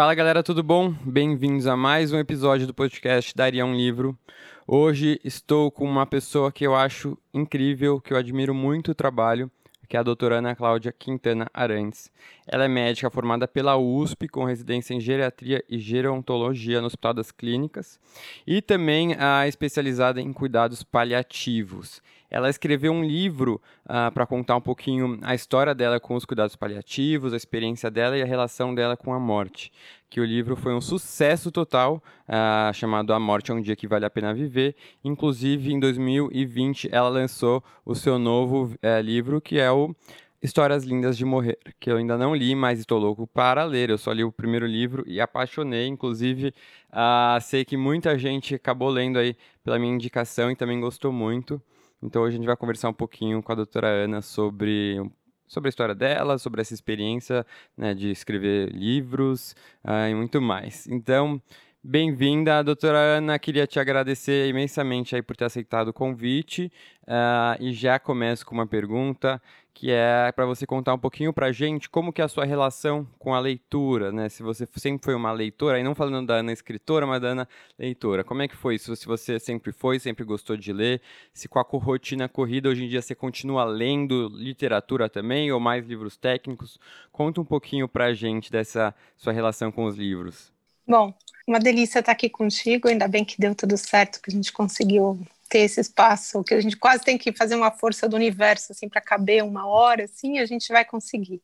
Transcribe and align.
Fala 0.00 0.14
galera, 0.14 0.42
tudo 0.42 0.62
bom? 0.62 0.94
Bem-vindos 1.04 1.66
a 1.66 1.76
mais 1.76 2.10
um 2.10 2.18
episódio 2.18 2.66
do 2.66 2.72
podcast 2.72 3.36
Daria 3.36 3.66
um 3.66 3.74
Livro. 3.74 4.18
Hoje 4.66 5.20
estou 5.22 5.70
com 5.70 5.84
uma 5.84 6.06
pessoa 6.06 6.50
que 6.50 6.66
eu 6.66 6.74
acho 6.74 7.18
incrível, 7.34 8.00
que 8.00 8.14
eu 8.14 8.16
admiro 8.16 8.54
muito 8.54 8.92
o 8.92 8.94
trabalho, 8.94 9.50
que 9.86 9.98
é 9.98 10.00
a 10.00 10.02
doutora 10.02 10.38
Ana 10.38 10.56
Cláudia 10.56 10.90
Quintana 10.90 11.50
Arantes. 11.52 12.10
Ela 12.46 12.64
é 12.64 12.68
médica 12.68 13.10
formada 13.10 13.46
pela 13.46 13.76
USP, 13.76 14.26
com 14.26 14.44
residência 14.44 14.94
em 14.94 15.00
geriatria 15.00 15.62
e 15.68 15.78
gerontologia 15.78 16.80
no 16.80 16.86
Hospital 16.86 17.12
das 17.12 17.30
Clínicas, 17.30 18.00
e 18.46 18.62
também 18.62 19.14
a 19.18 19.46
especializada 19.46 20.18
em 20.18 20.32
cuidados 20.32 20.82
paliativos. 20.82 22.00
Ela 22.30 22.48
escreveu 22.48 22.92
um 22.92 23.02
livro 23.02 23.54
uh, 23.54 23.60
ah, 23.88 24.10
para 24.12 24.24
contar 24.24 24.56
um 24.56 24.60
pouquinho 24.60 25.18
a 25.22 25.34
história 25.34 25.74
dela 25.74 25.98
com 25.98 26.14
os 26.14 26.24
cuidados 26.24 26.54
paliativos, 26.54 27.32
a 27.32 27.36
experiência 27.36 27.90
dela 27.90 28.16
e 28.16 28.22
a 28.22 28.26
relação 28.26 28.74
dela 28.74 28.96
com 28.96 29.12
a 29.12 29.18
morte. 29.18 29.72
Que 30.08 30.20
o 30.20 30.24
livro 30.24 30.54
foi 30.54 30.72
um 30.72 30.80
sucesso 30.80 31.50
total, 31.50 32.02
uh, 32.28 32.72
chamado 32.72 33.12
A 33.12 33.18
Morte 33.18 33.50
é 33.50 33.54
um 33.54 33.60
Dia 33.60 33.74
que 33.74 33.88
Vale 33.88 34.04
a 34.04 34.10
Pena 34.10 34.32
Viver. 34.32 34.76
Inclusive, 35.02 35.72
em 35.72 35.80
2020, 35.80 36.88
ela 36.92 37.08
lançou 37.08 37.62
o 37.84 37.94
seu 37.94 38.18
novo 38.18 38.74
uh, 38.74 39.00
livro, 39.02 39.40
que 39.40 39.58
é 39.58 39.70
o 39.70 39.94
Histórias 40.42 40.84
Lindas 40.84 41.18
de 41.18 41.24
Morrer, 41.24 41.58
que 41.78 41.90
eu 41.90 41.98
ainda 41.98 42.16
não 42.16 42.34
li, 42.34 42.54
mas 42.54 42.78
estou 42.78 42.98
louco 42.98 43.26
para 43.26 43.62
ler. 43.64 43.90
Eu 43.90 43.98
só 43.98 44.10
li 44.10 44.24
o 44.24 44.32
primeiro 44.32 44.66
livro 44.66 45.04
e 45.06 45.20
apaixonei. 45.20 45.86
Inclusive, 45.86 46.54
uh, 46.90 47.40
sei 47.42 47.64
que 47.64 47.76
muita 47.76 48.18
gente 48.18 48.54
acabou 48.54 48.88
lendo 48.88 49.18
aí 49.18 49.36
pela 49.62 49.78
minha 49.78 49.92
indicação 49.92 50.50
e 50.50 50.56
também 50.56 50.80
gostou 50.80 51.12
muito. 51.12 51.60
Então 52.02 52.22
hoje 52.22 52.34
a 52.34 52.38
gente 52.38 52.46
vai 52.46 52.56
conversar 52.56 52.88
um 52.88 52.94
pouquinho 52.94 53.42
com 53.42 53.52
a 53.52 53.54
doutora 53.54 53.86
Ana 53.86 54.22
sobre, 54.22 54.98
sobre 55.46 55.68
a 55.68 55.70
história 55.70 55.94
dela, 55.94 56.38
sobre 56.38 56.62
essa 56.62 56.72
experiência 56.72 57.46
né, 57.76 57.94
de 57.94 58.10
escrever 58.10 58.70
livros 58.70 59.54
uh, 59.84 60.08
e 60.10 60.14
muito 60.14 60.40
mais. 60.40 60.86
Então, 60.86 61.40
bem-vinda, 61.84 62.62
doutora 62.64 62.98
Ana. 62.98 63.38
Queria 63.38 63.66
te 63.66 63.78
agradecer 63.78 64.48
imensamente 64.48 65.14
aí 65.14 65.20
por 65.20 65.36
ter 65.36 65.44
aceitado 65.44 65.88
o 65.88 65.92
convite. 65.92 66.72
Uh, 67.02 67.62
e 67.62 67.72
já 67.74 67.98
começo 67.98 68.46
com 68.46 68.54
uma 68.54 68.66
pergunta 68.66 69.40
que 69.72 69.90
é 69.90 70.32
para 70.32 70.46
você 70.46 70.66
contar 70.66 70.94
um 70.94 70.98
pouquinho 70.98 71.32
para 71.32 71.52
gente 71.52 71.88
como 71.88 72.12
que 72.12 72.20
é 72.20 72.24
a 72.24 72.28
sua 72.28 72.44
relação 72.44 73.06
com 73.18 73.34
a 73.34 73.40
leitura, 73.40 74.12
né? 74.12 74.28
Se 74.28 74.42
você 74.42 74.68
sempre 74.76 75.04
foi 75.04 75.14
uma 75.14 75.32
leitora, 75.32 75.78
e 75.78 75.82
não 75.82 75.94
falando 75.94 76.26
da 76.26 76.34
Ana 76.34 76.52
escritora, 76.52 77.06
mas 77.06 77.20
da 77.20 77.28
Ana 77.28 77.48
leitora. 77.78 78.24
Como 78.24 78.42
é 78.42 78.48
que 78.48 78.56
foi 78.56 78.74
isso? 78.74 78.94
Se 78.96 79.06
você 79.06 79.38
sempre 79.38 79.72
foi, 79.72 79.98
sempre 79.98 80.24
gostou 80.24 80.56
de 80.56 80.72
ler, 80.72 81.00
se 81.32 81.48
com 81.48 81.58
a 81.58 81.62
rotina 81.62 82.28
corrida 82.28 82.68
hoje 82.68 82.84
em 82.84 82.88
dia 82.88 83.00
você 83.00 83.14
continua 83.14 83.64
lendo 83.64 84.28
literatura 84.34 85.08
também 85.08 85.50
ou 85.52 85.60
mais 85.60 85.86
livros 85.86 86.16
técnicos? 86.16 86.78
Conta 87.12 87.40
um 87.40 87.44
pouquinho 87.44 87.88
para 87.88 88.12
gente 88.12 88.50
dessa 88.50 88.94
sua 89.16 89.32
relação 89.32 89.72
com 89.72 89.84
os 89.84 89.96
livros. 89.96 90.52
Bom, 90.86 91.14
uma 91.46 91.60
delícia 91.60 92.00
estar 92.00 92.12
aqui 92.12 92.28
contigo, 92.28 92.88
ainda 92.88 93.06
bem 93.06 93.24
que 93.24 93.40
deu 93.40 93.54
tudo 93.54 93.76
certo, 93.76 94.20
que 94.20 94.30
a 94.30 94.34
gente 94.34 94.52
conseguiu 94.52 95.20
ter 95.50 95.60
esse 95.60 95.80
espaço, 95.80 96.44
que 96.44 96.54
a 96.54 96.60
gente 96.60 96.76
quase 96.76 97.02
tem 97.02 97.18
que 97.18 97.32
fazer 97.32 97.56
uma 97.56 97.72
força 97.72 98.08
do 98.08 98.14
universo 98.16 98.72
assim 98.72 98.88
para 98.88 99.00
caber 99.00 99.42
uma 99.42 99.66
hora, 99.66 100.04
assim, 100.04 100.38
a 100.38 100.46
gente 100.46 100.72
vai 100.72 100.84
conseguir. 100.84 101.42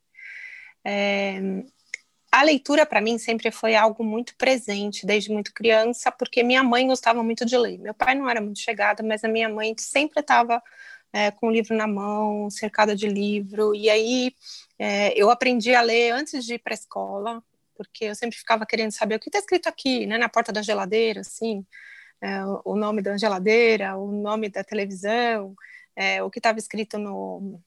É, 0.84 1.40
a 2.30 2.42
leitura 2.42 2.86
para 2.86 3.00
mim 3.00 3.18
sempre 3.18 3.50
foi 3.50 3.74
algo 3.74 4.04
muito 4.04 4.36
presente 4.36 5.04
desde 5.04 5.32
muito 5.32 5.52
criança, 5.52 6.12
porque 6.12 6.42
minha 6.44 6.62
mãe 6.62 6.86
gostava 6.86 7.22
muito 7.22 7.44
de 7.44 7.58
ler. 7.58 7.78
Meu 7.78 7.94
pai 7.94 8.14
não 8.14 8.30
era 8.30 8.40
muito 8.40 8.60
chegada, 8.60 9.02
mas 9.02 9.24
a 9.24 9.28
minha 9.28 9.48
mãe 9.48 9.74
sempre 9.76 10.20
estava 10.20 10.62
é, 11.12 11.32
com 11.32 11.48
o 11.48 11.50
livro 11.50 11.74
na 11.76 11.88
mão, 11.88 12.48
cercada 12.48 12.94
de 12.94 13.08
livro. 13.08 13.74
E 13.74 13.90
aí 13.90 14.32
é, 14.78 15.20
eu 15.20 15.30
aprendi 15.30 15.74
a 15.74 15.82
ler 15.82 16.12
antes 16.12 16.44
de 16.44 16.54
ir 16.54 16.58
para 16.60 16.74
a 16.74 16.78
escola, 16.78 17.42
porque 17.74 18.04
eu 18.04 18.14
sempre 18.14 18.36
ficava 18.38 18.64
querendo 18.66 18.92
saber 18.92 19.16
o 19.16 19.20
que 19.20 19.28
está 19.28 19.40
escrito 19.40 19.68
aqui, 19.68 20.06
né, 20.06 20.16
na 20.16 20.28
porta 20.28 20.52
da 20.52 20.62
geladeira, 20.62 21.22
assim 21.22 21.66
é, 22.20 22.44
o 22.64 22.76
nome 22.76 23.02
da 23.02 23.16
geladeira, 23.16 23.96
o 23.96 24.10
nome 24.10 24.48
da 24.48 24.64
televisão, 24.64 25.54
é, 25.94 26.22
o 26.22 26.30
que 26.30 26.38
estava 26.38 26.58
escrito 26.58 26.98
no, 26.98 27.60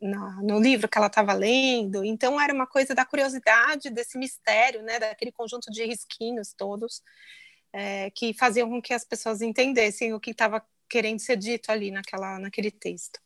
no, 0.00 0.42
no, 0.42 0.60
livro 0.60 0.88
que 0.88 0.98
ela 0.98 1.06
estava 1.06 1.32
lendo. 1.32 2.04
Então, 2.04 2.40
era 2.40 2.52
uma 2.52 2.66
coisa 2.66 2.94
da 2.94 3.04
curiosidade, 3.04 3.90
desse 3.90 4.18
mistério, 4.18 4.82
né, 4.82 4.98
daquele 4.98 5.32
conjunto 5.32 5.70
de 5.70 5.84
risquinhos 5.84 6.52
todos, 6.52 7.02
é, 7.72 8.10
que 8.10 8.34
faziam 8.34 8.68
com 8.68 8.82
que 8.82 8.94
as 8.94 9.04
pessoas 9.04 9.40
entendessem 9.40 10.12
o 10.12 10.20
que 10.20 10.30
estava 10.30 10.64
querendo 10.88 11.20
ser 11.20 11.36
dito 11.36 11.70
ali 11.70 11.90
naquela, 11.90 12.38
naquele 12.38 12.70
texto. 12.70 13.20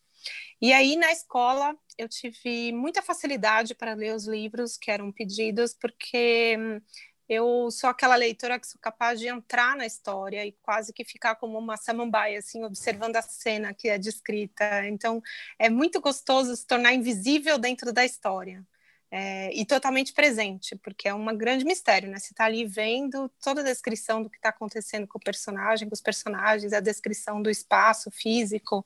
E 0.60 0.72
aí, 0.72 0.97
na 0.97 1.12
escola, 1.12 1.76
eu 1.98 2.08
tive 2.08 2.72
muita 2.72 3.03
facilidade 3.03 3.75
para 3.75 3.94
ler 3.94 4.14
os 4.14 4.26
livros 4.26 4.76
que 4.76 4.91
eram 4.91 5.12
pedidos, 5.12 5.75
porque 5.75 6.81
eu 7.28 7.70
sou 7.70 7.91
aquela 7.91 8.14
leitora 8.14 8.59
que 8.59 8.66
sou 8.66 8.81
capaz 8.81 9.19
de 9.19 9.26
entrar 9.26 9.76
na 9.76 9.84
história 9.84 10.47
e 10.47 10.53
quase 10.62 10.92
que 10.92 11.04
ficar 11.04 11.34
como 11.37 11.59
uma 11.59 11.76
samambaia, 11.76 12.38
assim, 12.38 12.64
observando 12.64 13.16
a 13.16 13.22
cena 13.22 13.75
que 13.75 13.88
é 13.88 13.98
descrita. 13.98 14.87
Então, 14.87 15.22
é 15.59 15.69
muito 15.69 16.00
gostoso 16.00 16.54
se 16.54 16.66
tornar 16.66 16.92
invisível 16.94 17.59
dentro 17.59 17.92
da 17.92 18.04
história. 18.04 18.64
É, 19.09 19.54
e 19.54 19.64
totalmente 19.64 20.12
presente, 20.12 20.75
porque 20.76 21.09
é 21.09 21.14
um 21.14 21.25
grande 21.37 21.64
mistério, 21.64 22.10
né? 22.10 22.19
Você 22.19 22.32
está 22.32 22.44
ali 22.44 22.64
vendo 22.66 23.31
toda 23.41 23.60
a 23.60 23.64
descrição 23.64 24.20
do 24.20 24.28
que 24.28 24.37
está 24.37 24.48
acontecendo 24.48 25.06
com 25.06 25.16
o 25.16 25.22
personagem, 25.22 25.88
com 25.88 25.94
os 25.94 26.00
personagens, 26.00 26.72
a 26.72 26.81
descrição 26.81 27.41
do 27.41 27.48
espaço 27.48 28.10
físico. 28.10 28.84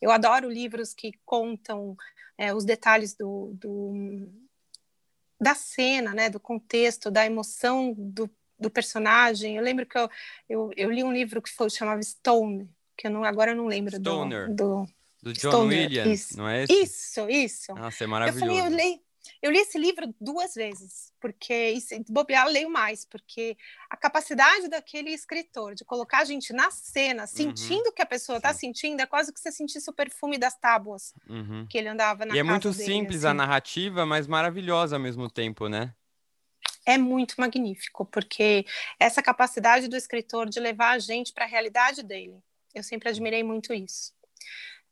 Eu 0.00 0.10
adoro 0.10 0.50
livros 0.50 0.92
que 0.92 1.12
contam 1.24 1.96
é, 2.36 2.52
os 2.54 2.66
detalhes 2.66 3.14
do, 3.14 3.52
do 3.54 4.28
da 5.42 5.54
cena, 5.56 6.14
né, 6.14 6.30
do 6.30 6.38
contexto, 6.38 7.10
da 7.10 7.26
emoção 7.26 7.92
do, 7.98 8.30
do 8.58 8.70
personagem. 8.70 9.56
Eu 9.56 9.62
lembro 9.62 9.84
que 9.84 9.98
eu, 9.98 10.08
eu, 10.48 10.70
eu, 10.76 10.90
li 10.90 11.02
um 11.02 11.12
livro 11.12 11.42
que 11.42 11.50
foi, 11.50 11.68
chamava 11.68 12.00
Stone, 12.00 12.70
que 12.96 13.08
eu 13.08 13.10
não, 13.10 13.24
agora 13.24 13.50
eu 13.50 13.56
não 13.56 13.66
lembro 13.66 13.96
Stoner. 13.96 14.48
do... 14.48 14.84
do 14.84 14.88
do 15.22 15.32
John 15.32 15.50
Stoner, 15.50 15.82
Williams, 15.82 16.20
isso. 16.20 16.36
não 16.36 16.48
é 16.48 16.64
esse? 16.64 16.82
Isso, 16.82 17.30
isso. 17.30 17.74
Nossa, 17.76 18.02
é 18.02 18.06
maravilhoso. 18.08 18.44
Eu 18.44 18.56
falei, 18.56 18.74
eu 18.74 18.76
li, 18.76 19.00
eu 19.40 19.50
li 19.50 19.58
esse 19.58 19.78
livro 19.78 20.12
duas 20.20 20.54
vezes, 20.54 21.12
porque, 21.20 21.80
se 21.80 22.04
bobear, 22.08 22.46
leio 22.46 22.70
mais, 22.70 23.04
porque 23.04 23.56
a 23.90 23.96
capacidade 23.96 24.68
daquele 24.68 25.10
escritor 25.10 25.74
de 25.74 25.84
colocar 25.84 26.18
a 26.18 26.24
gente 26.24 26.52
na 26.52 26.70
cena, 26.70 27.22
uhum. 27.22 27.26
sentindo 27.26 27.84
o 27.84 27.88
uhum. 27.88 27.94
que 27.94 28.02
a 28.02 28.06
pessoa 28.06 28.38
está 28.38 28.52
sentindo, 28.52 29.00
é 29.00 29.06
quase 29.06 29.32
que 29.32 29.40
você 29.40 29.52
sentisse 29.52 29.88
o 29.88 29.92
perfume 29.92 30.38
das 30.38 30.56
tábuas 30.56 31.14
uhum. 31.28 31.66
que 31.68 31.78
ele 31.78 31.88
andava 31.88 32.24
na 32.24 32.34
E 32.34 32.38
é 32.38 32.42
muito 32.42 32.70
dele, 32.70 32.84
simples 32.84 33.24
assim. 33.24 33.28
a 33.28 33.34
narrativa, 33.34 34.06
mas 34.06 34.26
maravilhosa 34.26 34.96
ao 34.96 35.00
mesmo 35.00 35.30
tempo, 35.30 35.68
né? 35.68 35.94
É 36.84 36.98
muito 36.98 37.36
magnífico, 37.38 38.04
porque 38.06 38.66
essa 38.98 39.22
capacidade 39.22 39.86
do 39.86 39.96
escritor 39.96 40.48
de 40.48 40.58
levar 40.58 40.90
a 40.90 40.98
gente 40.98 41.32
para 41.32 41.44
a 41.44 41.48
realidade 41.48 42.02
dele, 42.02 42.42
eu 42.74 42.82
sempre 42.82 43.08
admirei 43.08 43.44
muito 43.44 43.72
isso. 43.72 44.12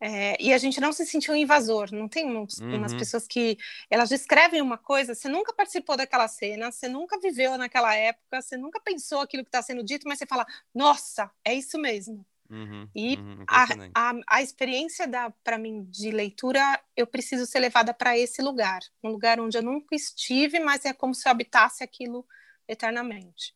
É, 0.00 0.42
e 0.42 0.54
a 0.54 0.56
gente 0.56 0.80
não 0.80 0.92
se 0.92 1.04
sentiu 1.04 1.36
invasor. 1.36 1.92
Não 1.92 2.08
tem 2.08 2.34
uns, 2.34 2.58
uhum. 2.58 2.76
umas 2.76 2.94
pessoas 2.94 3.26
que 3.26 3.58
elas 3.90 4.08
descrevem 4.08 4.62
uma 4.62 4.78
coisa, 4.78 5.14
você 5.14 5.28
nunca 5.28 5.52
participou 5.52 5.96
daquela 5.96 6.26
cena, 6.26 6.72
você 6.72 6.88
nunca 6.88 7.20
viveu 7.20 7.58
naquela 7.58 7.94
época, 7.94 8.40
você 8.40 8.56
nunca 8.56 8.80
pensou 8.80 9.20
aquilo 9.20 9.44
que 9.44 9.48
está 9.48 9.60
sendo 9.60 9.84
dito, 9.84 10.08
mas 10.08 10.18
você 10.18 10.26
fala, 10.26 10.46
nossa, 10.74 11.30
é 11.44 11.52
isso 11.52 11.78
mesmo. 11.78 12.24
Uhum, 12.48 12.88
e 12.96 13.16
uhum, 13.16 13.44
a, 13.46 13.64
a, 13.94 14.12
a, 14.26 14.42
experiência 14.42 15.08
para 15.44 15.56
mim 15.56 15.84
de 15.84 16.10
leitura, 16.10 16.60
eu 16.96 17.06
preciso 17.06 17.46
ser 17.46 17.60
levada 17.60 17.94
para 17.94 18.18
esse 18.18 18.42
lugar, 18.42 18.80
um 19.04 19.10
lugar 19.10 19.38
onde 19.38 19.56
eu 19.56 19.62
nunca 19.62 19.94
estive, 19.94 20.58
mas 20.58 20.84
é 20.84 20.92
como 20.92 21.14
se 21.14 21.28
eu 21.28 21.30
habitasse 21.30 21.84
aquilo 21.84 22.26
eternamente. 22.66 23.54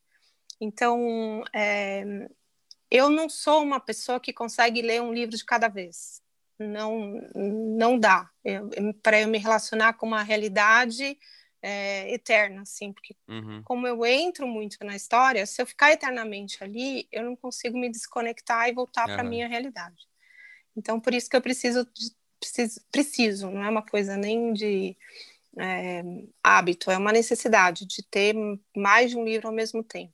Então, 0.61 1.43
é, 1.53 2.05
eu 2.89 3.09
não 3.09 3.27
sou 3.27 3.61
uma 3.61 3.81
pessoa 3.81 4.17
que 4.17 4.31
consegue 4.31 4.81
ler 4.81 5.01
um 5.01 5.13
livro 5.13 5.35
de 5.35 5.43
cada 5.43 5.67
vez 5.67 6.23
não 6.59 7.21
não 7.35 7.99
dá 7.99 8.29
para 9.01 9.19
eu 9.19 9.27
me 9.27 9.37
relacionar 9.37 9.93
com 9.93 10.05
uma 10.05 10.23
realidade 10.23 11.17
é, 11.61 12.13
eterna, 12.13 12.61
assim, 12.61 12.93
porque 12.93 13.15
uhum. 13.27 13.63
como 13.63 13.87
eu 13.87 14.05
entro 14.05 14.47
muito 14.47 14.77
na 14.85 14.95
história, 14.95 15.45
se 15.47 15.59
eu 15.59 15.65
ficar 15.65 15.91
eternamente 15.91 16.63
ali, 16.63 17.07
eu 17.11 17.23
não 17.23 17.35
consigo 17.35 17.75
me 17.75 17.91
desconectar 17.91 18.69
e 18.69 18.73
voltar 18.73 19.05
para 19.05 19.23
minha 19.23 19.47
realidade. 19.47 20.07
Então, 20.77 20.99
por 20.99 21.13
isso 21.13 21.27
que 21.27 21.35
eu 21.35 21.41
preciso, 21.41 21.87
preciso, 22.39 22.81
preciso, 22.91 23.49
não 23.49 23.63
é 23.63 23.69
uma 23.69 23.81
coisa 23.81 24.15
nem 24.15 24.53
de 24.53 24.95
é, 25.57 26.03
hábito, 26.43 26.91
é 26.91 26.97
uma 26.97 27.11
necessidade 27.11 27.87
de 27.87 28.03
ter 28.03 28.35
mais 28.75 29.09
de 29.09 29.17
um 29.17 29.25
livro 29.25 29.47
ao 29.47 29.53
mesmo 29.53 29.83
tempo. 29.83 30.13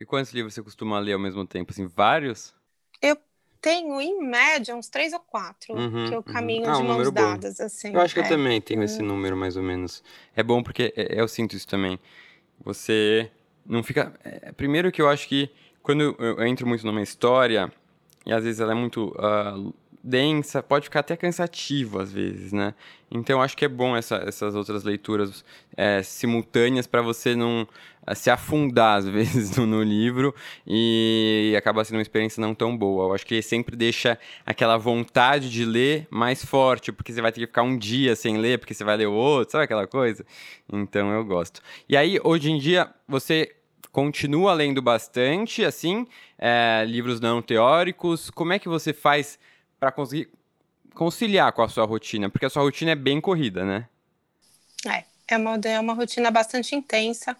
E 0.00 0.06
quantos 0.06 0.32
livros 0.32 0.54
você 0.54 0.62
costuma 0.62 0.98
ler 0.98 1.14
ao 1.14 1.18
mesmo 1.18 1.46
tempo? 1.46 1.72
Assim, 1.72 1.86
vários? 1.86 2.54
Eu 3.02 3.16
tenho, 3.60 4.00
em 4.00 4.22
média, 4.22 4.74
uns 4.74 4.88
três 4.88 5.12
ou 5.12 5.20
quatro, 5.20 5.74
uhum, 5.74 6.08
que 6.08 6.14
eu 6.14 6.18
uhum. 6.18 6.22
caminho 6.22 6.64
uhum. 6.64 6.70
ah, 6.70 6.76
de 6.76 6.82
um 6.82 6.86
mãos 6.86 7.10
dadas, 7.10 7.58
bom. 7.58 7.64
assim. 7.64 7.92
Eu 7.92 8.00
acho 8.00 8.14
que 8.14 8.20
é. 8.20 8.24
eu 8.24 8.28
também 8.28 8.60
tenho 8.60 8.82
esse 8.82 9.00
uhum. 9.00 9.08
número, 9.08 9.36
mais 9.36 9.56
ou 9.56 9.62
menos. 9.62 10.02
É 10.34 10.42
bom 10.42 10.62
porque 10.62 10.92
é, 10.96 11.20
eu 11.20 11.28
sinto 11.28 11.56
isso 11.56 11.68
também. 11.68 11.98
Você 12.64 13.30
não 13.66 13.82
fica... 13.82 14.12
É, 14.24 14.52
primeiro 14.52 14.90
que 14.90 15.00
eu 15.00 15.08
acho 15.08 15.28
que 15.28 15.50
quando 15.82 16.14
eu 16.18 16.42
entro 16.44 16.66
muito 16.66 16.84
numa 16.86 17.02
história, 17.02 17.72
e 18.26 18.32
às 18.32 18.44
vezes 18.44 18.60
ela 18.60 18.72
é 18.72 18.74
muito 18.74 19.14
uh, 19.16 19.74
densa, 20.02 20.62
pode 20.62 20.84
ficar 20.84 21.00
até 21.00 21.16
cansativo 21.16 21.98
às 21.98 22.12
vezes, 22.12 22.52
né? 22.52 22.74
Então 23.10 23.40
acho 23.40 23.56
que 23.56 23.64
é 23.64 23.68
bom 23.68 23.96
essa, 23.96 24.16
essas 24.16 24.54
outras 24.54 24.84
leituras 24.84 25.44
é, 25.76 26.02
simultâneas 26.02 26.86
para 26.86 27.02
você 27.02 27.34
não 27.34 27.66
é, 27.99 27.99
se 28.14 28.30
afundar 28.30 28.98
às 28.98 29.06
vezes 29.08 29.56
no, 29.56 29.66
no, 29.66 29.82
livro 29.82 30.34
e 30.66 31.54
acaba 31.56 31.84
sendo 31.84 31.96
uma 31.96 32.02
experiência 32.02 32.40
não 32.40 32.54
tão 32.54 32.76
boa. 32.76 33.06
Eu 33.06 33.14
acho 33.14 33.26
que 33.26 33.40
sempre 33.42 33.76
deixa 33.76 34.18
aquela 34.44 34.76
vontade 34.76 35.50
de 35.50 35.64
ler 35.64 36.06
mais 36.10 36.44
forte, 36.44 36.92
porque 36.92 37.12
você 37.12 37.20
vai 37.20 37.32
ter 37.32 37.40
que 37.40 37.46
ficar 37.46 37.62
um 37.62 37.76
dia 37.76 38.16
sem 38.16 38.38
ler, 38.38 38.58
porque 38.58 38.74
você 38.74 38.84
vai 38.84 38.96
ler 38.96 39.06
o 39.06 39.12
outro, 39.12 39.52
sabe 39.52 39.64
aquela 39.64 39.86
coisa? 39.86 40.24
Então 40.72 41.10
eu 41.12 41.24
gosto. 41.24 41.60
E 41.88 41.96
aí, 41.96 42.18
hoje 42.22 42.50
em 42.50 42.58
dia, 42.58 42.92
você 43.08 43.54
continua 43.92 44.52
lendo 44.52 44.80
bastante, 44.80 45.64
assim, 45.64 46.06
é, 46.38 46.84
livros 46.86 47.20
não 47.20 47.42
teóricos. 47.42 48.30
Como 48.30 48.52
é 48.52 48.58
que 48.58 48.68
você 48.68 48.92
faz 48.92 49.38
para 49.78 49.90
conseguir 49.90 50.28
conciliar 50.94 51.52
com 51.52 51.62
a 51.62 51.68
sua 51.68 51.84
rotina? 51.84 52.28
Porque 52.28 52.46
a 52.46 52.50
sua 52.50 52.62
rotina 52.62 52.92
é 52.92 52.94
bem 52.96 53.20
corrida, 53.20 53.64
né? 53.64 53.88
É, 54.86 55.04
é 55.28 55.36
uma, 55.36 55.60
é 55.64 55.80
uma 55.80 55.94
rotina 55.94 56.30
bastante 56.30 56.74
intensa. 56.74 57.36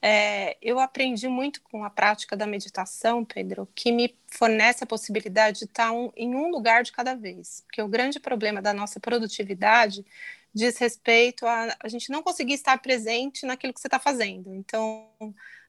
É, 0.00 0.56
eu 0.62 0.78
aprendi 0.78 1.26
muito 1.26 1.60
com 1.62 1.82
a 1.84 1.90
prática 1.90 2.36
da 2.36 2.46
meditação, 2.46 3.24
Pedro, 3.24 3.68
que 3.74 3.90
me 3.90 4.16
fornece 4.28 4.84
a 4.84 4.86
possibilidade 4.86 5.60
de 5.60 5.64
estar 5.64 5.90
um, 5.90 6.12
em 6.16 6.34
um 6.34 6.50
lugar 6.50 6.84
de 6.84 6.92
cada 6.92 7.14
vez. 7.14 7.62
Porque 7.66 7.82
o 7.82 7.88
grande 7.88 8.20
problema 8.20 8.62
da 8.62 8.72
nossa 8.72 9.00
produtividade 9.00 10.04
diz 10.54 10.78
respeito 10.78 11.46
a 11.46 11.76
a 11.80 11.88
gente 11.88 12.10
não 12.10 12.22
conseguir 12.22 12.54
estar 12.54 12.78
presente 12.78 13.44
naquilo 13.44 13.72
que 13.72 13.80
você 13.80 13.88
está 13.88 13.98
fazendo. 13.98 14.54
Então, 14.54 15.08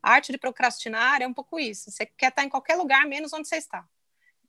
a 0.02 0.12
arte 0.14 0.32
de 0.32 0.38
procrastinar 0.38 1.22
é 1.22 1.28
um 1.28 1.34
pouco 1.34 1.60
isso. 1.60 1.92
Você 1.92 2.06
quer 2.06 2.30
estar 2.30 2.44
em 2.44 2.50
qualquer 2.50 2.76
lugar, 2.76 3.06
menos 3.08 3.34
onde 3.34 3.48
você 3.48 3.58
está. 3.58 3.88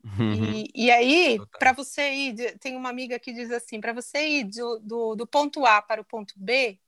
Uhum. 0.05 0.33
E, 0.35 0.71
e, 0.75 0.91
aí, 0.91 1.39
para 1.59 1.73
você 1.73 2.11
ir, 2.11 2.59
tem 2.59 2.75
uma 2.75 2.89
amiga 2.89 3.19
que 3.19 3.33
diz 3.33 3.51
assim: 3.51 3.81
para 3.81 3.93
você 3.93 4.27
ir 4.27 4.45
do, 4.45 4.79
do, 4.79 5.15
do, 5.15 5.27
ponto 5.27 5.67
A 5.67 5.83
para 5.83 6.01
o 6.01 6.05
ponto 6.05 6.35
B, 6.37 6.79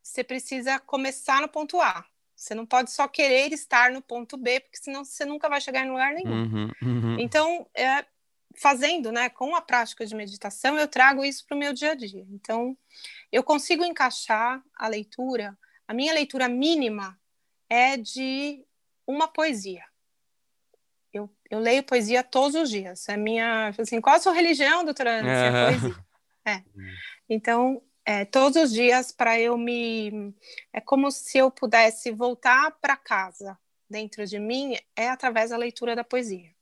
você 0.00 0.22
precisa 0.22 0.78
começar 0.78 1.40
no 1.40 1.48
ponto 1.48 1.80
A. 1.80 2.04
Você 2.36 2.54
não 2.54 2.66
pode 2.66 2.90
só 2.90 3.08
querer 3.08 3.52
estar 3.52 3.90
no 3.90 4.02
ponto 4.02 4.36
B, 4.36 4.60
porque 4.60 4.76
senão 4.76 5.04
você 5.04 5.24
nunca 5.24 5.48
vai 5.48 5.60
chegar 5.60 5.84
em 5.84 5.90
lugar 5.90 6.12
nenhum. 6.12 6.30
Uhum, 6.30 6.70
uhum. 6.82 7.16
Então, 7.18 7.66
é, 7.74 8.04
fazendo, 8.54 9.10
né, 9.10 9.30
com 9.30 9.56
a 9.56 9.62
prática 9.62 10.04
de 10.04 10.14
meditação, 10.14 10.78
eu 10.78 10.86
trago 10.86 11.24
isso 11.24 11.46
para 11.46 11.56
o 11.56 11.58
meu 11.58 11.72
dia 11.72 11.92
a 11.92 11.94
dia. 11.94 12.26
Então, 12.30 12.76
eu 13.32 13.42
consigo 13.42 13.84
encaixar 13.84 14.62
a 14.76 14.86
leitura. 14.86 15.58
A 15.88 15.94
minha 15.94 16.12
leitura 16.12 16.48
mínima 16.48 17.18
é 17.68 17.96
de 17.96 18.64
uma 19.06 19.26
poesia 19.26 19.82
eu, 21.16 21.30
eu 21.50 21.58
leio 21.58 21.82
poesia 21.82 22.22
todos 22.22 22.54
os 22.54 22.70
dias. 22.70 23.08
É 23.08 23.16
minha, 23.16 23.72
assim, 23.78 24.00
qual 24.00 24.16
a 24.16 24.20
sua 24.20 24.32
religião, 24.32 24.84
doutora 24.84 25.20
Ana? 25.20 25.30
É 25.30 25.70
poesia. 25.70 26.06
É. 26.44 26.62
Então, 27.28 27.82
é, 28.06 28.24
todos 28.24 28.62
os 28.62 28.72
dias 28.72 29.10
para 29.10 29.38
eu 29.40 29.58
me. 29.58 30.32
É 30.72 30.80
como 30.80 31.10
se 31.10 31.38
eu 31.38 31.50
pudesse 31.50 32.12
voltar 32.12 32.70
para 32.80 32.96
casa 32.96 33.58
dentro 33.90 34.24
de 34.24 34.38
mim, 34.38 34.76
é 34.94 35.08
através 35.08 35.50
da 35.50 35.56
leitura 35.56 35.96
da 35.96 36.04
poesia. 36.04 36.54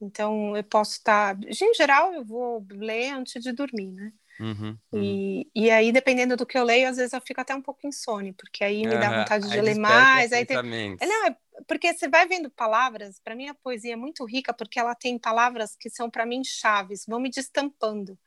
Então, 0.00 0.56
eu 0.56 0.64
posso 0.64 0.92
estar. 0.92 1.36
Em 1.44 1.74
geral, 1.74 2.14
eu 2.14 2.24
vou 2.24 2.66
ler 2.70 3.10
antes 3.10 3.42
de 3.42 3.52
dormir, 3.52 3.92
né? 3.92 4.12
Uhum, 4.40 4.78
uhum. 4.92 5.02
E, 5.02 5.50
e 5.54 5.70
aí, 5.70 5.92
dependendo 5.92 6.36
do 6.36 6.46
que 6.46 6.58
eu 6.58 6.64
leio, 6.64 6.88
às 6.88 6.96
vezes 6.96 7.12
eu 7.12 7.20
fico 7.20 7.40
até 7.40 7.54
um 7.54 7.62
pouco 7.62 7.86
insone, 7.86 8.32
porque 8.32 8.64
aí 8.64 8.86
me 8.86 8.96
dá 8.98 9.20
vontade 9.20 9.48
de 9.48 9.60
ler 9.60 9.76
mais. 9.76 10.32
Aí 10.32 10.44
tem... 10.44 10.56
É, 10.56 11.06
não, 11.06 11.26
é 11.26 11.36
porque 11.66 11.92
você 11.92 12.08
vai 12.08 12.26
vendo 12.26 12.50
palavras, 12.50 13.18
para 13.18 13.34
mim 13.34 13.48
a 13.48 13.54
poesia 13.54 13.94
é 13.94 13.96
muito 13.96 14.24
rica, 14.26 14.52
porque 14.52 14.78
ela 14.78 14.94
tem 14.94 15.18
palavras 15.18 15.74
que 15.74 15.88
são 15.88 16.10
para 16.10 16.26
mim 16.26 16.42
chaves, 16.44 17.04
vão 17.06 17.18
me 17.18 17.30
destampando. 17.30 18.18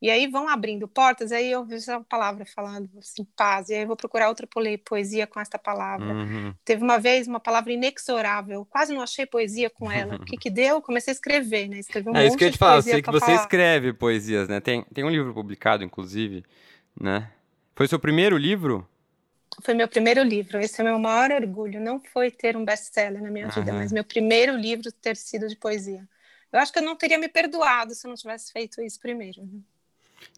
E 0.00 0.10
aí 0.10 0.26
vão 0.26 0.46
abrindo 0.46 0.86
portas, 0.86 1.32
aí 1.32 1.50
eu 1.50 1.64
vejo 1.64 1.90
a 1.90 2.00
palavra 2.00 2.44
falando 2.44 2.88
assim, 2.98 3.24
paz, 3.34 3.70
e 3.70 3.74
aí 3.74 3.80
eu 3.80 3.86
vou 3.86 3.96
procurar 3.96 4.28
outra 4.28 4.46
poesia 4.84 5.26
com 5.26 5.40
esta 5.40 5.58
palavra. 5.58 6.12
Uhum. 6.12 6.54
Teve 6.64 6.82
uma 6.82 6.98
vez 6.98 7.26
uma 7.26 7.40
palavra 7.40 7.72
inexorável, 7.72 8.66
quase 8.66 8.92
não 8.92 9.00
achei 9.00 9.24
poesia 9.24 9.70
com 9.70 9.90
ela. 9.90 10.16
O 10.16 10.24
que 10.24 10.36
que 10.36 10.50
deu? 10.50 10.82
Comecei 10.82 11.12
a 11.12 11.14
escrever, 11.14 11.68
né? 11.68 11.78
Escrevi 11.78 12.10
um 12.10 12.16
é 12.16 12.26
isso 12.26 12.36
que 12.36 12.44
eu 12.44 12.52
te 12.52 12.58
falo, 12.58 12.82
sei 12.82 13.00
que 13.00 13.10
você 13.10 13.24
falar. 13.24 13.40
escreve 13.40 13.92
poesias, 13.94 14.48
né? 14.48 14.60
Tem, 14.60 14.84
tem 14.92 15.02
um 15.02 15.10
livro 15.10 15.32
publicado, 15.32 15.82
inclusive, 15.82 16.44
né? 17.00 17.30
Foi 17.74 17.88
seu 17.88 17.98
primeiro 17.98 18.36
livro? 18.36 18.86
Foi 19.62 19.72
meu 19.72 19.88
primeiro 19.88 20.22
livro. 20.22 20.60
Esse 20.60 20.80
é 20.82 20.84
meu 20.84 20.98
maior 20.98 21.30
orgulho. 21.30 21.80
Não 21.80 22.00
foi 22.12 22.30
ter 22.30 22.56
um 22.56 22.64
best-seller 22.64 23.22
na 23.22 23.30
minha 23.30 23.46
uhum. 23.46 23.52
vida, 23.52 23.72
mas 23.72 23.92
meu 23.92 24.04
primeiro 24.04 24.54
livro 24.56 24.92
ter 24.92 25.16
sido 25.16 25.48
de 25.48 25.56
poesia. 25.56 26.06
Eu 26.52 26.60
acho 26.60 26.72
que 26.72 26.78
eu 26.78 26.82
não 26.82 26.96
teria 26.96 27.18
me 27.18 27.28
perdoado 27.28 27.94
se 27.94 28.06
eu 28.06 28.10
não 28.10 28.16
tivesse 28.16 28.52
feito 28.52 28.80
isso 28.82 29.00
primeiro. 29.00 29.42
Né? 29.42 29.60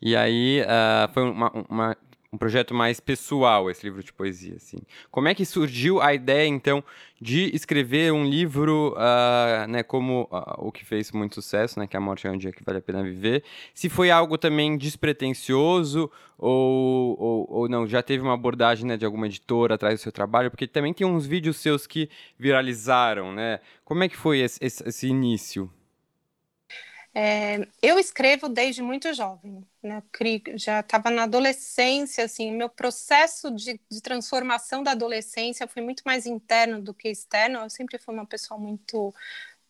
E 0.00 0.14
aí 0.17 0.62
uh, 0.62 1.12
foi 1.12 1.23
uma, 1.25 1.50
uma, 1.69 1.96
um 2.32 2.37
projeto 2.37 2.75
mais 2.75 3.00
pessoal 3.00 3.70
esse 3.70 3.85
livro 3.85 4.02
de 4.02 4.12
poesia, 4.12 4.56
assim. 4.56 4.79
Como 5.11 5.29
é 5.29 5.35
que 5.35 5.44
surgiu 5.44 6.00
a 6.00 6.12
ideia, 6.12 6.46
então, 6.46 6.85
de 7.20 7.55
escrever 7.55 8.12
um 8.12 8.25
livro, 8.25 8.94
uh, 8.94 9.67
né, 9.67 9.82
como 9.82 10.29
uh, 10.31 10.67
o 10.67 10.70
que 10.70 10.85
fez 10.85 11.11
muito 11.11 11.37
sucesso, 11.37 11.79
né, 11.79 11.87
que 11.87 11.96
A 11.96 12.00
Morte 12.00 12.26
é 12.26 12.31
um 12.31 12.37
Dia 12.37 12.52
que 12.52 12.62
Vale 12.62 12.79
a 12.79 12.82
Pena 12.82 13.02
Viver? 13.02 13.43
Se 13.73 13.88
foi 13.88 14.11
algo 14.11 14.37
também 14.37 14.76
despretensioso 14.76 16.11
ou, 16.37 17.19
ou, 17.19 17.46
ou 17.50 17.69
não, 17.69 17.87
já 17.87 18.02
teve 18.02 18.23
uma 18.23 18.34
abordagem, 18.34 18.87
né, 18.87 18.96
de 18.96 19.06
alguma 19.06 19.26
editora 19.26 19.75
atrás 19.75 19.99
do 19.99 20.02
seu 20.02 20.12
trabalho? 20.12 20.50
Porque 20.50 20.67
também 20.67 20.93
tem 20.93 21.06
uns 21.06 21.26
vídeos 21.26 21.56
seus 21.56 21.87
que 21.87 22.11
viralizaram, 22.38 23.32
né? 23.32 23.61
Como 23.84 24.05
é 24.05 24.08
que 24.08 24.17
foi 24.17 24.41
esse, 24.41 24.58
esse, 24.62 24.87
esse 24.87 25.06
início? 25.08 25.70
É, 27.14 27.66
eu 27.82 27.99
escrevo 27.99 28.49
desde 28.49 28.82
muito 28.82 29.12
jovem, 29.12 29.66
né? 29.82 30.02
já 30.55 30.81
estava 30.81 31.10
na 31.10 31.25
adolescência, 31.25 32.25
assim, 32.25 32.52
meu 32.52 32.69
processo 32.69 33.50
de, 33.50 33.81
de, 33.90 34.00
transformação 34.00 34.82
da 34.82 34.93
adolescência 34.93 35.66
foi 35.66 35.82
muito 35.82 36.02
mais 36.05 36.26
interno 36.26 36.81
do 36.81 36.94
que 36.94 37.08
externo. 37.08 37.60
Eu 37.60 37.70
sempre 37.70 37.99
fui 37.99 38.14
uma 38.14 38.26
pessoa 38.26 38.58
muito 38.58 39.15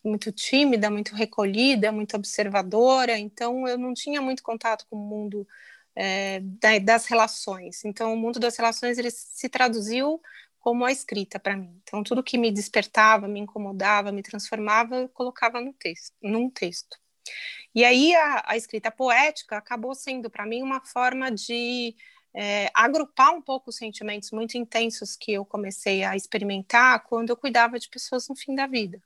muito 0.03 0.31
tímida, 0.31 0.89
muito 0.89 1.15
recolhida, 1.15 1.91
muito 1.91 2.15
observadora, 2.15 3.17
então 3.17 3.67
eu 3.67 3.77
não 3.77 3.93
tinha 3.93 4.21
muito 4.21 4.41
contato 4.43 4.85
com 4.89 4.95
o 4.95 4.99
mundo 4.99 5.47
é, 5.95 6.39
das 6.81 7.05
relações. 7.07 7.83
Então, 7.85 8.13
o 8.13 8.17
mundo 8.17 8.39
das 8.39 8.55
relações 8.57 8.97
ele 8.97 9.11
se 9.11 9.49
traduziu 9.49 10.21
como 10.59 10.85
a 10.85 10.91
escrita 10.91 11.39
para 11.39 11.57
mim. 11.57 11.81
Então, 11.83 12.03
tudo 12.03 12.23
que 12.23 12.37
me 12.37 12.51
despertava, 12.51 13.27
me 13.27 13.39
incomodava, 13.39 14.11
me 14.11 14.23
transformava, 14.23 14.95
eu 14.97 15.09
colocava 15.09 15.59
no 15.61 15.73
texto, 15.73 16.13
num 16.21 16.49
texto. 16.49 16.97
E 17.73 17.83
aí 17.83 18.15
a, 18.15 18.43
a 18.47 18.57
escrita 18.57 18.91
poética 18.91 19.57
acabou 19.57 19.93
sendo 19.93 20.29
para 20.29 20.45
mim 20.45 20.61
uma 20.61 20.81
forma 20.81 21.31
de 21.31 21.95
é, 22.33 22.69
agrupar 22.73 23.33
um 23.33 23.41
pouco 23.41 23.69
os 23.69 23.75
sentimentos 23.75 24.31
muito 24.31 24.57
intensos 24.57 25.15
que 25.15 25.33
eu 25.33 25.45
comecei 25.45 26.03
a 26.03 26.15
experimentar 26.15 27.03
quando 27.03 27.29
eu 27.29 27.37
cuidava 27.37 27.79
de 27.79 27.89
pessoas 27.89 28.27
no 28.27 28.35
fim 28.35 28.55
da 28.55 28.67
vida. 28.67 29.01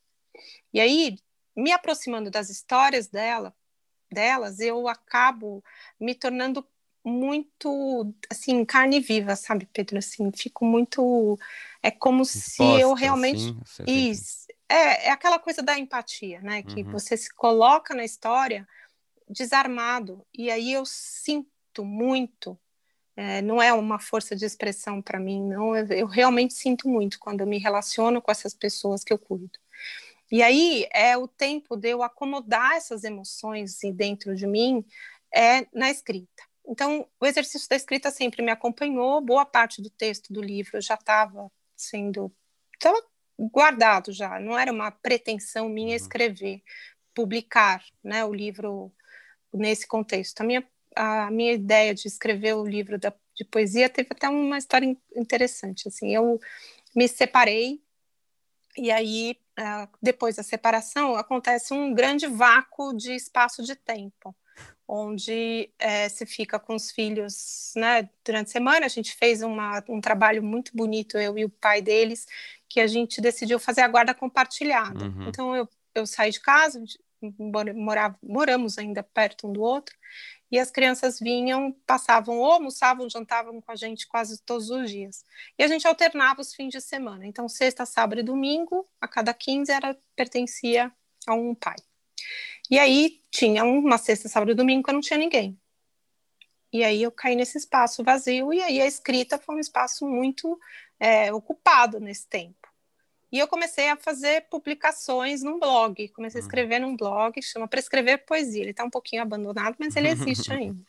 E 0.73 0.79
aí, 0.79 1.17
me 1.55 1.71
aproximando 1.71 2.31
das 2.31 2.49
histórias 2.49 3.07
dela, 3.07 3.55
delas, 4.11 4.59
eu 4.59 4.87
acabo 4.87 5.63
me 5.99 6.15
tornando 6.15 6.67
muito 7.03 8.13
assim 8.29 8.63
carne 8.63 8.99
viva, 8.99 9.35
sabe, 9.35 9.67
Pedro? 9.71 9.97
Assim, 9.97 10.31
fico 10.31 10.65
muito 10.65 11.37
é 11.81 11.91
como 11.91 12.23
se 12.23 12.63
eu 12.63 12.93
realmente 12.93 13.55
assim, 13.61 13.83
isso 13.85 14.43
é, 14.73 15.07
é 15.07 15.11
aquela 15.11 15.37
coisa 15.37 15.61
da 15.61 15.77
empatia, 15.77 16.41
né? 16.41 16.63
Que 16.63 16.81
uhum. 16.81 16.91
você 16.91 17.15
se 17.15 17.33
coloca 17.33 17.93
na 17.93 18.03
história 18.03 18.67
desarmado 19.29 20.25
e 20.33 20.49
aí 20.49 20.73
eu 20.73 20.85
sinto 20.85 21.85
muito. 21.85 22.57
É, 23.15 23.43
não 23.43 23.61
é 23.61 23.71
uma 23.71 23.99
força 23.99 24.35
de 24.35 24.43
expressão 24.43 24.99
para 24.99 25.19
mim, 25.19 25.43
não. 25.47 25.75
Eu, 25.75 25.85
eu 25.87 26.07
realmente 26.07 26.55
sinto 26.55 26.89
muito 26.89 27.19
quando 27.19 27.41
eu 27.41 27.47
me 27.47 27.59
relaciono 27.59 28.19
com 28.19 28.31
essas 28.31 28.55
pessoas 28.55 29.03
que 29.03 29.13
eu 29.13 29.19
cuido. 29.19 29.59
E 30.31 30.41
aí 30.41 30.87
é 30.91 31.15
o 31.15 31.27
tempo 31.27 31.75
de 31.75 31.89
eu 31.89 32.01
acomodar 32.01 32.73
essas 32.73 33.03
emoções 33.03 33.77
dentro 33.93 34.35
de 34.35 34.47
mim 34.47 34.83
é 35.31 35.67
na 35.71 35.91
escrita. 35.91 36.43
Então, 36.65 37.07
o 37.19 37.25
exercício 37.25 37.67
da 37.69 37.75
escrita 37.75 38.09
sempre 38.09 38.41
me 38.41 38.51
acompanhou, 38.51 39.21
boa 39.21 39.45
parte 39.45 39.81
do 39.81 39.89
texto 39.89 40.31
do 40.31 40.41
livro 40.41 40.81
já 40.81 40.95
estava 40.95 41.51
sendo 41.75 42.31
estava 42.73 43.01
guardado 43.37 44.11
já, 44.11 44.39
não 44.39 44.57
era 44.57 44.71
uma 44.71 44.91
pretensão 44.91 45.67
minha 45.69 45.89
uhum. 45.89 45.95
escrever, 45.95 46.61
publicar, 47.13 47.83
né, 48.03 48.23
o 48.25 48.33
livro 48.33 48.91
nesse 49.53 49.87
contexto. 49.87 50.41
A 50.41 50.43
minha 50.43 50.67
a 50.95 51.31
minha 51.31 51.53
ideia 51.53 51.93
de 51.93 52.07
escrever 52.07 52.55
o 52.55 52.65
livro 52.65 52.99
da, 52.99 53.13
de 53.35 53.43
poesia 53.45 53.89
teve 53.89 54.09
até 54.11 54.29
uma 54.29 54.57
história 54.57 54.95
interessante, 55.15 55.87
assim, 55.87 56.15
eu 56.15 56.39
me 56.95 57.07
separei 57.07 57.81
E 58.77 58.91
aí, 58.91 59.37
depois 60.01 60.35
da 60.35 60.43
separação, 60.43 61.15
acontece 61.15 61.73
um 61.73 61.93
grande 61.93 62.27
vácuo 62.27 62.93
de 62.93 63.15
espaço 63.15 63.63
de 63.63 63.75
tempo 63.75 64.35
onde 64.87 65.69
é, 65.79 66.09
se 66.09 66.25
fica 66.25 66.59
com 66.59 66.75
os 66.75 66.91
filhos 66.91 67.73
né, 67.75 68.09
durante 68.23 68.47
a 68.47 68.51
semana. 68.51 68.85
A 68.85 68.89
gente 68.89 69.15
fez 69.15 69.41
uma, 69.41 69.83
um 69.87 70.01
trabalho 70.01 70.43
muito 70.43 70.75
bonito, 70.75 71.17
eu 71.17 71.37
e 71.37 71.45
o 71.45 71.49
pai 71.49 71.81
deles, 71.81 72.27
que 72.67 72.79
a 72.79 72.87
gente 72.87 73.21
decidiu 73.21 73.59
fazer 73.59 73.81
a 73.81 73.87
guarda 73.87 74.13
compartilhada. 74.13 75.05
Uhum. 75.05 75.27
Então 75.27 75.55
eu, 75.55 75.67
eu 75.95 76.05
saí 76.05 76.31
de 76.31 76.39
casa, 76.39 76.83
morava, 77.73 78.17
moramos 78.21 78.77
ainda 78.77 79.01
perto 79.03 79.47
um 79.47 79.53
do 79.53 79.61
outro, 79.61 79.95
e 80.51 80.59
as 80.59 80.69
crianças 80.69 81.19
vinham, 81.19 81.71
passavam 81.87 82.37
ou 82.37 82.51
almoçavam, 82.51 83.09
jantavam 83.09 83.59
com 83.59 83.71
a 83.71 83.75
gente 83.75 84.07
quase 84.07 84.39
todos 84.43 84.69
os 84.69 84.91
dias. 84.91 85.25
E 85.57 85.63
a 85.63 85.67
gente 85.67 85.87
alternava 85.87 86.41
os 86.41 86.53
fins 86.53 86.69
de 86.69 86.79
semana. 86.79 87.25
Então, 87.25 87.49
sexta, 87.49 87.87
sábado 87.87 88.19
e 88.19 88.23
domingo, 88.23 88.87
a 89.01 89.07
cada 89.07 89.33
15 89.33 89.71
era 89.71 89.97
pertencia 90.15 90.91
a 91.25 91.33
um 91.33 91.55
pai. 91.55 91.77
E 92.73 92.79
aí 92.79 93.21
tinha 93.29 93.63
uma 93.63 93.99
sexta, 93.99 94.27
sábado 94.27 94.51
e 94.51 94.55
domingo 94.55 94.83
que 94.83 94.89
eu 94.89 94.95
não 94.95 94.99
tinha 94.99 95.19
ninguém. 95.19 95.55
E 96.73 96.83
aí 96.83 97.03
eu 97.03 97.11
caí 97.11 97.35
nesse 97.35 97.55
espaço 97.55 98.03
vazio, 98.03 98.51
e 98.51 98.63
aí 98.63 98.81
a 98.81 98.87
escrita 98.87 99.37
foi 99.37 99.57
um 99.57 99.59
espaço 99.59 100.07
muito 100.07 100.59
é, 100.99 101.31
ocupado 101.31 101.99
nesse 101.99 102.27
tempo. 102.27 102.67
E 103.31 103.37
eu 103.37 103.47
comecei 103.47 103.89
a 103.89 103.95
fazer 103.95 104.47
publicações 104.49 105.43
num 105.43 105.59
blog, 105.59 106.07
comecei 106.15 106.39
a 106.39 106.41
uhum. 106.41 106.47
escrever 106.47 106.79
num 106.79 106.97
blog, 106.97 107.39
chama 107.43 107.67
Prescrever 107.67 108.25
Poesia. 108.25 108.63
Ele 108.63 108.71
está 108.71 108.83
um 108.83 108.89
pouquinho 108.89 109.21
abandonado, 109.21 109.75
mas 109.77 109.95
ele 109.95 110.09
existe 110.09 110.49
ainda. 110.51 110.83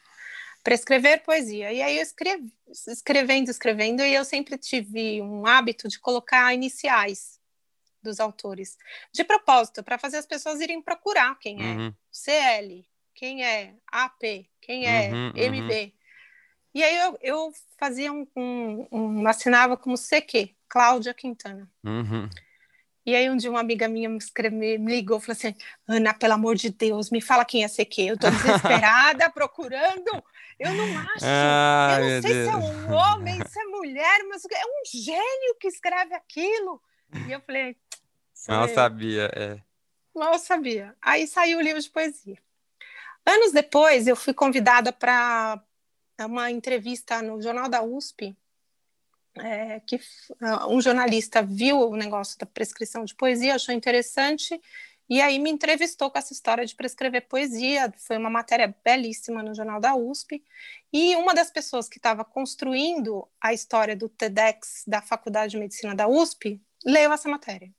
Prescrever 0.62 1.22
poesia. 1.22 1.70
E 1.70 1.82
aí 1.82 1.98
eu 1.98 2.02
escrevi, 2.02 2.50
escrevendo, 2.88 3.50
escrevendo, 3.50 4.00
e 4.00 4.14
eu 4.14 4.24
sempre 4.24 4.56
tive 4.56 5.20
um 5.20 5.46
hábito 5.46 5.86
de 5.86 6.00
colocar 6.00 6.54
iniciais 6.54 7.38
dos 8.04 8.20
autores. 8.20 8.76
De 9.12 9.24
propósito, 9.24 9.82
para 9.82 9.98
fazer 9.98 10.18
as 10.18 10.26
pessoas 10.26 10.60
irem 10.60 10.80
procurar 10.80 11.36
quem 11.40 11.60
é 11.60 11.74
uhum. 11.74 11.94
CL, 12.12 12.86
quem 13.14 13.44
é 13.44 13.74
AP, 13.90 14.46
quem 14.60 14.86
é 14.86 15.10
uhum, 15.10 15.32
MB. 15.34 15.72
Uhum. 15.72 15.92
E 16.74 16.82
aí 16.82 16.96
eu, 16.96 17.18
eu 17.22 17.52
fazia 17.78 18.12
um, 18.12 18.26
um, 18.36 18.86
um, 18.90 19.28
assinava 19.28 19.76
como 19.76 19.96
CQ, 19.96 20.54
Cláudia 20.68 21.14
Quintana. 21.14 21.70
Uhum. 21.84 22.28
E 23.06 23.14
aí 23.14 23.28
um 23.30 23.36
dia 23.36 23.50
uma 23.50 23.60
amiga 23.60 23.86
minha 23.86 24.08
me, 24.08 24.16
escreve, 24.16 24.56
me 24.56 24.96
ligou 24.96 25.18
e 25.18 25.20
falou 25.20 25.36
assim, 25.36 25.54
Ana, 25.86 26.14
pelo 26.14 26.32
amor 26.32 26.56
de 26.56 26.70
Deus, 26.70 27.10
me 27.10 27.20
fala 27.20 27.44
quem 27.44 27.62
é 27.62 27.68
CQ. 27.68 28.02
Eu 28.02 28.18
tô 28.18 28.30
desesperada 28.30 29.28
procurando, 29.30 30.24
eu 30.58 30.72
não 30.72 30.98
acho. 30.98 31.24
Ah, 31.24 31.98
eu 32.00 32.14
não 32.14 32.22
sei 32.22 32.32
Deus. 32.32 32.48
se 32.48 32.54
é 32.54 32.56
um 32.56 32.92
homem, 32.92 33.46
se 33.46 33.60
é 33.60 33.64
mulher, 33.64 34.20
mas 34.28 34.42
é 34.44 34.64
um 34.64 35.00
gênio 35.02 35.56
que 35.60 35.68
escreve 35.68 36.14
aquilo. 36.14 36.80
E 37.28 37.32
eu 37.32 37.40
falei, 37.42 37.76
Mal 38.48 38.68
sabia, 38.68 39.30
é. 39.34 39.60
Mal 40.14 40.38
sabia. 40.38 40.94
Aí 41.00 41.26
saiu 41.26 41.58
o 41.58 41.62
livro 41.62 41.80
de 41.80 41.90
poesia. 41.90 42.38
Anos 43.26 43.52
depois, 43.52 44.06
eu 44.06 44.14
fui 44.14 44.34
convidada 44.34 44.92
para 44.92 45.62
uma 46.20 46.50
entrevista 46.50 47.22
no 47.22 47.40
Jornal 47.40 47.68
da 47.68 47.82
USP, 47.82 48.36
é, 49.36 49.80
que 49.80 49.96
uh, 49.96 50.68
um 50.68 50.80
jornalista 50.80 51.42
viu 51.42 51.80
o 51.80 51.96
negócio 51.96 52.38
da 52.38 52.46
prescrição 52.46 53.04
de 53.04 53.14
poesia, 53.14 53.54
achou 53.54 53.74
interessante, 53.74 54.60
e 55.08 55.20
aí 55.20 55.38
me 55.38 55.50
entrevistou 55.50 56.10
com 56.10 56.18
essa 56.18 56.32
história 56.32 56.64
de 56.64 56.74
prescrever 56.74 57.26
poesia. 57.28 57.92
Foi 57.98 58.16
uma 58.16 58.30
matéria 58.30 58.74
belíssima 58.84 59.42
no 59.42 59.54
Jornal 59.54 59.78
da 59.78 59.94
USP. 59.94 60.42
E 60.92 61.14
uma 61.16 61.34
das 61.34 61.50
pessoas 61.50 61.88
que 61.88 61.98
estava 61.98 62.24
construindo 62.24 63.28
a 63.38 63.52
história 63.52 63.94
do 63.94 64.08
TEDx 64.08 64.82
da 64.86 65.02
Faculdade 65.02 65.52
de 65.52 65.58
Medicina 65.58 65.94
da 65.94 66.08
USP 66.08 66.60
leu 66.84 67.12
essa 67.12 67.28
matéria. 67.28 67.70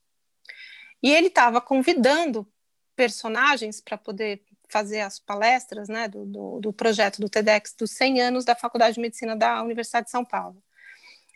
E 1.06 1.14
ele 1.14 1.28
estava 1.28 1.62
convidando 1.62 2.52
personagens 2.96 3.80
para 3.80 3.96
poder 3.96 4.42
fazer 4.68 5.02
as 5.02 5.20
palestras 5.20 5.88
né, 5.88 6.08
do, 6.08 6.26
do, 6.26 6.60
do, 6.60 6.74
projeto 6.74 7.22
do 7.22 7.30
TEDx 7.30 7.76
dos 7.78 7.92
100 7.92 8.22
anos 8.22 8.44
da 8.44 8.56
Faculdade 8.56 8.96
de 8.96 9.02
Medicina 9.02 9.36
da 9.36 9.62
Universidade 9.62 10.06
de 10.06 10.12
São 10.12 10.26
Paulo. 10.26 10.58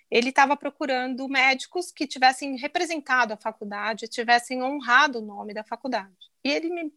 Ele 0.10 0.30
estava 0.30 0.58
procurando 0.58 1.30
médicos 1.30 1.92
que 1.92 2.08
tivessem 2.08 2.58
representado 2.58 3.32
a 3.32 3.38
faculdade, 3.38 4.08
tivessem 4.08 4.64
honrado 4.64 5.20
o 5.20 5.22
nome 5.22 5.54
da 5.54 5.64
faculdade. 5.64 6.18
E 6.44 6.50
ele 6.50 6.72
me 6.72 6.92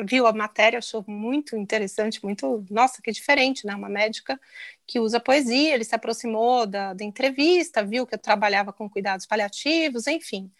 viu 0.00 0.26
a 0.26 0.32
matéria, 0.32 0.78
achou 0.78 1.04
muito 1.06 1.58
interessante, 1.58 2.24
muito, 2.24 2.64
nossa, 2.70 3.02
que 3.02 3.12
diferente, 3.12 3.66
né? 3.66 3.74
Uma 3.74 3.90
médica 3.90 4.40
que 4.86 4.98
usa 4.98 5.20
poesia, 5.20 5.74
ele 5.74 5.84
se 5.84 5.94
aproximou 5.94 6.66
da, 6.66 6.94
da 6.94 7.04
entrevista, 7.04 7.84
viu 7.84 8.06
que 8.06 8.14
eu 8.14 8.18
trabalhava 8.18 8.72
com 8.72 8.88
cuidados 8.88 9.26
paliativos, 9.26 10.06
enfim. 10.06 10.50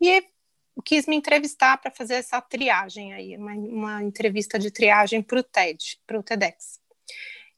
E 0.00 0.31
quis 0.80 1.06
me 1.06 1.16
entrevistar 1.16 1.76
para 1.78 1.90
fazer 1.90 2.14
essa 2.14 2.40
triagem 2.40 3.12
aí, 3.12 3.36
uma, 3.36 3.52
uma 3.52 4.02
entrevista 4.02 4.58
de 4.58 4.70
triagem 4.70 5.20
para 5.20 5.40
o 5.40 5.42
TED, 5.42 5.98
para 6.06 6.18
o 6.18 6.22
TEDx. 6.22 6.80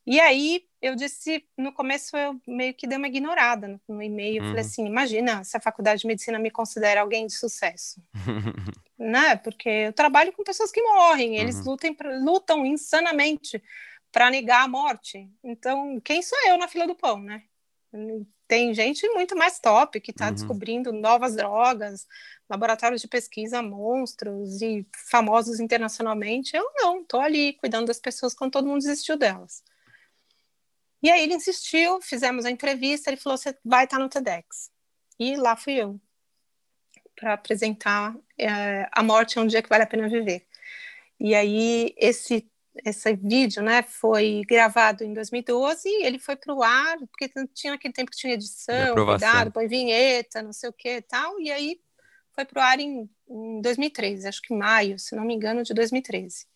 E 0.07 0.21
aí 0.21 0.65
eu 0.83 0.95
disse, 0.95 1.45
no 1.57 1.73
começo 1.73 2.17
eu 2.17 2.39
meio 2.47 2.75
que 2.75 2.87
dei 2.87 2.99
uma 2.99 3.09
ignorada 3.09 3.69
no, 3.69 3.81
no 3.89 4.03
e-mail, 4.03 4.43
uhum. 4.43 4.49
falei 4.49 4.61
assim, 4.61 4.85
imagina 4.87 5.43
se 5.43 5.57
a 5.57 5.61
faculdade 5.61 6.03
de 6.03 6.07
medicina 6.07 6.39
me 6.39 6.51
considera 6.51 7.01
alguém 7.01 7.27
de 7.27 7.33
sucesso, 7.35 8.03
né? 8.99 9.37
Porque 9.37 9.69
eu 9.69 9.93
trabalho 9.93 10.33
com 10.33 10.45
pessoas 10.45 10.71
que 10.71 10.83
morrem, 10.83 11.37
eles 11.37 11.57
uhum. 11.57 11.71
lutam, 11.71 11.97
lutam 12.23 12.67
insanamente 12.67 13.63
para 14.13 14.31
negar 14.31 14.65
a 14.65 14.69
morte. 14.69 15.29
Então, 15.43 15.99
quem 16.01 16.21
sou 16.21 16.39
eu 16.47 16.59
na 16.59 16.69
fila 16.69 16.87
do 16.87 16.95
pão, 16.95 17.19
né? 17.19 17.43
Tem 18.47 18.75
gente 18.75 19.09
muito 19.11 19.35
mais 19.37 19.59
top 19.59 20.01
que 20.01 20.11
está 20.11 20.29
uhum. 20.29 20.35
descobrindo 20.35 20.93
novas 20.93 21.35
drogas, 21.35 22.07
laboratórios 22.49 23.01
de 23.01 23.09
pesquisa 23.09 23.63
monstros 23.63 24.61
e 24.61 24.87
famosos 25.11 25.61
internacionalmente. 25.61 26.55
Eu 26.55 26.71
não, 26.75 27.01
estou 27.01 27.21
ali 27.21 27.55
cuidando 27.55 27.87
das 27.87 27.99
pessoas 27.99 28.35
quando 28.35 28.53
todo 28.53 28.69
mundo 28.69 28.83
desistiu 28.83 29.17
delas. 29.17 29.63
E 31.03 31.11
aí 31.11 31.23
ele 31.23 31.35
insistiu, 31.35 32.01
fizemos 32.01 32.45
a 32.45 32.51
entrevista, 32.51 33.11
ele 33.11 33.17
falou: 33.19 33.37
você 33.37 33.57
vai 33.65 33.85
estar 33.85 33.99
no 33.99 34.09
TEDx. 34.09 34.71
E 35.19 35.37
lá 35.37 35.57
fui 35.57 35.75
eu, 35.75 36.01
para 37.15 37.35
apresentar 37.35 38.17
é, 38.39 38.89
A 38.93 39.03
Morte 39.03 39.39
é 39.39 39.41
um 39.41 39.47
Dia 39.47 39.63
que 39.63 39.69
Vale 39.69 39.85
a 39.85 39.87
Pena 39.87 40.09
Viver. 40.09 40.47
E 41.21 41.35
aí 41.35 41.95
esse 41.97 42.51
esse 42.85 43.15
vídeo, 43.15 43.63
né, 43.63 43.83
foi 43.83 44.43
gravado 44.49 45.05
em 45.05 45.13
2012 45.13 45.89
e 45.89 46.05
ele 46.05 46.19
foi 46.19 46.37
para 46.37 46.55
o 46.55 46.63
ar, 46.63 46.99
porque 46.99 47.31
tinha 47.53 47.75
aquele 47.75 47.95
tempo 47.95 48.11
que 48.11 48.17
tinha 48.17 48.35
edição, 48.35 48.95
cuidado, 48.95 49.53
põe 49.53 49.69
vinheta, 49.69 50.43
não 50.43 50.53
sei 50.53 50.69
o 50.69 50.73
que 50.73 50.97
e 50.97 51.03
tal, 51.03 51.39
e 51.41 51.53
aí 51.53 51.81
foi 52.33 52.45
para 52.45 52.61
o 52.61 52.63
ar 52.63 52.81
em, 52.81 53.09
em 53.29 53.61
2013, 53.61 54.27
acho 54.27 54.43
que 54.43 54.55
maio, 54.55 54.99
se 54.99 55.15
não 55.15 55.25
me 55.25 55.35
engano, 55.35 55.63
de 55.63 55.73
2013. 55.73 56.47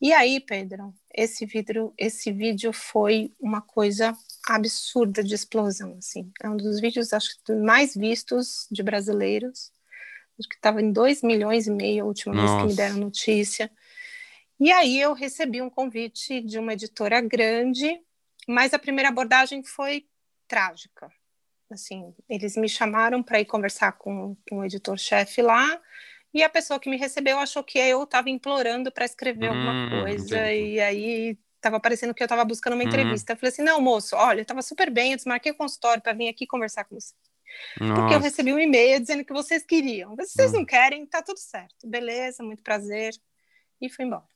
E 0.00 0.12
aí, 0.12 0.40
Pedro, 0.40 0.94
esse 1.12 1.46
vídeo, 1.46 1.92
esse 1.96 2.30
vídeo 2.30 2.72
foi 2.72 3.32
uma 3.40 3.62
coisa 3.62 4.14
absurda 4.46 5.24
de 5.24 5.34
explosão, 5.34 5.96
assim. 5.98 6.30
É 6.42 6.48
um 6.48 6.56
dos 6.56 6.80
vídeos, 6.80 7.12
acho 7.14 7.30
que 7.42 7.54
mais 7.54 7.94
vistos 7.94 8.66
de 8.70 8.82
brasileiros. 8.82 9.72
Acho 10.38 10.48
que 10.50 10.56
estava 10.56 10.82
em 10.82 10.92
2 10.92 11.22
milhões 11.22 11.66
e 11.66 11.70
meio 11.70 12.04
a 12.04 12.06
última 12.06 12.34
Nossa. 12.34 12.46
vez 12.46 12.62
que 12.62 12.68
me 12.68 12.74
deram 12.74 12.96
notícia. 12.98 13.70
E 14.58 14.72
aí 14.72 15.00
eu 15.00 15.12
recebi 15.12 15.60
um 15.60 15.70
convite 15.70 16.40
de 16.40 16.58
uma 16.58 16.72
editora 16.72 17.20
grande, 17.20 18.00
mas 18.48 18.72
a 18.72 18.78
primeira 18.78 19.10
abordagem 19.10 19.62
foi 19.62 20.06
trágica 20.48 21.10
assim, 21.70 22.14
eles 22.28 22.56
me 22.56 22.68
chamaram 22.68 23.22
para 23.22 23.40
ir 23.40 23.44
conversar 23.44 23.92
com, 23.92 24.36
com 24.48 24.58
o 24.58 24.64
editor-chefe 24.64 25.42
lá, 25.42 25.80
e 26.32 26.42
a 26.42 26.48
pessoa 26.48 26.78
que 26.78 26.90
me 26.90 26.96
recebeu 26.96 27.38
achou 27.38 27.64
que 27.64 27.78
eu 27.78 28.02
estava 28.02 28.28
implorando 28.28 28.92
para 28.92 29.04
escrever 29.04 29.50
hum, 29.50 29.54
alguma 29.54 30.02
coisa, 30.02 30.36
entendi. 30.36 30.74
e 30.74 30.80
aí 30.80 31.38
estava 31.56 31.80
parecendo 31.80 32.14
que 32.14 32.22
eu 32.22 32.26
estava 32.26 32.44
buscando 32.44 32.74
uma 32.74 32.82
uhum. 32.82 32.88
entrevista. 32.88 33.32
Eu 33.32 33.36
falei 33.36 33.50
assim: 33.50 33.62
não, 33.62 33.80
moço, 33.80 34.14
olha, 34.14 34.42
estava 34.42 34.60
super 34.60 34.90
bem, 34.90 35.12
eu 35.12 35.16
desmarquei 35.16 35.52
o 35.52 35.56
consultório 35.56 36.02
para 36.02 36.12
vir 36.12 36.28
aqui 36.28 36.46
conversar 36.46 36.84
com 36.84 36.94
você. 36.94 37.14
Nossa. 37.80 37.94
Porque 37.94 38.14
eu 38.14 38.20
recebi 38.20 38.52
um 38.52 38.58
e-mail 38.58 39.00
dizendo 39.00 39.24
que 39.24 39.32
vocês 39.32 39.64
queriam. 39.64 40.14
Vocês 40.14 40.52
uhum. 40.52 40.58
não 40.58 40.66
querem, 40.66 41.06
tá 41.06 41.22
tudo 41.22 41.38
certo. 41.38 41.88
Beleza, 41.88 42.42
muito 42.42 42.62
prazer. 42.62 43.14
E 43.80 43.88
fui 43.88 44.04
embora. 44.04 44.35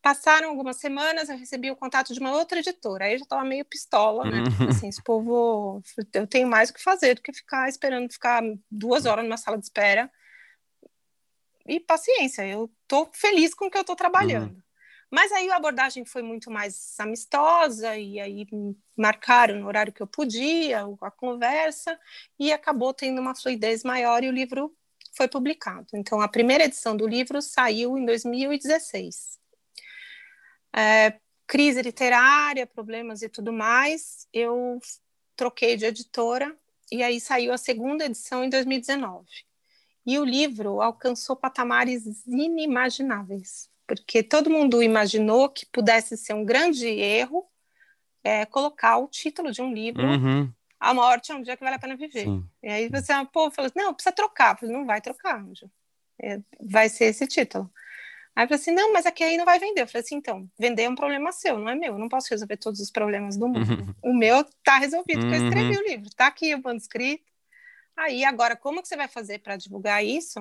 Passaram 0.00 0.50
algumas 0.50 0.78
semanas, 0.78 1.28
eu 1.28 1.38
recebi 1.38 1.70
o 1.70 1.76
contato 1.76 2.12
de 2.12 2.20
uma 2.20 2.32
outra 2.32 2.58
editora. 2.58 3.04
Aí 3.04 3.12
eu 3.12 3.18
já 3.18 3.24
estava 3.24 3.44
meio 3.44 3.64
pistola, 3.64 4.24
né? 4.24 4.38
Uhum. 4.38 4.68
Assim, 4.68 4.88
esse 4.88 5.02
povo, 5.02 5.80
eu 6.12 6.26
tenho 6.26 6.48
mais 6.48 6.70
o 6.70 6.74
que 6.74 6.82
fazer 6.82 7.14
do 7.14 7.22
que 7.22 7.32
ficar 7.32 7.68
esperando 7.68 8.12
ficar 8.12 8.42
duas 8.70 9.06
horas 9.06 9.24
numa 9.24 9.36
sala 9.36 9.58
de 9.58 9.64
espera. 9.64 10.10
E 11.66 11.78
paciência, 11.78 12.46
eu 12.46 12.70
estou 12.82 13.08
feliz 13.12 13.54
com 13.54 13.66
o 13.66 13.70
que 13.70 13.78
eu 13.78 13.82
estou 13.82 13.94
trabalhando. 13.94 14.54
Uhum. 14.54 14.62
Mas 15.08 15.30
aí 15.30 15.50
a 15.50 15.56
abordagem 15.56 16.06
foi 16.06 16.22
muito 16.22 16.50
mais 16.50 16.98
amistosa, 16.98 17.96
e 17.98 18.18
aí 18.18 18.46
marcaram 18.96 19.60
no 19.60 19.66
horário 19.66 19.92
que 19.92 20.02
eu 20.02 20.06
podia, 20.06 20.86
a 21.02 21.10
conversa, 21.10 22.00
e 22.38 22.50
acabou 22.50 22.94
tendo 22.94 23.20
uma 23.20 23.34
fluidez 23.34 23.84
maior 23.84 24.24
e 24.24 24.28
o 24.28 24.32
livro 24.32 24.74
foi 25.14 25.28
publicado. 25.28 25.86
Então, 25.92 26.20
a 26.22 26.28
primeira 26.28 26.64
edição 26.64 26.96
do 26.96 27.06
livro 27.06 27.42
saiu 27.42 27.98
em 27.98 28.06
2016 28.06 29.41
é, 30.74 31.18
crise 31.46 31.82
literária, 31.82 32.66
problemas 32.66 33.22
e 33.22 33.28
tudo 33.28 33.52
mais, 33.52 34.26
eu 34.32 34.78
troquei 35.36 35.76
de 35.76 35.86
editora 35.86 36.56
e 36.90 37.02
aí 37.02 37.20
saiu 37.20 37.52
a 37.52 37.58
segunda 37.58 38.04
edição 38.04 38.44
em 38.44 38.48
2019. 38.48 39.26
E 40.04 40.18
o 40.18 40.24
livro 40.24 40.80
alcançou 40.80 41.36
patamares 41.36 42.26
inimagináveis, 42.26 43.70
porque 43.86 44.22
todo 44.22 44.50
mundo 44.50 44.82
imaginou 44.82 45.48
que 45.48 45.66
pudesse 45.66 46.16
ser 46.16 46.34
um 46.34 46.44
grande 46.44 46.86
erro 46.86 47.46
é, 48.24 48.46
colocar 48.46 48.98
o 48.98 49.08
título 49.08 49.50
de 49.52 49.62
um 49.62 49.72
livro 49.72 50.04
uhum. 50.04 50.52
A 50.82 50.92
morte 50.92 51.30
é 51.30 51.34
um 51.36 51.42
dia 51.42 51.56
que 51.56 51.62
vale 51.62 51.76
a 51.76 51.78
pena 51.78 51.96
viver. 51.96 52.24
Sim. 52.24 52.44
E 52.60 52.68
aí 52.68 52.88
você, 52.88 53.12
pô, 53.32 53.48
falou, 53.52 53.70
não, 53.76 53.94
precisa 53.94 54.12
trocar. 54.12 54.54
Eu 54.54 54.58
falei, 54.58 54.76
não 54.76 54.84
vai 54.84 55.00
trocar, 55.00 55.40
Anjo. 55.40 55.70
É, 56.20 56.40
vai 56.60 56.88
ser 56.88 57.04
esse 57.04 57.24
título. 57.24 57.70
Aí 58.34 58.44
eu 58.44 58.48
falei 58.48 58.60
assim, 58.60 58.70
não, 58.70 58.92
mas 58.92 59.04
aqui 59.04 59.22
aí 59.22 59.36
não 59.36 59.44
vai 59.44 59.58
vender. 59.58 59.82
Eu 59.82 59.86
falei 59.86 60.04
assim, 60.04 60.16
então, 60.16 60.48
vender 60.58 60.84
é 60.84 60.88
um 60.88 60.94
problema 60.94 61.32
seu, 61.32 61.58
não 61.58 61.68
é 61.68 61.74
meu. 61.74 61.94
Eu 61.94 61.98
não 61.98 62.08
posso 62.08 62.30
resolver 62.30 62.56
todos 62.56 62.80
os 62.80 62.90
problemas 62.90 63.36
do 63.36 63.48
mundo. 63.48 63.70
Uhum. 63.70 63.94
O 64.02 64.14
meu 64.14 64.44
tá 64.64 64.78
resolvido, 64.78 65.20
porque 65.20 65.36
eu 65.36 65.44
escrevi 65.44 65.76
uhum. 65.76 65.82
o 65.82 65.88
livro. 65.88 66.10
Tá 66.14 66.26
aqui 66.28 66.54
o 66.54 66.62
manuscrito. 66.62 67.30
Aí, 67.96 68.24
agora, 68.24 68.56
como 68.56 68.80
que 68.80 68.88
você 68.88 68.96
vai 68.96 69.08
fazer 69.08 69.40
para 69.40 69.56
divulgar 69.56 70.04
isso? 70.04 70.40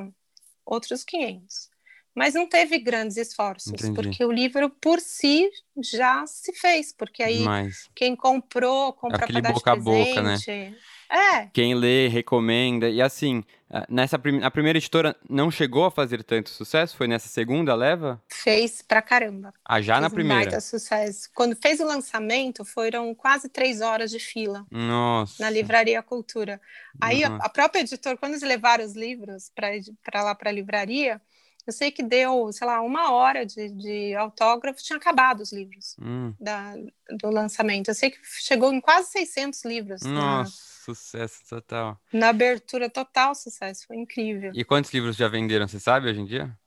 Outros 0.66 1.04
500 1.04 1.71
mas 2.16 2.34
não 2.34 2.48
teve 2.48 2.78
grandes 2.78 3.18
esforços, 3.18 3.74
Entendi. 3.74 3.94
porque 3.94 4.24
o 4.26 4.32
livro 4.32 4.70
por 4.70 5.00
si 5.00 5.50
já 5.82 6.26
se 6.28 6.54
fez, 6.54 6.92
porque 6.92 7.24
aí 7.24 7.40
mas... 7.40 7.90
quem 7.96 8.16
comprou, 8.16 8.94
compra 8.94 9.26
para 9.26 9.40
dar 9.40 9.54
boca 9.54 9.72
presente. 9.72 9.90
a 9.90 10.16
boca, 10.16 10.22
né? 10.22 10.76
É. 11.12 11.48
Quem 11.48 11.76
lê, 11.76 12.08
recomenda. 12.08 12.90
E 12.90 13.02
assim, 13.02 13.44
nessa 13.90 14.18
prim 14.18 14.42
a 14.42 14.50
primeira 14.50 14.78
editora 14.80 15.14
não 15.30 15.52
chegou 15.52 15.84
a 15.84 15.92
fazer 15.92 16.24
tanto 16.24 16.50
sucesso? 16.50 16.96
Foi 16.96 17.06
nessa 17.06 17.28
segunda 17.28 17.76
leva? 17.76 18.22
Fez 18.30 18.82
pra 18.82 19.02
caramba. 19.02 19.54
Ah, 19.66 19.82
já 19.82 19.96
fez 19.96 20.04
na 20.04 20.10
primeira? 20.10 20.44
Baita 20.44 20.62
sucesso. 20.62 21.30
Quando 21.36 21.54
fez 21.56 21.82
o 21.82 21.86
lançamento, 21.86 22.64
foram 22.64 23.14
quase 23.14 23.50
três 23.50 23.82
horas 23.82 24.10
de 24.10 24.20
fila. 24.20 24.66
Nossa. 24.72 25.44
Na 25.44 25.50
Livraria 25.50 26.02
Cultura. 26.02 26.62
Aí 27.02 27.26
a, 27.26 27.36
a 27.36 27.50
própria 27.50 27.82
editora, 27.82 28.16
quando 28.16 28.34
eles 28.34 28.44
levaram 28.44 28.86
os 28.86 28.96
livros 28.96 29.52
para 29.54 30.24
lá 30.24 30.34
para 30.34 30.50
a 30.50 30.54
livraria, 30.54 31.22
eu 31.66 31.74
sei 31.74 31.92
que 31.92 32.02
deu, 32.02 32.52
sei 32.52 32.66
lá, 32.66 32.82
uma 32.82 33.12
hora 33.12 33.46
de, 33.46 33.70
de 33.70 34.16
autógrafo, 34.16 34.82
tinha 34.82 34.98
acabado 34.98 35.42
os 35.42 35.52
livros 35.52 35.96
hum. 36.02 36.34
da, 36.40 36.76
do 37.20 37.30
lançamento. 37.30 37.90
Eu 37.90 37.96
sei 37.96 38.12
que 38.12 38.18
chegou 38.24 38.74
em 38.74 38.82
quase 38.82 39.12
600 39.12 39.66
livros. 39.66 40.02
Nossa, 40.02 40.44
na, 40.44 40.46
sucesso 40.86 41.42
total. 41.48 42.00
Na 42.12 42.30
abertura, 42.30 42.90
total 42.90 43.36
sucesso, 43.36 43.86
foi 43.88 43.98
incrível. 43.98 44.52
E 44.56 44.64
quantos 44.64 44.92
livros 44.94 45.16
já 45.16 45.28
venderam, 45.28 45.68
você 45.68 45.80
sabe, 45.80 46.10
hoje 46.10 46.22
em 46.22 46.26
dia? 46.26 46.58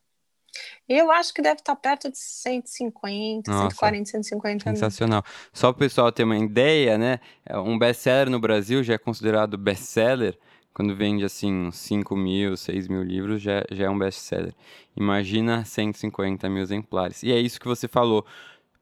Eu 0.89 1.11
acho 1.11 1.33
que 1.35 1.43
deve 1.43 1.61
estar 1.61 1.75
perto 1.75 2.11
de 2.11 2.19
150, 2.19 3.51
Nossa, 3.51 3.71
140, 3.71 4.11
150 4.11 4.71
Sensacional. 4.71 5.23
Mil. 5.27 5.51
Só 5.53 5.73
para 5.73 5.77
o 5.77 5.89
pessoal 5.89 6.13
ter 6.13 6.25
uma 6.25 6.39
ideia, 6.39 6.97
né? 6.97 7.19
Um 7.51 7.79
best-seller 7.79 8.31
no 8.31 8.39
Brasil 8.39 8.83
já 8.85 8.95
é 8.95 8.99
considerado 8.99 9.59
best-seller 9.59 10.39
quando 10.75 10.95
vende 10.97 11.25
assim 11.25 11.71
5 11.71 12.17
mil, 12.17 12.57
6 12.57 12.89
mil 12.89 13.05
livros, 13.05 13.41
já, 13.41 13.65
já 13.71 13.85
é 13.85 13.89
um 13.89 13.97
best-seller. 13.97 14.53
Imagina 14.97 15.65
150 15.65 16.51
mil 16.51 16.63
exemplares. 16.63 17.23
E 17.23 17.31
é 17.31 17.39
isso 17.39 17.61
que 17.61 17.69
você 17.69 17.87
falou. 17.87 18.27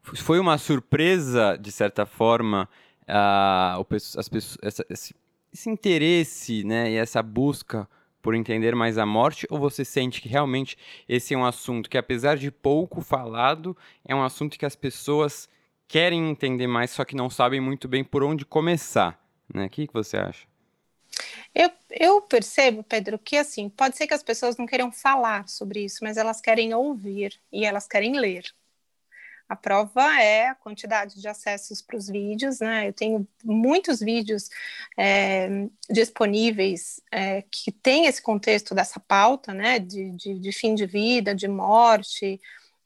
Foi 0.02 0.40
uma 0.40 0.56
surpresa, 0.56 1.56
de 1.60 1.70
certa 1.70 2.06
forma, 2.06 2.66
uh, 3.02 3.86
as 4.18 4.28
pessoas, 4.28 4.58
essa, 4.62 4.86
esse, 4.88 5.14
esse 5.52 5.68
interesse 5.68 6.64
né, 6.64 6.90
e 6.90 6.96
essa 6.96 7.22
busca 7.22 7.86
por 8.22 8.34
entender 8.34 8.74
mais 8.74 8.96
a 8.96 9.04
morte? 9.04 9.46
Ou 9.50 9.58
você 9.58 9.84
sente 9.84 10.22
que 10.22 10.28
realmente 10.30 10.78
esse 11.06 11.34
é 11.34 11.36
um 11.36 11.44
assunto 11.44 11.90
que, 11.90 11.98
apesar 11.98 12.38
de 12.38 12.50
pouco 12.50 13.02
falado, 13.02 13.76
é 14.02 14.14
um 14.14 14.24
assunto 14.24 14.58
que 14.58 14.64
as 14.64 14.74
pessoas 14.74 15.46
querem 15.86 16.30
entender 16.30 16.66
mais, 16.66 16.90
só 16.90 17.04
que 17.04 17.14
não 17.14 17.28
sabem 17.28 17.60
muito 17.60 17.86
bem 17.86 18.02
por 18.02 18.22
onde 18.22 18.46
começar? 18.46 19.22
Né? 19.52 19.66
O 19.66 19.70
que, 19.70 19.86
que 19.86 19.92
você 19.92 20.16
acha? 20.16 20.51
Eu, 21.54 21.70
eu 21.90 22.22
percebo, 22.22 22.82
Pedro, 22.82 23.18
que 23.18 23.36
assim, 23.36 23.68
pode 23.68 23.96
ser 23.96 24.06
que 24.06 24.14
as 24.14 24.22
pessoas 24.22 24.56
não 24.56 24.66
queiram 24.66 24.90
falar 24.90 25.48
sobre 25.48 25.84
isso, 25.84 25.98
mas 26.02 26.16
elas 26.16 26.40
querem 26.40 26.74
ouvir 26.74 27.40
e 27.52 27.64
elas 27.64 27.86
querem 27.86 28.18
ler. 28.18 28.44
A 29.48 29.56
prova 29.56 30.18
é 30.18 30.48
a 30.48 30.54
quantidade 30.54 31.20
de 31.20 31.28
acessos 31.28 31.82
para 31.82 31.96
os 31.96 32.08
vídeos, 32.08 32.60
né? 32.60 32.88
Eu 32.88 32.92
tenho 32.94 33.28
muitos 33.44 34.00
vídeos 34.00 34.48
é, 34.96 35.68
disponíveis 35.90 37.02
é, 37.10 37.42
que 37.50 37.70
tem 37.70 38.06
esse 38.06 38.22
contexto 38.22 38.74
dessa 38.74 38.98
pauta, 38.98 39.52
né? 39.52 39.78
De, 39.78 40.10
de, 40.12 40.38
de 40.38 40.52
fim 40.52 40.74
de 40.74 40.86
vida, 40.86 41.34
de 41.34 41.48
morte, 41.48 42.40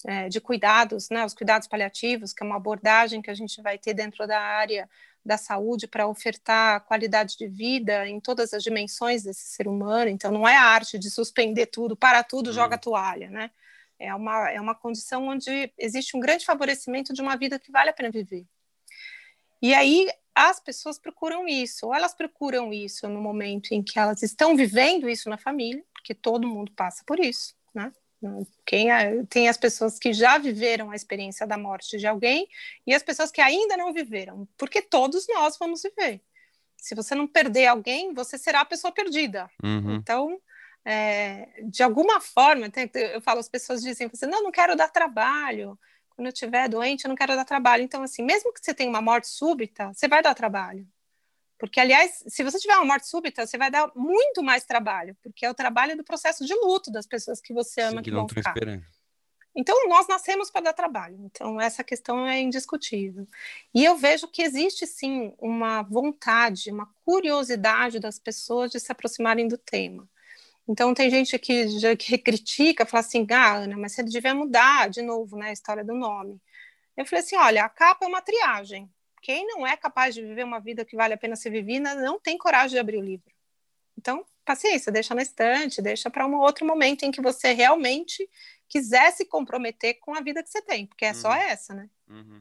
é, 0.05 0.29
de 0.29 0.41
cuidados, 0.41 1.09
né? 1.11 1.25
Os 1.25 1.35
cuidados 1.35 1.69
paliativos, 1.69 2.33
que 2.33 2.43
é 2.43 2.47
uma 2.47 2.57
abordagem 2.57 3.23
que 3.23 3.31
a 3.31 3.35
gente 3.35 3.63
vai 3.63 3.79
ter 3.79 3.95
dentro 3.95 4.27
da 4.27 4.41
área 4.41 4.89
da 5.25 5.37
saúde 5.37 5.89
para 5.89 6.07
ofertar 6.07 6.85
qualidade 6.85 7.37
de 7.37 7.49
vida 7.49 8.09
em 8.09 8.21
todas 8.21 8.53
as 8.53 8.63
dimensões 8.63 9.25
desse 9.25 9.47
ser 9.47 9.67
humano. 9.67 10.09
Então, 10.09 10.31
não 10.31 10.47
é 10.47 10.57
a 10.57 10.63
arte 10.63 10.99
de 10.99 11.11
suspender 11.11 11.67
tudo, 11.67 11.97
para 11.97 12.23
tudo, 12.23 12.53
joga 12.53 12.77
a 12.77 12.79
toalha, 12.79 13.29
né? 13.29 13.51
É 13.99 14.15
uma, 14.15 14.51
é 14.51 14.61
uma 14.61 14.75
condição 14.75 15.27
onde 15.27 15.73
existe 15.79 16.17
um 16.17 16.21
grande 16.21 16.45
favorecimento 16.45 17.13
de 17.13 17.23
uma 17.23 17.37
vida 17.37 17.59
que 17.59 17.73
vale 17.73 17.91
a 17.91 17.93
pena 17.93 18.11
viver. 18.11 18.47
E 19.61 19.75
aí 19.75 20.09
as 20.35 20.61
pessoas 20.61 20.99
procuram 20.99 21.49
isso, 21.49 21.87
ou 21.87 21.95
elas 21.95 22.15
procuram 22.15 22.73
isso 22.73 23.09
no 23.09 23.21
momento 23.23 23.73
em 23.73 23.83
que 23.83 23.99
elas 23.99 24.23
estão 24.23 24.55
vivendo 24.55 25.09
isso 25.09 25.31
na 25.31 25.39
família, 25.39 25.83
porque 25.95 26.15
todo 26.15 26.47
mundo 26.47 26.71
passa 26.73 27.03
por 27.07 27.19
isso? 27.19 27.55
Quem 28.65 28.91
é, 28.91 29.25
tem 29.29 29.49
as 29.49 29.57
pessoas 29.57 29.99
que 29.99 30.13
já 30.13 30.39
viveram 30.39 30.91
a 30.91 30.97
experiência 30.97 31.47
da 31.47 31.59
morte 31.59 31.99
de 31.99 32.07
alguém 32.07 32.49
e 32.87 32.95
as 32.95 33.03
pessoas 33.03 33.31
que 33.31 33.41
ainda 33.41 33.77
não 33.77 33.93
viveram, 33.93 34.49
porque 34.57 34.81
todos 34.81 35.27
nós 35.29 35.57
vamos 35.59 35.83
viver. 35.83 36.21
Se 36.77 36.95
você 36.95 37.15
não 37.15 37.27
perder 37.27 37.67
alguém, 37.67 38.15
você 38.15 38.39
será 38.39 38.61
a 38.61 38.65
pessoa 38.65 38.93
perdida. 38.93 39.51
Uhum. 39.63 39.97
Então, 39.97 40.41
é, 40.85 41.49
de 41.65 41.83
alguma 41.83 42.21
forma, 42.21 42.71
eu 42.95 43.21
falo, 43.21 43.41
as 43.41 43.49
pessoas 43.49 43.83
dizem, 43.83 44.09
você 44.09 44.27
não, 44.27 44.43
não 44.43 44.53
quero 44.53 44.77
dar 44.77 44.89
trabalho. 44.89 45.79
Quando 46.11 46.27
eu 46.27 46.33
estiver 46.33 46.69
doente, 46.69 47.05
eu 47.05 47.09
não 47.09 47.17
quero 47.17 47.35
dar 47.35 47.45
trabalho. 47.45 47.83
Então, 47.83 48.03
assim, 48.03 48.23
mesmo 48.23 48.53
que 48.53 48.61
você 48.65 48.73
tenha 48.73 48.89
uma 48.89 49.03
morte 49.03 49.29
súbita, 49.29 49.93
você 49.93 50.09
vai 50.09 50.23
dar 50.23 50.35
trabalho. 50.35 50.87
Porque, 51.59 51.81
aliás, 51.81 52.23
se 52.27 52.43
você 52.45 52.59
tiver 52.59 52.77
uma 52.77 52.85
morte 52.85 53.09
súbita, 53.09 53.47
você 53.47 53.57
vai 53.57 53.71
dar 53.71 53.91
muito 53.95 54.43
mais 54.43 54.65
trabalho, 54.65 55.17
porque 55.23 55.47
é 55.47 55.51
o 55.51 55.55
trabalho 55.55 55.97
do 55.97 56.05
processo 56.05 56.45
de 56.45 56.55
luto 56.55 56.91
das 56.91 57.07
pessoas 57.07 57.41
que 57.41 57.55
você 57.55 57.81
ama 57.81 57.99
Sim, 57.99 58.03
que, 58.03 58.11
que 58.11 58.17
vão 58.17 58.29
ficar. 58.29 58.51
Esperando. 58.51 58.85
Então, 59.59 59.89
nós 59.89 60.07
nascemos 60.07 60.51
para 60.51 60.67
dar 60.67 60.75
trabalho. 60.75 61.17
Então, 61.21 61.59
essa 61.59 61.83
questão 61.83 62.29
é 62.29 62.39
indiscutível. 62.39 63.27
E 63.75 63.83
eu 63.83 63.97
vejo 63.97 64.29
que 64.29 64.43
existe, 64.43 64.87
sim, 64.87 65.35
uma 65.39 65.81
vontade, 65.81 66.71
uma 66.71 66.93
curiosidade 67.07 67.99
das 67.99 68.19
pessoas 68.19 68.71
de 68.71 68.79
se 68.79 68.93
aproximarem 68.93 69.49
do 69.49 69.57
tema. 69.57 70.07
Então, 70.69 70.93
tem 70.93 71.09
gente 71.09 71.39
que, 71.39 71.69
já, 71.69 71.97
que 71.97 72.19
critica, 72.19 72.85
fala 72.85 73.01
assim, 73.01 73.27
ah, 73.31 73.55
Ana, 73.55 73.79
mas 73.79 73.93
você 73.93 74.03
devia 74.03 74.35
mudar 74.35 74.91
de 74.91 75.01
novo 75.01 75.39
né, 75.39 75.49
a 75.49 75.53
história 75.53 75.83
do 75.83 75.95
nome. 75.95 76.39
Eu 76.95 77.07
falei 77.07 77.25
assim, 77.25 77.37
olha, 77.37 77.65
a 77.65 77.69
capa 77.69 78.05
é 78.05 78.09
uma 78.09 78.21
triagem 78.21 78.91
quem 79.27 79.45
não 79.45 79.67
é 79.67 79.77
capaz 79.77 80.15
de 80.15 80.23
viver 80.23 80.45
uma 80.45 80.61
vida 80.61 80.85
que 80.85 80.95
vale 80.95 81.13
a 81.13 81.19
pena 81.19 81.35
ser 81.35 81.51
vivida 81.51 81.97
não 81.97 82.17
tem 82.17 82.39
coragem 82.39 82.71
de 82.71 82.79
abrir 82.79 82.99
o 82.99 83.03
livro. 83.03 83.29
Então, 83.99 84.25
paciência, 84.45 84.93
deixa 84.93 85.17
na 85.17 85.23
estante, 85.23 85.83
deixa 85.83 86.09
para 86.09 86.25
um 86.25 86.37
outro 86.37 86.65
momento 86.65 87.03
em 87.03 87.11
que 87.11 87.21
você 87.21 87.53
realmente 87.53 88.31
quiser 88.69 89.11
se 89.11 89.25
comprometer 89.25 89.95
com 89.95 90.15
a 90.15 90.21
vida 90.21 90.45
que 90.45 90.49
você 90.49 90.63
tem, 90.63 90.87
porque 90.87 91.05
é 91.05 91.09
uhum. 91.09 91.15
só 91.15 91.35
essa, 91.35 91.75
né? 91.75 91.91
Uhum. 92.09 92.41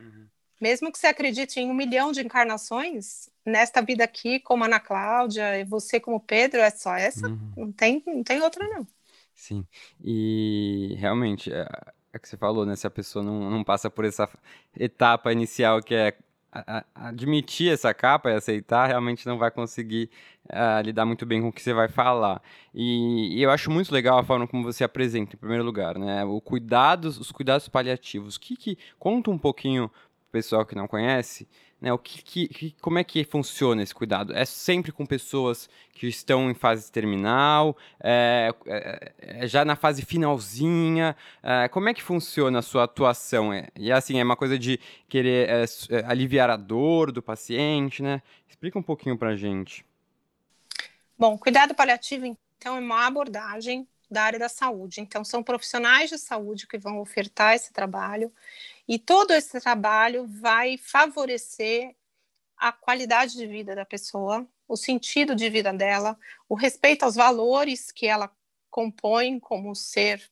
Uhum. 0.00 0.28
Mesmo 0.60 0.92
que 0.92 0.98
você 0.98 1.06
acredite 1.06 1.60
em 1.60 1.70
um 1.70 1.74
milhão 1.74 2.12
de 2.12 2.20
encarnações, 2.20 3.30
nesta 3.42 3.80
vida 3.80 4.04
aqui, 4.04 4.38
como 4.38 4.64
Ana 4.64 4.78
Cláudia, 4.78 5.58
e 5.58 5.64
você 5.64 5.98
como 5.98 6.20
Pedro, 6.20 6.60
é 6.60 6.68
só 6.68 6.94
essa, 6.94 7.26
uhum. 7.26 7.52
não, 7.56 7.72
tem, 7.72 8.02
não 8.06 8.22
tem 8.22 8.42
outra, 8.42 8.68
não. 8.68 8.86
Sim, 9.34 9.66
e 10.04 10.94
realmente, 10.98 11.50
é, 11.50 11.66
é 12.12 12.18
que 12.18 12.28
você 12.28 12.36
falou, 12.36 12.64
né? 12.64 12.76
Se 12.76 12.86
a 12.86 12.90
pessoa 12.90 13.24
não, 13.24 13.50
não 13.50 13.64
passa 13.64 13.90
por 13.90 14.04
essa 14.04 14.28
etapa 14.76 15.32
inicial 15.32 15.82
que 15.82 15.94
é 15.94 16.16
admitir 16.94 17.72
essa 17.72 17.92
capa 17.92 18.30
e 18.30 18.34
aceitar, 18.34 18.86
realmente 18.86 19.26
não 19.26 19.38
vai 19.38 19.50
conseguir 19.50 20.10
uh, 20.46 20.80
lidar 20.82 21.04
muito 21.04 21.26
bem 21.26 21.42
com 21.42 21.48
o 21.48 21.52
que 21.52 21.60
você 21.60 21.74
vai 21.74 21.88
falar. 21.88 22.42
E, 22.74 23.38
e, 23.38 23.42
eu 23.42 23.50
acho 23.50 23.70
muito 23.70 23.92
legal 23.92 24.18
a 24.18 24.24
forma 24.24 24.46
como 24.46 24.64
você 24.64 24.82
apresenta, 24.82 25.36
em 25.36 25.38
primeiro 25.38 25.62
lugar, 25.62 25.98
né? 25.98 26.24
O 26.24 26.40
cuidados, 26.40 27.18
os 27.18 27.30
cuidados 27.30 27.68
paliativos. 27.68 28.38
Que, 28.38 28.56
que 28.56 28.78
conta 28.98 29.30
um 29.30 29.38
pouquinho 29.38 29.88
pro 29.88 30.32
pessoal 30.32 30.64
que 30.64 30.74
não 30.74 30.88
conhece 30.88 31.46
né, 31.80 31.92
o 31.92 31.98
que, 31.98 32.22
que, 32.22 32.74
como 32.80 32.98
é 32.98 33.04
que 33.04 33.22
funciona 33.24 33.82
esse 33.82 33.94
cuidado? 33.94 34.34
É 34.34 34.44
sempre 34.44 34.90
com 34.90 35.06
pessoas 35.06 35.70
que 35.92 36.08
estão 36.08 36.50
em 36.50 36.54
fase 36.54 36.90
terminal, 36.90 37.76
é, 38.00 38.52
é, 38.66 39.12
é 39.18 39.46
já 39.46 39.64
na 39.64 39.76
fase 39.76 40.04
finalzinha? 40.04 41.16
É, 41.42 41.68
como 41.68 41.88
é 41.88 41.94
que 41.94 42.02
funciona 42.02 42.58
a 42.58 42.62
sua 42.62 42.84
atuação? 42.84 43.52
É, 43.52 43.68
e 43.76 43.92
assim, 43.92 44.18
é 44.18 44.24
uma 44.24 44.36
coisa 44.36 44.58
de 44.58 44.80
querer 45.08 45.48
é, 45.48 45.64
é, 45.64 46.04
aliviar 46.06 46.50
a 46.50 46.56
dor 46.56 47.12
do 47.12 47.22
paciente, 47.22 48.02
né? 48.02 48.22
Explica 48.48 48.78
um 48.78 48.82
pouquinho 48.82 49.16
para 49.16 49.36
gente. 49.36 49.84
Bom, 51.16 51.38
cuidado 51.38 51.74
paliativo, 51.74 52.26
então, 52.26 52.76
é 52.76 52.80
uma 52.80 53.06
abordagem 53.06 53.86
da 54.10 54.22
área 54.22 54.38
da 54.38 54.48
saúde. 54.48 55.00
Então, 55.00 55.22
são 55.24 55.42
profissionais 55.42 56.10
de 56.10 56.18
saúde 56.18 56.66
que 56.66 56.78
vão 56.78 56.98
ofertar 56.98 57.54
esse 57.54 57.72
trabalho 57.72 58.32
e 58.88 58.98
todo 58.98 59.32
esse 59.32 59.60
trabalho 59.60 60.26
vai 60.26 60.78
favorecer 60.78 61.94
a 62.56 62.72
qualidade 62.72 63.36
de 63.36 63.46
vida 63.46 63.74
da 63.74 63.84
pessoa 63.84 64.48
o 64.68 64.76
sentido 64.76 65.34
de 65.34 65.48
vida 65.48 65.72
dela, 65.72 66.18
o 66.48 66.54
respeito 66.54 67.04
aos 67.04 67.14
valores 67.16 67.90
que 67.90 68.06
ela 68.06 68.30
compõe 68.70 69.40
como 69.40 69.74
ser 69.74 70.30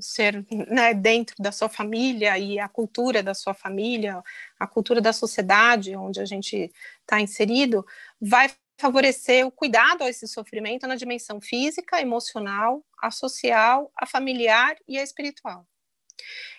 ser 0.00 0.46
né, 0.50 0.94
dentro 0.94 1.36
da 1.38 1.52
sua 1.52 1.68
família 1.68 2.38
e 2.38 2.58
a 2.58 2.68
cultura 2.68 3.22
da 3.22 3.34
sua 3.34 3.52
família, 3.52 4.22
a 4.58 4.66
cultura 4.66 5.00
da 5.00 5.12
sociedade 5.12 5.94
onde 5.94 6.20
a 6.20 6.24
gente 6.24 6.72
está 7.02 7.20
inserido, 7.20 7.86
vai 8.18 8.50
favorecer 8.80 9.46
o 9.46 9.50
cuidado 9.50 10.02
a 10.02 10.08
esse 10.08 10.26
sofrimento 10.26 10.86
na 10.86 10.96
dimensão 10.96 11.38
física, 11.40 12.00
emocional, 12.00 12.82
a 12.98 13.10
social, 13.10 13.92
a 13.94 14.06
familiar 14.06 14.74
e 14.88 14.98
a 14.98 15.02
espiritual. 15.02 15.66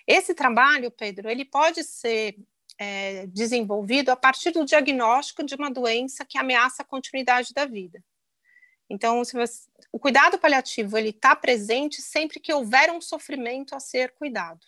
Esse 0.07 0.33
trabalho, 0.33 0.91
Pedro, 0.91 1.29
ele 1.29 1.45
pode 1.45 1.83
ser 1.83 2.35
é, 2.77 3.25
desenvolvido 3.27 4.09
a 4.09 4.15
partir 4.15 4.51
do 4.51 4.65
diagnóstico 4.65 5.43
de 5.43 5.55
uma 5.55 5.71
doença 5.71 6.25
que 6.25 6.37
ameaça 6.37 6.81
a 6.81 6.85
continuidade 6.85 7.53
da 7.53 7.65
vida. 7.65 8.03
Então, 8.89 9.23
você, 9.23 9.67
o 9.91 9.99
cuidado 9.99 10.37
paliativo 10.37 10.97
ele 10.97 11.09
está 11.09 11.35
presente 11.35 12.01
sempre 12.01 12.39
que 12.39 12.53
houver 12.53 12.91
um 12.91 13.01
sofrimento 13.01 13.75
a 13.75 13.79
ser 13.79 14.13
cuidado. 14.13 14.59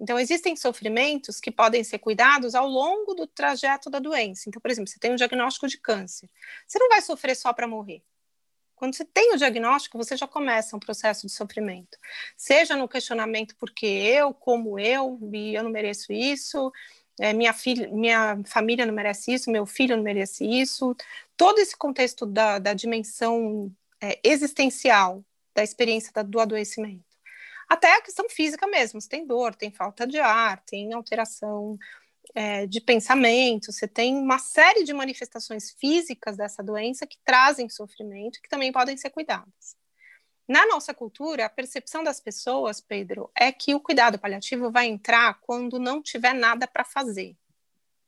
Então, 0.00 0.18
existem 0.18 0.56
sofrimentos 0.56 1.38
que 1.38 1.50
podem 1.50 1.84
ser 1.84 1.98
cuidados 1.98 2.54
ao 2.54 2.66
longo 2.66 3.14
do 3.14 3.26
trajeto 3.26 3.88
da 3.88 3.98
doença. 3.98 4.48
Então, 4.48 4.60
por 4.60 4.70
exemplo, 4.70 4.90
você 4.90 4.98
tem 4.98 5.12
um 5.12 5.16
diagnóstico 5.16 5.68
de 5.68 5.78
câncer. 5.78 6.28
Você 6.66 6.78
não 6.78 6.88
vai 6.88 7.00
sofrer 7.02 7.36
só 7.36 7.52
para 7.52 7.68
morrer. 7.68 8.02
Quando 8.82 8.96
você 8.96 9.04
tem 9.04 9.32
o 9.32 9.36
diagnóstico, 9.36 9.96
você 9.96 10.16
já 10.16 10.26
começa 10.26 10.74
um 10.74 10.80
processo 10.80 11.24
de 11.24 11.32
sofrimento. 11.32 11.96
Seja 12.36 12.74
no 12.74 12.88
questionamento 12.88 13.54
porque 13.54 13.86
eu, 13.86 14.34
como 14.34 14.76
eu, 14.76 15.20
e 15.32 15.54
eu 15.54 15.62
não 15.62 15.70
mereço 15.70 16.12
isso, 16.12 16.72
é, 17.20 17.32
minha, 17.32 17.52
filha, 17.52 17.88
minha 17.92 18.42
família 18.44 18.84
não 18.84 18.92
merece 18.92 19.32
isso, 19.34 19.52
meu 19.52 19.66
filho 19.66 19.96
não 19.96 20.02
merece 20.02 20.44
isso. 20.44 20.96
Todo 21.36 21.60
esse 21.60 21.76
contexto 21.76 22.26
da, 22.26 22.58
da 22.58 22.74
dimensão 22.74 23.72
é, 24.00 24.18
existencial 24.24 25.24
da 25.54 25.62
experiência 25.62 26.10
da, 26.12 26.24
do 26.24 26.40
adoecimento. 26.40 27.04
Até 27.68 27.96
a 27.96 28.02
questão 28.02 28.28
física 28.28 28.66
mesmo, 28.66 29.00
você 29.00 29.08
tem 29.08 29.24
dor, 29.24 29.54
tem 29.54 29.70
falta 29.70 30.04
de 30.04 30.18
ar, 30.18 30.60
tem 30.64 30.92
alteração 30.92 31.78
é, 32.34 32.66
de 32.66 32.80
pensamento, 32.80 33.72
você 33.72 33.86
tem 33.86 34.16
uma 34.16 34.38
série 34.38 34.84
de 34.84 34.92
manifestações 34.92 35.70
físicas 35.72 36.36
dessa 36.36 36.62
doença 36.62 37.06
que 37.06 37.18
trazem 37.24 37.68
sofrimento 37.68 38.40
que 38.42 38.48
também 38.48 38.72
podem 38.72 38.96
ser 38.96 39.10
cuidadas. 39.10 39.76
Na 40.48 40.66
nossa 40.66 40.92
cultura, 40.92 41.46
a 41.46 41.50
percepção 41.50 42.02
das 42.02 42.20
pessoas, 42.20 42.80
Pedro, 42.80 43.30
é 43.34 43.52
que 43.52 43.74
o 43.74 43.80
cuidado 43.80 44.18
paliativo 44.18 44.70
vai 44.70 44.86
entrar 44.86 45.38
quando 45.40 45.78
não 45.78 46.02
tiver 46.02 46.34
nada 46.34 46.66
para 46.66 46.84
fazer. 46.84 47.36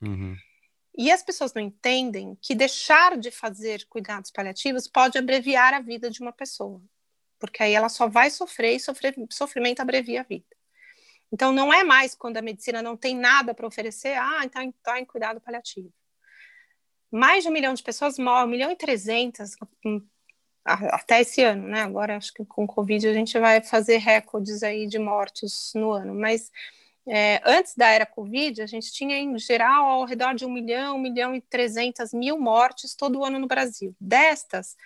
Uhum. 0.03 0.37
E 0.97 1.11
as 1.11 1.23
pessoas 1.23 1.53
não 1.53 1.63
entendem 1.63 2.37
que 2.41 2.55
deixar 2.55 3.17
de 3.19 3.31
fazer 3.31 3.85
cuidados 3.87 4.31
paliativos 4.31 4.87
pode 4.87 5.19
abreviar 5.19 5.75
a 5.75 5.81
vida 5.81 6.11
de 6.11 6.21
uma 6.21 6.33
pessoa, 6.33 6.81
porque 7.39 7.63
aí 7.63 7.73
ela 7.73 7.89
só 7.89 8.09
vai 8.09 8.31
sofrer 8.31 8.77
e 8.77 8.81
sofrer, 8.81 9.15
sofrimento 9.31 9.81
abrevia 9.81 10.21
a 10.21 10.25
vida. 10.25 10.47
Então, 11.35 11.51
não 11.51 11.75
é 11.75 11.83
mais 11.83 12.15
quando 12.15 12.37
a 12.37 12.43
medicina 12.43 12.81
não 12.81 12.97
tem 12.97 13.17
nada 13.17 13.53
para 13.53 13.67
oferecer, 13.67 14.17
ah, 14.17 14.43
então 14.45 14.63
está 14.63 15.01
em 15.01 15.05
cuidado 15.05 15.41
paliativo. 15.41 15.93
Mais 17.11 17.43
de 17.43 17.49
um 17.49 17.53
milhão 17.53 17.75
de 17.75 17.83
pessoas 17.83 18.21
morrem, 18.21 18.47
um 18.47 18.51
milhão 18.51 18.71
e 18.71 18.77
trezentas 18.77 19.57
hum, 19.85 20.01
até 20.65 21.23
esse 21.23 21.43
ano, 21.43 21.67
né? 21.67 21.81
Agora 21.81 22.17
acho 22.17 22.33
que 22.33 22.45
com 22.45 22.63
o 22.63 22.69
Covid 22.69 23.09
a 23.09 23.13
gente 23.13 23.37
vai 23.37 23.61
fazer 23.61 23.97
recordes 23.97 24.63
aí 24.63 24.87
de 24.87 24.97
mortos 24.97 25.73
no 25.75 25.91
ano, 25.91 26.15
mas 26.15 26.53
é, 27.05 27.41
antes 27.45 27.75
da 27.75 27.89
era 27.89 28.07
Covid, 28.07 28.63
a 28.63 28.67
gente 28.67 28.93
tinha 28.93 29.19
em 29.19 29.37
geral 29.37 29.87
ao 29.87 30.05
redor 30.05 30.37
de 30.37 30.47
um 30.47 30.53
milhão, 30.53 30.95
um 30.95 31.01
milhão 31.01 31.35
e 31.35 31.41
trezentas 31.41 32.15
mil 32.15 32.39
mortes 32.39 32.95
todo 32.95 33.25
ano 33.25 33.41
no 33.41 33.49
Brasil. 33.49 33.93
Destas, 34.01 34.77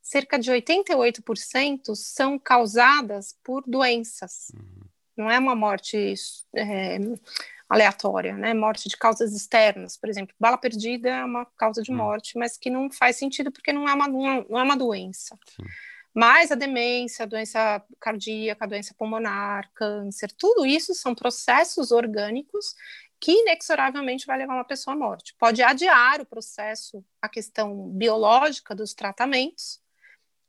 cerca 0.00 0.38
de 0.38 0.50
88% 0.50 1.94
são 1.94 2.38
causadas 2.38 3.36
por 3.44 3.62
doenças. 3.66 4.50
Uhum 4.54 4.88
não 5.18 5.30
é 5.30 5.38
uma 5.38 5.54
morte 5.54 6.14
é, 6.54 6.98
aleatória, 7.68 8.34
né? 8.36 8.54
Morte 8.54 8.88
de 8.88 8.96
causas 8.96 9.34
externas, 9.34 9.96
por 9.96 10.08
exemplo, 10.08 10.34
bala 10.38 10.56
perdida 10.56 11.10
é 11.10 11.24
uma 11.24 11.44
causa 11.44 11.82
de 11.82 11.92
hum. 11.92 11.96
morte, 11.96 12.38
mas 12.38 12.56
que 12.56 12.70
não 12.70 12.90
faz 12.90 13.16
sentido 13.16 13.52
porque 13.52 13.72
não 13.72 13.88
é 13.88 13.92
uma, 13.92 14.08
não 14.08 14.58
é 14.58 14.62
uma 14.62 14.76
doença. 14.76 15.38
Sim. 15.54 15.64
Mas 16.14 16.50
a 16.50 16.54
demência, 16.54 17.24
a 17.24 17.26
doença 17.26 17.84
cardíaca, 18.00 18.64
a 18.64 18.68
doença 18.68 18.94
pulmonar, 18.96 19.70
câncer, 19.74 20.32
tudo 20.36 20.66
isso 20.66 20.94
são 20.94 21.14
processos 21.14 21.92
orgânicos 21.92 22.74
que 23.20 23.32
inexoravelmente 23.32 24.26
vai 24.26 24.38
levar 24.38 24.54
uma 24.54 24.64
pessoa 24.64 24.94
à 24.94 24.98
morte. 24.98 25.34
Pode 25.38 25.62
adiar 25.62 26.20
o 26.20 26.26
processo, 26.26 27.04
a 27.20 27.28
questão 27.28 27.88
biológica 27.90 28.74
dos 28.74 28.94
tratamentos, 28.94 29.80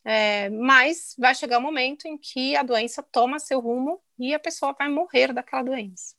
é, 0.06 0.50
mas 0.50 1.16
vai 1.18 1.36
chegar 1.36 1.58
o 1.58 1.60
um 1.60 1.64
momento 1.64 2.08
em 2.08 2.18
que 2.18 2.56
a 2.56 2.64
doença 2.64 3.04
toma 3.04 3.38
seu 3.40 3.60
rumo 3.60 4.02
e 4.20 4.34
a 4.34 4.40
pessoa 4.40 4.76
vai 4.78 4.90
morrer 4.90 5.34
daquela 5.34 5.64
doença. 5.64 6.16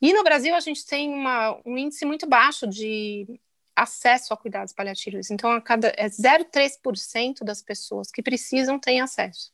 E 0.00 0.12
no 0.12 0.24
Brasil 0.24 0.54
a 0.54 0.60
gente 0.60 0.84
tem 0.84 1.12
uma, 1.12 1.60
um 1.64 1.78
índice 1.78 2.04
muito 2.04 2.26
baixo 2.26 2.66
de 2.66 3.40
acesso 3.74 4.34
a 4.34 4.36
cuidados 4.36 4.72
paliativos. 4.72 5.30
Então, 5.30 5.50
a 5.52 5.60
cada 5.60 5.88
é 5.96 6.06
0,3% 6.08 7.44
das 7.44 7.62
pessoas 7.62 8.10
que 8.10 8.22
precisam 8.22 8.78
têm 8.78 9.00
acesso. 9.00 9.52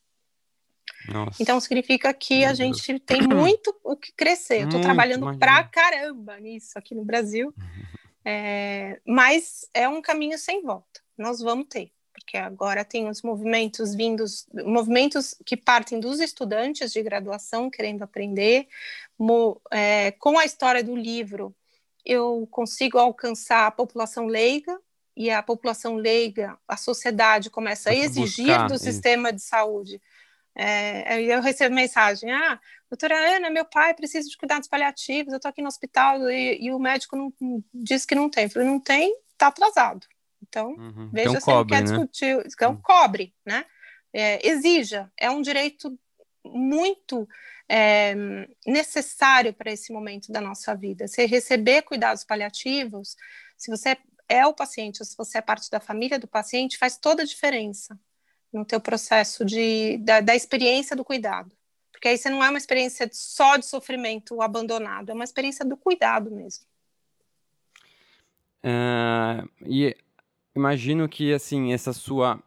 Nossa. 1.06 1.42
Então 1.42 1.60
significa 1.60 2.12
que 2.12 2.40
Meu 2.40 2.48
a 2.48 2.52
Deus. 2.52 2.58
gente 2.58 2.98
tem 3.00 3.22
muito 3.28 3.74
o 3.84 3.96
que 3.96 4.12
crescer. 4.12 4.62
Eu 4.62 4.64
estou 4.64 4.80
trabalhando 4.80 5.22
imagina. 5.22 5.38
pra 5.38 5.64
caramba 5.64 6.38
nisso 6.40 6.78
aqui 6.78 6.94
no 6.94 7.04
Brasil, 7.04 7.54
é, 8.24 9.00
mas 9.06 9.68
é 9.72 9.88
um 9.88 10.02
caminho 10.02 10.38
sem 10.38 10.62
volta. 10.62 11.00
Nós 11.16 11.40
vamos 11.40 11.66
ter 11.68 11.92
porque 12.28 12.36
agora 12.36 12.84
tem 12.84 13.08
os 13.08 13.22
movimentos 13.22 13.94
vindos, 13.94 14.46
movimentos 14.52 15.34
que 15.46 15.56
partem 15.56 15.98
dos 15.98 16.20
estudantes 16.20 16.92
de 16.92 17.02
graduação 17.02 17.70
querendo 17.70 18.02
aprender. 18.02 18.68
Mo, 19.18 19.58
é, 19.72 20.10
com 20.12 20.38
a 20.38 20.44
história 20.44 20.84
do 20.84 20.94
livro, 20.94 21.56
eu 22.04 22.46
consigo 22.50 22.98
alcançar 22.98 23.66
a 23.66 23.70
população 23.70 24.26
leiga, 24.26 24.78
e 25.16 25.30
a 25.30 25.42
população 25.42 25.96
leiga, 25.96 26.56
a 26.68 26.76
sociedade 26.76 27.50
começa 27.50 27.90
a 27.90 27.94
exigir 27.94 28.46
buscar, 28.46 28.68
do 28.68 28.74
isso. 28.74 28.84
sistema 28.84 29.32
de 29.32 29.40
saúde. 29.40 30.00
É, 30.54 31.20
eu 31.22 31.40
recebo 31.40 31.74
mensagem: 31.74 32.30
ah, 32.30 32.60
doutora 32.90 33.36
Ana, 33.36 33.48
meu 33.48 33.64
pai 33.64 33.94
precisa 33.94 34.28
de 34.28 34.36
cuidados 34.36 34.68
paliativos, 34.68 35.32
eu 35.32 35.38
estou 35.38 35.48
aqui 35.48 35.62
no 35.62 35.68
hospital 35.68 36.30
e, 36.30 36.58
e 36.60 36.70
o 36.70 36.78
médico 36.78 37.16
não, 37.16 37.32
diz 37.72 38.04
que 38.04 38.14
não 38.14 38.28
tem. 38.28 38.44
Eu 38.44 38.50
falei: 38.50 38.68
não 38.68 38.78
tem, 38.78 39.16
está 39.32 39.46
atrasado. 39.46 40.06
Então, 40.48 40.70
uhum. 40.70 41.10
veja 41.12 41.28
então, 41.30 41.40
se 41.40 41.46
cobre, 41.46 41.74
ele 41.74 41.82
quer 41.82 41.90
né? 41.90 41.96
discutir. 41.98 42.46
Então, 42.46 42.72
uhum. 42.72 42.80
cobre, 42.82 43.34
né? 43.44 43.64
É, 44.12 44.48
exija. 44.48 45.10
É 45.16 45.30
um 45.30 45.42
direito 45.42 45.98
muito 46.44 47.28
é, 47.68 48.14
necessário 48.66 49.52
para 49.52 49.70
esse 49.70 49.92
momento 49.92 50.32
da 50.32 50.40
nossa 50.40 50.74
vida. 50.74 51.06
Se 51.06 51.26
receber 51.26 51.82
cuidados 51.82 52.24
paliativos, 52.24 53.16
se 53.56 53.70
você 53.70 53.96
é 54.28 54.46
o 54.46 54.54
paciente 54.54 55.00
ou 55.00 55.06
se 55.06 55.16
você 55.16 55.38
é 55.38 55.42
parte 55.42 55.70
da 55.70 55.80
família 55.80 56.18
do 56.18 56.26
paciente, 56.26 56.78
faz 56.78 56.96
toda 56.96 57.22
a 57.22 57.26
diferença 57.26 57.98
no 58.52 58.64
teu 58.64 58.80
processo 58.80 59.44
de, 59.44 59.98
da, 59.98 60.20
da 60.20 60.34
experiência 60.34 60.96
do 60.96 61.04
cuidado. 61.04 61.52
Porque 61.92 62.08
aí 62.08 62.16
você 62.16 62.30
não 62.30 62.42
é 62.42 62.48
uma 62.48 62.58
experiência 62.58 63.08
só 63.12 63.56
de 63.56 63.66
sofrimento 63.66 64.40
abandonado, 64.40 65.10
é 65.10 65.14
uma 65.14 65.24
experiência 65.24 65.64
do 65.64 65.76
cuidado 65.76 66.30
mesmo. 66.30 66.64
Uh, 68.62 69.48
e 69.66 69.96
imagino 70.58 71.08
que 71.08 71.32
assim 71.32 71.72
essa 71.72 71.92
sua 71.92 72.42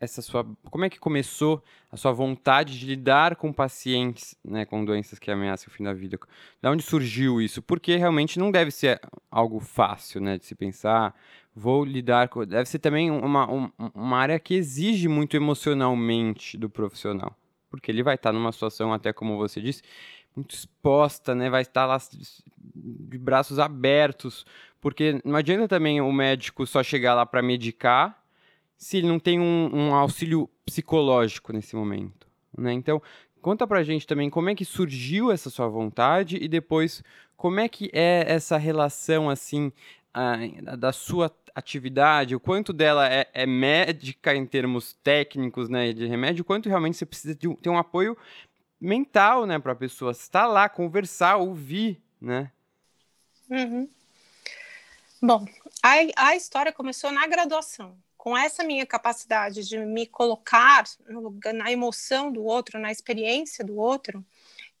essa 0.00 0.20
sua 0.20 0.44
como 0.64 0.84
é 0.84 0.90
que 0.90 0.98
começou 0.98 1.62
a 1.90 1.96
sua 1.96 2.10
vontade 2.10 2.78
de 2.78 2.86
lidar 2.86 3.36
com 3.36 3.52
pacientes 3.52 4.36
né 4.44 4.64
com 4.64 4.84
doenças 4.84 5.18
que 5.18 5.30
ameaçam 5.30 5.68
o 5.68 5.70
fim 5.70 5.84
da 5.84 5.92
vida? 5.92 6.18
Da 6.60 6.70
onde 6.70 6.82
surgiu 6.82 7.40
isso? 7.40 7.62
Porque 7.62 7.96
realmente 7.96 8.38
não 8.38 8.50
deve 8.50 8.70
ser 8.70 9.00
algo 9.30 9.60
fácil 9.60 10.20
né 10.20 10.38
de 10.38 10.46
se 10.46 10.54
pensar. 10.54 11.14
Vou 11.54 11.84
lidar 11.84 12.28
com 12.28 12.44
deve 12.44 12.68
ser 12.68 12.78
também 12.80 13.10
uma, 13.10 13.46
uma 13.94 14.18
área 14.18 14.40
que 14.40 14.54
exige 14.54 15.06
muito 15.06 15.36
emocionalmente 15.36 16.58
do 16.58 16.68
profissional 16.68 17.36
porque 17.70 17.90
ele 17.90 18.02
vai 18.02 18.16
estar 18.16 18.32
numa 18.32 18.52
situação 18.52 18.92
até 18.92 19.12
como 19.12 19.36
você 19.36 19.60
disse 19.60 19.82
muito 20.34 20.54
exposta 20.54 21.34
né 21.34 21.48
vai 21.48 21.62
estar 21.62 21.86
lá 21.86 21.98
de 22.74 23.18
braços 23.18 23.58
abertos 23.58 24.44
porque 24.82 25.20
não 25.24 25.36
adianta 25.36 25.68
também 25.68 26.00
o 26.00 26.12
médico 26.12 26.66
só 26.66 26.82
chegar 26.82 27.14
lá 27.14 27.24
para 27.24 27.40
medicar 27.40 28.20
se 28.76 28.98
ele 28.98 29.06
não 29.06 29.18
tem 29.20 29.38
um, 29.38 29.70
um, 29.72 29.94
auxílio 29.94 30.50
psicológico 30.66 31.52
nesse 31.52 31.76
momento. 31.76 32.26
Né? 32.58 32.72
Então, 32.72 33.00
conta 33.40 33.64
pra 33.64 33.84
gente 33.84 34.08
também 34.08 34.28
como 34.28 34.50
é 34.50 34.56
que 34.56 34.64
surgiu 34.64 35.30
essa 35.30 35.48
sua 35.48 35.68
vontade 35.68 36.36
e 36.36 36.48
depois 36.48 37.02
como 37.36 37.60
é 37.60 37.68
que 37.68 37.90
é 37.92 38.24
essa 38.26 38.58
relação 38.58 39.30
assim 39.30 39.72
a, 40.12 40.36
da 40.76 40.92
sua 40.92 41.32
atividade, 41.54 42.34
o 42.34 42.40
quanto 42.40 42.72
dela 42.72 43.08
é, 43.08 43.28
é, 43.32 43.46
médica 43.46 44.34
em 44.34 44.44
termos 44.44 44.94
técnicos, 44.94 45.68
né, 45.68 45.92
de 45.92 46.06
remédio, 46.06 46.42
o 46.42 46.44
quanto 46.44 46.68
realmente 46.68 46.96
você 46.96 47.06
precisa 47.06 47.36
de 47.36 47.46
um, 47.46 47.54
ter 47.54 47.70
um 47.70 47.78
apoio 47.78 48.18
mental, 48.80 49.46
né, 49.46 49.60
para 49.60 49.72
a 49.72 49.76
pessoa 49.76 50.10
estar 50.10 50.48
lá, 50.48 50.68
conversar, 50.68 51.36
ouvir, 51.36 52.02
né? 52.20 52.50
Uhum. 53.48 53.88
Bom, 55.24 55.44
a, 55.80 56.30
a 56.30 56.36
história 56.36 56.72
começou 56.72 57.12
na 57.12 57.28
graduação. 57.28 57.96
Com 58.16 58.36
essa 58.36 58.64
minha 58.64 58.84
capacidade 58.84 59.62
de 59.68 59.78
me 59.78 60.04
colocar 60.04 60.82
no, 61.08 61.38
na 61.54 61.70
emoção 61.70 62.32
do 62.32 62.42
outro, 62.44 62.80
na 62.80 62.90
experiência 62.90 63.64
do 63.64 63.76
outro, 63.76 64.24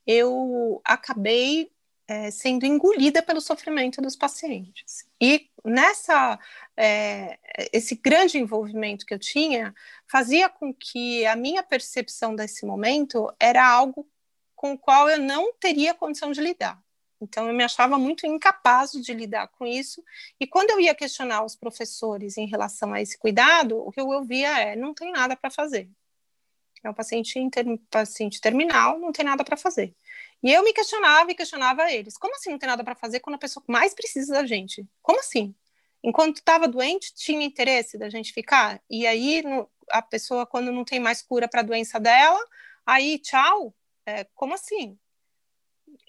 eu 0.04 0.80
acabei 0.84 1.70
é, 2.08 2.32
sendo 2.32 2.66
engolida 2.66 3.22
pelo 3.22 3.40
sofrimento 3.40 4.02
dos 4.02 4.16
pacientes. 4.16 5.06
E 5.20 5.48
nessa 5.64 6.36
é, 6.76 7.38
esse 7.72 7.94
grande 7.94 8.36
envolvimento 8.36 9.06
que 9.06 9.14
eu 9.14 9.20
tinha 9.20 9.72
fazia 10.08 10.48
com 10.48 10.74
que 10.74 11.24
a 11.24 11.36
minha 11.36 11.62
percepção 11.62 12.34
desse 12.34 12.66
momento 12.66 13.32
era 13.38 13.64
algo 13.64 14.08
com 14.56 14.72
o 14.72 14.78
qual 14.78 15.08
eu 15.08 15.18
não 15.18 15.52
teria 15.54 15.94
condição 15.94 16.32
de 16.32 16.40
lidar. 16.40 16.82
Então 17.22 17.46
eu 17.46 17.54
me 17.54 17.62
achava 17.62 17.96
muito 17.98 18.26
incapaz 18.26 18.90
de 18.90 19.14
lidar 19.14 19.46
com 19.48 19.64
isso. 19.64 20.02
E 20.40 20.46
quando 20.46 20.70
eu 20.70 20.80
ia 20.80 20.94
questionar 20.94 21.44
os 21.44 21.54
professores 21.54 22.36
em 22.36 22.46
relação 22.46 22.92
a 22.92 23.00
esse 23.00 23.16
cuidado, 23.16 23.78
o 23.78 23.92
que 23.92 24.00
eu 24.00 24.08
ouvia 24.08 24.58
é: 24.60 24.76
não 24.76 24.92
tem 24.92 25.12
nada 25.12 25.36
para 25.36 25.50
fazer. 25.50 25.88
É 26.82 26.90
um 26.90 26.94
paciente, 26.94 27.38
inter... 27.38 27.64
paciente 27.88 28.40
terminal, 28.40 28.98
não 28.98 29.12
tem 29.12 29.24
nada 29.24 29.44
para 29.44 29.56
fazer. 29.56 29.94
E 30.42 30.52
eu 30.52 30.64
me 30.64 30.72
questionava 30.72 31.30
e 31.30 31.34
questionava 31.34 31.92
eles: 31.92 32.18
como 32.18 32.34
assim 32.34 32.50
não 32.50 32.58
tem 32.58 32.68
nada 32.68 32.82
para 32.82 32.96
fazer 32.96 33.20
quando 33.20 33.36
a 33.36 33.38
pessoa 33.38 33.62
mais 33.68 33.94
precisa 33.94 34.34
da 34.34 34.44
gente? 34.44 34.84
Como 35.00 35.20
assim? 35.20 35.54
Enquanto 36.02 36.38
estava 36.38 36.66
doente, 36.66 37.14
tinha 37.14 37.44
interesse 37.44 37.96
da 37.96 38.10
gente 38.10 38.32
ficar? 38.32 38.82
E 38.90 39.06
aí 39.06 39.44
a 39.90 40.02
pessoa, 40.02 40.44
quando 40.44 40.72
não 40.72 40.84
tem 40.84 40.98
mais 40.98 41.22
cura 41.22 41.46
para 41.48 41.60
a 41.60 41.64
doença 41.64 42.00
dela, 42.00 42.40
aí 42.84 43.18
tchau? 43.20 43.72
É, 44.04 44.24
como 44.34 44.54
assim? 44.54 44.98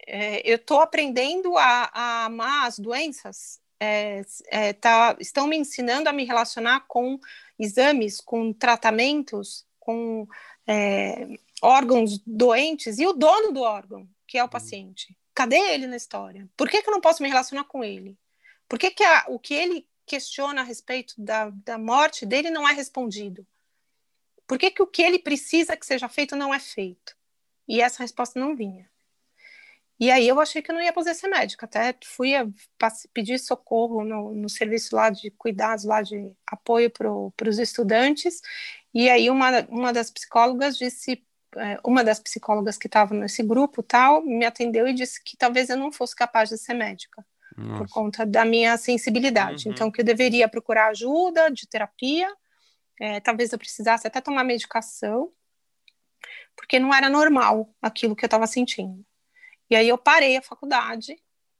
É, 0.05 0.41
eu 0.49 0.55
estou 0.57 0.81
aprendendo 0.81 1.57
a, 1.57 1.89
a, 1.93 2.25
amar 2.25 2.67
as 2.67 2.79
doenças? 2.79 3.61
É, 3.79 4.21
é, 4.47 4.73
tá, 4.73 5.15
estão 5.19 5.47
me 5.47 5.57
ensinando 5.57 6.07
a 6.07 6.13
me 6.13 6.23
relacionar 6.23 6.81
com 6.87 7.19
exames, 7.59 8.21
com 8.21 8.53
tratamentos, 8.53 9.65
com 9.79 10.27
é, 10.65 11.27
órgãos 11.61 12.19
doentes 12.25 12.99
e 12.99 13.05
o 13.05 13.13
dono 13.13 13.51
do 13.51 13.61
órgão, 13.61 14.07
que 14.27 14.37
é 14.37 14.41
o 14.41 14.45
uhum. 14.45 14.49
paciente. 14.49 15.17
Cadê 15.33 15.57
ele 15.57 15.87
na 15.87 15.97
história? 15.97 16.49
Por 16.55 16.69
que, 16.69 16.81
que 16.81 16.89
eu 16.89 16.93
não 16.93 17.01
posso 17.01 17.21
me 17.23 17.29
relacionar 17.29 17.63
com 17.65 17.83
ele? 17.83 18.17
Por 18.67 18.79
que, 18.79 18.91
que 18.91 19.03
a, 19.03 19.25
o 19.27 19.39
que 19.39 19.53
ele 19.53 19.87
questiona 20.05 20.61
a 20.61 20.63
respeito 20.63 21.13
da, 21.17 21.49
da 21.49 21.77
morte 21.77 22.25
dele 22.25 22.49
não 22.49 22.67
é 22.67 22.73
respondido? 22.73 23.45
Por 24.47 24.57
que, 24.57 24.71
que 24.71 24.81
o 24.81 24.87
que 24.87 25.01
ele 25.01 25.19
precisa 25.19 25.75
que 25.75 25.85
seja 25.85 26.07
feito 26.07 26.35
não 26.35 26.53
é 26.53 26.59
feito? 26.59 27.15
E 27.67 27.81
essa 27.81 28.03
resposta 28.03 28.39
não 28.39 28.55
vinha. 28.55 28.89
E 29.99 30.09
aí 30.09 30.27
eu 30.27 30.39
achei 30.39 30.61
que 30.61 30.71
eu 30.71 30.75
não 30.75 30.81
ia 30.81 30.91
poder 30.91 31.13
ser 31.13 31.27
médica, 31.27 31.65
até 31.65 31.95
fui 32.03 32.35
a, 32.35 32.47
pedir 33.13 33.39
socorro 33.39 34.03
no, 34.03 34.33
no, 34.33 34.49
serviço 34.49 34.95
lá 34.95 35.09
de 35.09 35.29
cuidados, 35.31 35.85
lá 35.85 36.01
de 36.01 36.31
apoio 36.47 36.89
para 36.89 37.49
os 37.49 37.59
estudantes, 37.59 38.41
e 38.93 39.09
aí 39.09 39.29
uma, 39.29 39.61
uma 39.69 39.93
das 39.93 40.09
psicólogas 40.09 40.77
disse, 40.77 41.23
é, 41.55 41.79
uma 41.85 42.03
das 42.03 42.19
psicólogas 42.19 42.77
que 42.77 42.87
estava 42.87 43.13
nesse 43.13 43.43
grupo 43.43 43.83
tal, 43.83 44.23
me 44.25 44.45
atendeu 44.45 44.87
e 44.87 44.93
disse 44.93 45.23
que 45.23 45.37
talvez 45.37 45.69
eu 45.69 45.77
não 45.77 45.91
fosse 45.91 46.15
capaz 46.15 46.49
de 46.49 46.57
ser 46.57 46.73
médica, 46.73 47.23
Nossa. 47.55 47.77
por 47.77 47.89
conta 47.89 48.25
da 48.25 48.43
minha 48.43 48.75
sensibilidade, 48.77 49.67
uhum. 49.67 49.73
então 49.73 49.91
que 49.91 50.01
eu 50.01 50.05
deveria 50.05 50.49
procurar 50.49 50.87
ajuda 50.87 51.49
de 51.49 51.67
terapia, 51.67 52.27
é, 52.99 53.19
talvez 53.19 53.53
eu 53.53 53.59
precisasse 53.59 54.07
até 54.07 54.19
tomar 54.19 54.43
medicação, 54.43 55.31
porque 56.55 56.79
não 56.79 56.93
era 56.93 57.09
normal 57.09 57.73
aquilo 57.81 58.15
que 58.15 58.25
eu 58.25 58.27
estava 58.27 58.47
sentindo. 58.47 59.05
E 59.69 59.75
aí 59.75 59.89
eu 59.89 59.97
parei 59.97 60.37
a 60.37 60.41
faculdade 60.41 61.15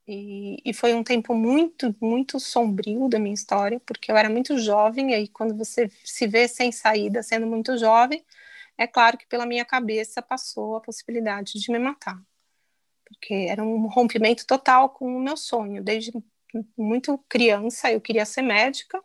e, 0.07 0.57
e, 0.65 0.73
foi 0.73 0.93
um 0.93 1.03
tempo 1.03 1.33
muito, 1.33 1.95
muito 2.01 2.39
sombrio 2.39 3.07
da 3.07 3.17
minha 3.19 3.33
história, 3.33 3.79
porque 3.85 4.11
eu 4.11 4.17
era 4.17 4.29
muito 4.29 4.57
jovem, 4.57 5.11
e 5.11 5.13
aí 5.13 5.27
quando 5.29 5.55
você 5.57 5.89
se 6.03 6.27
vê 6.27 6.47
sem 6.47 6.71
saída, 6.71 7.23
sendo 7.23 7.47
muito 7.47 7.77
jovem, 7.77 8.23
é 8.77 8.85
claro 8.87 9.17
que 9.17 9.27
pela 9.27 9.45
minha 9.45 9.63
cabeça 9.65 10.21
passou 10.21 10.75
a 10.75 10.81
possibilidade 10.81 11.53
de 11.53 11.71
me 11.71 11.79
matar. 11.79 12.21
Porque 13.05 13.33
era 13.49 13.63
um 13.63 13.87
rompimento 13.87 14.45
total 14.45 14.89
com 14.89 15.05
o 15.15 15.19
meu 15.19 15.37
sonho. 15.37 15.83
Desde 15.83 16.11
muito 16.77 17.17
criança 17.29 17.91
eu 17.91 18.01
queria 18.01 18.25
ser 18.25 18.41
médica, 18.41 19.01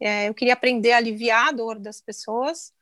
é, 0.00 0.28
eu 0.28 0.34
queria 0.34 0.54
aprender 0.54 0.92
a 0.92 0.96
aliviar 0.98 1.48
a 1.48 1.52
dor 1.52 1.78
das 1.78 2.00
pessoas, 2.00 2.72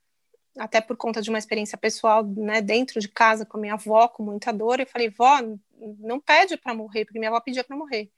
até 0.58 0.80
por 0.80 0.96
conta 0.96 1.22
de 1.22 1.30
uma 1.30 1.38
experiência 1.38 1.78
pessoal, 1.78 2.24
né, 2.24 2.60
dentro 2.60 3.00
de 3.00 3.08
casa 3.08 3.46
com 3.46 3.56
a 3.56 3.60
minha 3.60 3.74
avó, 3.74 4.08
com 4.08 4.22
muita 4.22 4.52
dor, 4.52 4.80
eu 4.80 4.86
falei, 4.86 5.08
vó, 5.08 5.38
não 5.98 6.20
pede 6.20 6.56
para 6.56 6.74
morrer, 6.74 7.04
porque 7.04 7.18
minha 7.18 7.30
avó 7.30 7.40
pedia 7.40 7.64
para 7.64 7.76
morrer. 7.76 8.10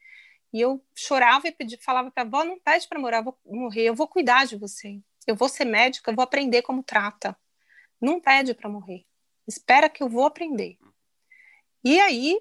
E 0.53 0.61
eu 0.61 0.85
chorava 0.95 1.49
e 1.49 1.53
pedi, 1.53 1.77
falava 1.79 2.11
para 2.11 2.25
a 2.25 2.27
avó, 2.27 2.45
não 2.45 2.59
pede 2.59 2.87
para 2.89 2.99
morrer, 2.99 3.19
eu 3.19 3.25
vou 3.25 3.39
morrer, 3.45 3.83
eu 3.83 3.95
vou 3.95 4.09
cuidar 4.09 4.47
de 4.47 4.57
você. 4.57 5.01
Eu 5.27 5.37
vou 5.37 5.49
ser 5.49 5.65
médica, 5.65 6.11
eu 6.11 6.17
vou 6.17 6.23
aprender 6.23 6.63
como 6.63 6.83
trata. 6.83 7.37
Não 8.01 8.21
pede 8.21 8.55
para 8.55 8.69
morrer. 8.69 9.05
Espera 9.47 9.89
que 9.89 10.03
eu 10.03 10.09
vou 10.09 10.25
aprender. 10.25 10.77
E 11.85 12.01
aí 12.01 12.39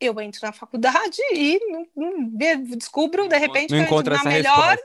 eu 0.00 0.20
entro 0.20 0.40
na 0.42 0.52
faculdade 0.52 1.20
e 1.32 1.58
não, 1.70 1.88
não, 1.96 2.30
descubro, 2.76 3.28
de 3.28 3.38
repente, 3.38 3.74
não 3.74 3.86
que 3.86 3.92
eu 3.92 3.98
entro 3.98 4.14
na 4.14 4.24
melhor. 4.24 4.78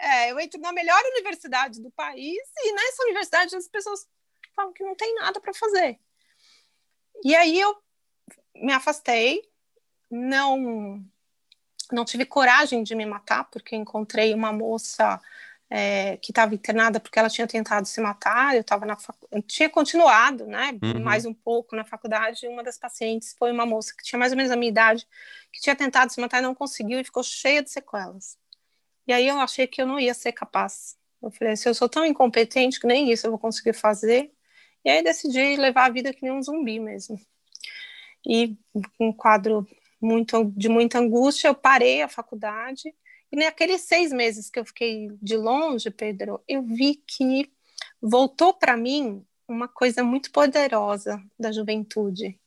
É, 0.00 0.30
eu 0.30 0.38
entro 0.38 0.60
na 0.60 0.72
melhor 0.72 1.00
universidade 1.16 1.80
do 1.80 1.90
país 1.90 2.38
e 2.58 2.72
nessa 2.72 3.02
universidade 3.04 3.56
as 3.56 3.68
pessoas 3.68 4.06
falam 4.54 4.72
que 4.72 4.84
não 4.84 4.94
tem 4.94 5.14
nada 5.14 5.40
para 5.40 5.54
fazer. 5.54 5.98
E 7.24 7.34
aí 7.34 7.58
eu 7.58 7.76
me 8.54 8.72
afastei, 8.72 9.42
não 10.10 11.02
não 11.90 12.04
tive 12.04 12.26
coragem 12.26 12.82
de 12.82 12.94
me 12.94 13.06
matar, 13.06 13.44
porque 13.44 13.74
encontrei 13.74 14.34
uma 14.34 14.52
moça 14.52 15.18
é, 15.70 16.16
que 16.16 16.30
estava 16.30 16.54
internada 16.54 16.98
porque 16.98 17.18
ela 17.18 17.28
tinha 17.28 17.46
tentado 17.46 17.86
se 17.86 18.00
matar, 18.00 18.54
eu 18.54 18.62
estava 18.62 18.86
na 18.86 18.96
fac... 18.96 19.16
eu 19.30 19.42
tinha 19.42 19.68
continuado, 19.68 20.46
né, 20.46 20.78
uhum. 20.82 21.02
mais 21.02 21.26
um 21.26 21.34
pouco 21.34 21.76
na 21.76 21.84
faculdade, 21.84 22.46
e 22.46 22.48
uma 22.48 22.62
das 22.62 22.78
pacientes 22.78 23.34
foi 23.38 23.52
uma 23.52 23.66
moça 23.66 23.94
que 23.96 24.02
tinha 24.02 24.18
mais 24.18 24.32
ou 24.32 24.36
menos 24.36 24.50
a 24.50 24.56
minha 24.56 24.70
idade, 24.70 25.06
que 25.52 25.60
tinha 25.60 25.76
tentado 25.76 26.12
se 26.12 26.20
matar 26.20 26.38
e 26.38 26.42
não 26.42 26.54
conseguiu 26.54 26.98
e 27.00 27.04
ficou 27.04 27.22
cheia 27.22 27.62
de 27.62 27.70
sequelas. 27.70 28.38
E 29.06 29.12
aí 29.12 29.26
eu 29.26 29.38
achei 29.38 29.66
que 29.66 29.80
eu 29.80 29.86
não 29.86 29.98
ia 29.98 30.14
ser 30.14 30.32
capaz. 30.32 30.96
Eu 31.22 31.30
falei, 31.30 31.56
se 31.56 31.68
eu 31.68 31.74
sou 31.74 31.88
tão 31.88 32.04
incompetente 32.04 32.78
que 32.78 32.86
nem 32.86 33.10
isso 33.10 33.26
eu 33.26 33.30
vou 33.30 33.38
conseguir 33.38 33.72
fazer, 33.72 34.32
e 34.84 34.90
aí 34.90 35.02
decidi 35.02 35.56
levar 35.56 35.86
a 35.86 35.90
vida 35.90 36.12
que 36.12 36.22
nem 36.22 36.32
um 36.32 36.42
zumbi 36.42 36.78
mesmo. 36.78 37.20
E 38.26 38.56
um 39.00 39.12
quadro 39.12 39.66
muito 40.00 40.44
de 40.56 40.68
muita 40.68 40.98
angústia, 40.98 41.48
eu 41.48 41.54
parei 41.54 42.02
a 42.02 42.08
faculdade 42.08 42.94
e 43.30 43.36
naqueles 43.36 43.82
seis 43.82 44.12
meses 44.12 44.48
que 44.48 44.58
eu 44.58 44.64
fiquei 44.64 45.08
de 45.20 45.36
longe, 45.36 45.90
Pedro, 45.90 46.42
eu 46.48 46.62
vi 46.62 46.94
que 46.94 47.52
voltou 48.00 48.54
para 48.54 48.76
mim 48.76 49.24
uma 49.46 49.68
coisa 49.68 50.02
muito 50.02 50.30
poderosa 50.32 51.22
da 51.38 51.52
juventude. 51.52 52.40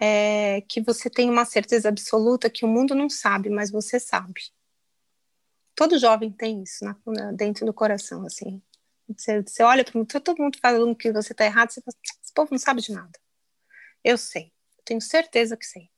É 0.00 0.60
que 0.68 0.80
você 0.80 1.08
tem 1.08 1.30
uma 1.30 1.44
certeza 1.44 1.88
absoluta 1.88 2.50
que 2.50 2.64
o 2.64 2.68
mundo 2.68 2.94
não 2.94 3.08
sabe, 3.08 3.48
mas 3.48 3.70
você 3.70 4.00
sabe. 4.00 4.40
Todo 5.74 5.98
jovem 5.98 6.30
tem 6.30 6.62
isso 6.62 6.84
na, 6.84 6.96
na, 7.06 7.32
dentro 7.32 7.66
do 7.66 7.72
coração, 7.72 8.24
assim. 8.26 8.62
Você, 9.08 9.42
você 9.42 9.62
olha 9.62 9.84
para 9.84 10.20
todo 10.20 10.40
mundo 10.40 10.58
falando 10.60 10.96
que 10.96 11.12
você 11.12 11.32
está 11.32 11.44
errado, 11.44 11.70
você 11.70 11.80
fala, 11.80 11.96
esse 12.22 12.32
povo 12.32 12.48
não 12.52 12.58
sabe 12.58 12.80
de 12.80 12.92
nada. 12.92 13.18
Eu 14.02 14.16
sei, 14.18 14.52
tenho 14.84 15.00
certeza 15.00 15.56
que 15.56 15.66
sei. 15.66 15.90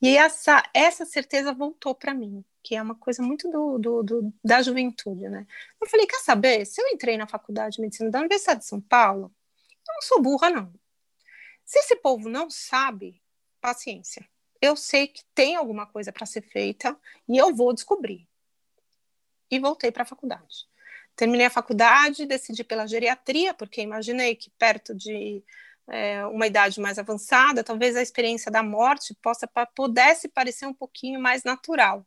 E 0.00 0.16
essa, 0.16 0.62
essa 0.74 1.04
certeza 1.04 1.52
voltou 1.52 1.94
para 1.94 2.14
mim 2.14 2.44
que 2.62 2.76
é 2.76 2.82
uma 2.82 2.94
coisa 2.94 3.22
muito 3.22 3.50
do, 3.50 3.78
do, 3.78 4.02
do, 4.02 4.34
da 4.42 4.62
juventude, 4.62 5.28
né? 5.28 5.46
Eu 5.80 5.88
falei, 5.88 6.06
quer 6.06 6.20
saber? 6.20 6.64
Se 6.64 6.80
eu 6.80 6.88
entrei 6.88 7.16
na 7.16 7.26
faculdade 7.26 7.76
de 7.76 7.82
medicina 7.82 8.10
da 8.10 8.20
Universidade 8.20 8.60
de 8.60 8.66
São 8.66 8.80
Paulo, 8.80 9.34
eu 9.88 9.94
não 9.94 10.02
sou 10.02 10.22
burra, 10.22 10.48
não. 10.48 10.72
Se 11.64 11.78
esse 11.80 11.96
povo 11.96 12.28
não 12.28 12.48
sabe, 12.48 13.20
paciência. 13.60 14.26
Eu 14.60 14.76
sei 14.76 15.08
que 15.08 15.24
tem 15.34 15.56
alguma 15.56 15.86
coisa 15.86 16.12
para 16.12 16.26
ser 16.26 16.42
feita 16.42 16.96
e 17.28 17.36
eu 17.36 17.54
vou 17.54 17.72
descobrir. 17.72 18.28
E 19.50 19.58
voltei 19.58 19.90
para 19.90 20.04
a 20.04 20.06
faculdade. 20.06 20.66
Terminei 21.16 21.46
a 21.46 21.50
faculdade, 21.50 22.26
decidi 22.26 22.64
pela 22.64 22.86
geriatria, 22.86 23.52
porque 23.52 23.82
imaginei 23.82 24.36
que 24.36 24.50
perto 24.50 24.94
de 24.94 25.42
é, 25.88 26.24
uma 26.26 26.46
idade 26.46 26.80
mais 26.80 26.98
avançada, 26.98 27.64
talvez 27.64 27.96
a 27.96 28.02
experiência 28.02 28.50
da 28.50 28.62
morte 28.62 29.14
possa 29.20 29.48
pudesse 29.74 30.28
parecer 30.28 30.66
um 30.66 30.72
pouquinho 30.72 31.20
mais 31.20 31.42
natural 31.42 32.06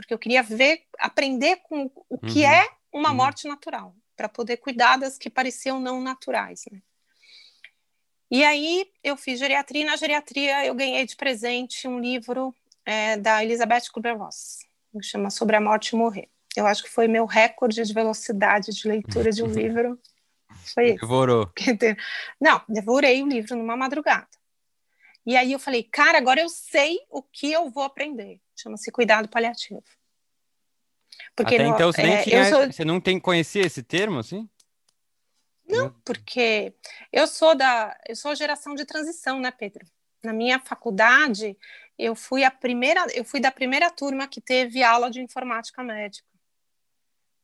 porque 0.00 0.14
eu 0.14 0.18
queria 0.18 0.42
ver, 0.42 0.82
aprender 0.98 1.56
com 1.56 1.90
o 2.08 2.18
que 2.18 2.44
uhum. 2.44 2.50
é 2.50 2.68
uma 2.92 3.10
uhum. 3.10 3.16
morte 3.16 3.46
natural, 3.46 3.94
para 4.16 4.28
poder 4.28 4.56
cuidar 4.56 4.96
das 4.96 5.18
que 5.18 5.30
pareciam 5.30 5.78
não 5.78 6.00
naturais, 6.00 6.64
né? 6.70 6.80
E 8.30 8.44
aí 8.44 8.86
eu 9.02 9.16
fiz 9.16 9.40
geriatria, 9.40 9.82
e 9.82 9.84
na 9.84 9.96
geriatria 9.96 10.64
eu 10.64 10.74
ganhei 10.74 11.04
de 11.04 11.16
presente 11.16 11.88
um 11.88 11.98
livro 11.98 12.54
é, 12.84 13.16
da 13.16 13.42
Elizabeth 13.42 13.90
Kubler-Ross, 13.92 14.60
que 14.92 15.02
chama 15.02 15.30
Sobre 15.30 15.56
a 15.56 15.60
Morte 15.60 15.90
e 15.90 15.96
Morrer. 15.96 16.28
Eu 16.56 16.66
acho 16.66 16.82
que 16.82 16.90
foi 16.90 17.08
meu 17.08 17.26
recorde 17.26 17.82
de 17.82 17.92
velocidade 17.92 18.72
de 18.72 18.88
leitura 18.88 19.32
de 19.32 19.42
um 19.42 19.50
livro. 19.52 19.98
Foi 20.74 20.90
esse. 20.90 21.00
Devorou. 21.00 21.50
Não, 22.40 22.62
devorei 22.68 23.22
o 23.22 23.28
livro 23.28 23.56
numa 23.56 23.76
madrugada. 23.76 24.28
E 25.26 25.36
aí 25.36 25.52
eu 25.52 25.58
falei, 25.58 25.82
cara, 25.82 26.18
agora 26.18 26.40
eu 26.40 26.48
sei 26.48 26.98
o 27.10 27.22
que 27.22 27.52
eu 27.52 27.68
vou 27.68 27.82
aprender. 27.82 28.40
Chama-se 28.60 28.90
cuidado 28.90 29.28
paliativo. 29.28 29.82
Porque 31.34 31.54
Até 31.54 31.64
no, 31.64 31.74
então 31.74 31.92
você, 31.92 32.02
é, 32.02 32.22
tinha, 32.22 32.44
sou... 32.48 32.66
você 32.66 32.84
não 32.84 33.00
tem, 33.00 33.18
conhecia 33.18 33.64
esse 33.64 33.82
termo, 33.82 34.18
assim? 34.18 34.48
Não, 35.66 35.90
porque 36.04 36.74
eu 37.12 37.26
sou 37.26 37.54
da, 37.54 37.96
eu 38.08 38.16
sou 38.16 38.32
a 38.32 38.34
geração 38.34 38.74
de 38.74 38.84
transição, 38.84 39.38
né, 39.40 39.50
Pedro? 39.50 39.86
Na 40.22 40.32
minha 40.32 40.58
faculdade, 40.58 41.56
eu 41.96 42.14
fui 42.14 42.44
a 42.44 42.50
primeira, 42.50 43.06
eu 43.14 43.24
fui 43.24 43.40
da 43.40 43.52
primeira 43.52 43.90
turma 43.90 44.26
que 44.26 44.40
teve 44.40 44.82
aula 44.82 45.10
de 45.10 45.20
informática 45.20 45.82
médica. 45.82 46.28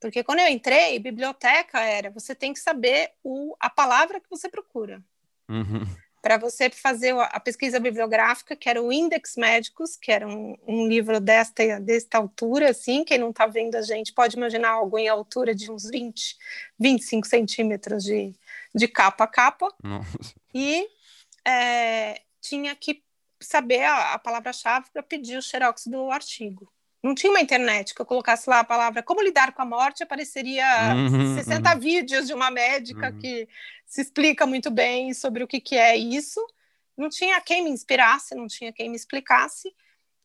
Porque 0.00 0.22
quando 0.22 0.40
eu 0.40 0.48
entrei, 0.48 0.98
biblioteca 0.98 1.80
era, 1.80 2.10
você 2.10 2.34
tem 2.34 2.52
que 2.52 2.58
saber 2.58 3.12
o, 3.22 3.56
a 3.58 3.70
palavra 3.70 4.20
que 4.20 4.28
você 4.28 4.48
procura. 4.48 5.02
Uhum. 5.48 5.84
Para 6.26 6.38
você 6.38 6.68
fazer 6.68 7.14
a 7.16 7.38
pesquisa 7.38 7.78
bibliográfica, 7.78 8.56
que 8.56 8.68
era 8.68 8.82
o 8.82 8.92
Index 8.92 9.36
Médicos, 9.36 9.94
que 9.94 10.10
era 10.10 10.26
um, 10.26 10.56
um 10.66 10.88
livro 10.88 11.20
desta, 11.20 11.78
desta 11.78 12.18
altura, 12.18 12.70
assim, 12.70 13.04
quem 13.04 13.16
não 13.16 13.30
está 13.30 13.46
vendo 13.46 13.76
a 13.76 13.82
gente 13.82 14.12
pode 14.12 14.36
imaginar 14.36 14.70
algo 14.70 14.98
em 14.98 15.06
altura 15.06 15.54
de 15.54 15.70
uns 15.70 15.88
20, 15.88 16.36
25 16.80 17.28
centímetros 17.28 18.02
de, 18.02 18.34
de 18.74 18.88
capa 18.88 19.22
a 19.22 19.28
capa. 19.28 19.68
Nossa. 19.80 20.34
E 20.52 20.88
é, 21.46 22.20
tinha 22.40 22.74
que 22.74 23.04
saber 23.40 23.84
a, 23.84 24.14
a 24.14 24.18
palavra-chave 24.18 24.86
para 24.92 25.04
pedir 25.04 25.36
o 25.36 25.42
xerox 25.42 25.86
do 25.86 26.10
artigo. 26.10 26.68
Não 27.06 27.14
tinha 27.14 27.30
uma 27.30 27.40
internet 27.40 27.94
que 27.94 28.02
eu 28.02 28.06
colocasse 28.06 28.50
lá 28.50 28.58
a 28.58 28.64
palavra 28.64 29.00
como 29.00 29.22
lidar 29.22 29.52
com 29.52 29.62
a 29.62 29.64
morte, 29.64 30.02
apareceria 30.02 30.66
uhum, 30.92 31.36
60 31.36 31.72
uhum. 31.72 31.80
vídeos 31.80 32.26
de 32.26 32.34
uma 32.34 32.50
médica 32.50 33.10
uhum. 33.10 33.18
que 33.20 33.48
se 33.86 34.00
explica 34.00 34.44
muito 34.44 34.72
bem 34.72 35.14
sobre 35.14 35.44
o 35.44 35.46
que, 35.46 35.60
que 35.60 35.76
é 35.76 35.96
isso. 35.96 36.44
Não 36.96 37.08
tinha 37.08 37.40
quem 37.40 37.62
me 37.62 37.70
inspirasse, 37.70 38.34
não 38.34 38.48
tinha 38.48 38.72
quem 38.72 38.90
me 38.90 38.96
explicasse. 38.96 39.72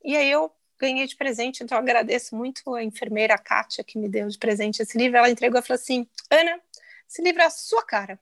E 0.04 0.18
aí 0.18 0.32
eu 0.32 0.52
ganhei 0.80 1.06
de 1.06 1.16
presente, 1.16 1.64
então 1.64 1.78
agradeço 1.78 2.36
muito 2.36 2.74
a 2.74 2.84
enfermeira 2.84 3.38
Kátia 3.38 3.84
que 3.84 4.00
me 4.00 4.10
deu 4.10 4.28
de 4.28 4.40
presente 4.40 4.82
esse 4.82 4.98
livro. 4.98 5.20
Ela 5.20 5.30
entregou 5.30 5.60
e 5.60 5.64
falou 5.64 5.80
assim: 5.80 6.10
Ana, 6.32 6.60
esse 7.08 7.22
livro 7.22 7.44
é 7.44 7.46
a 7.46 7.52
sua 7.52 7.84
cara. 7.84 8.20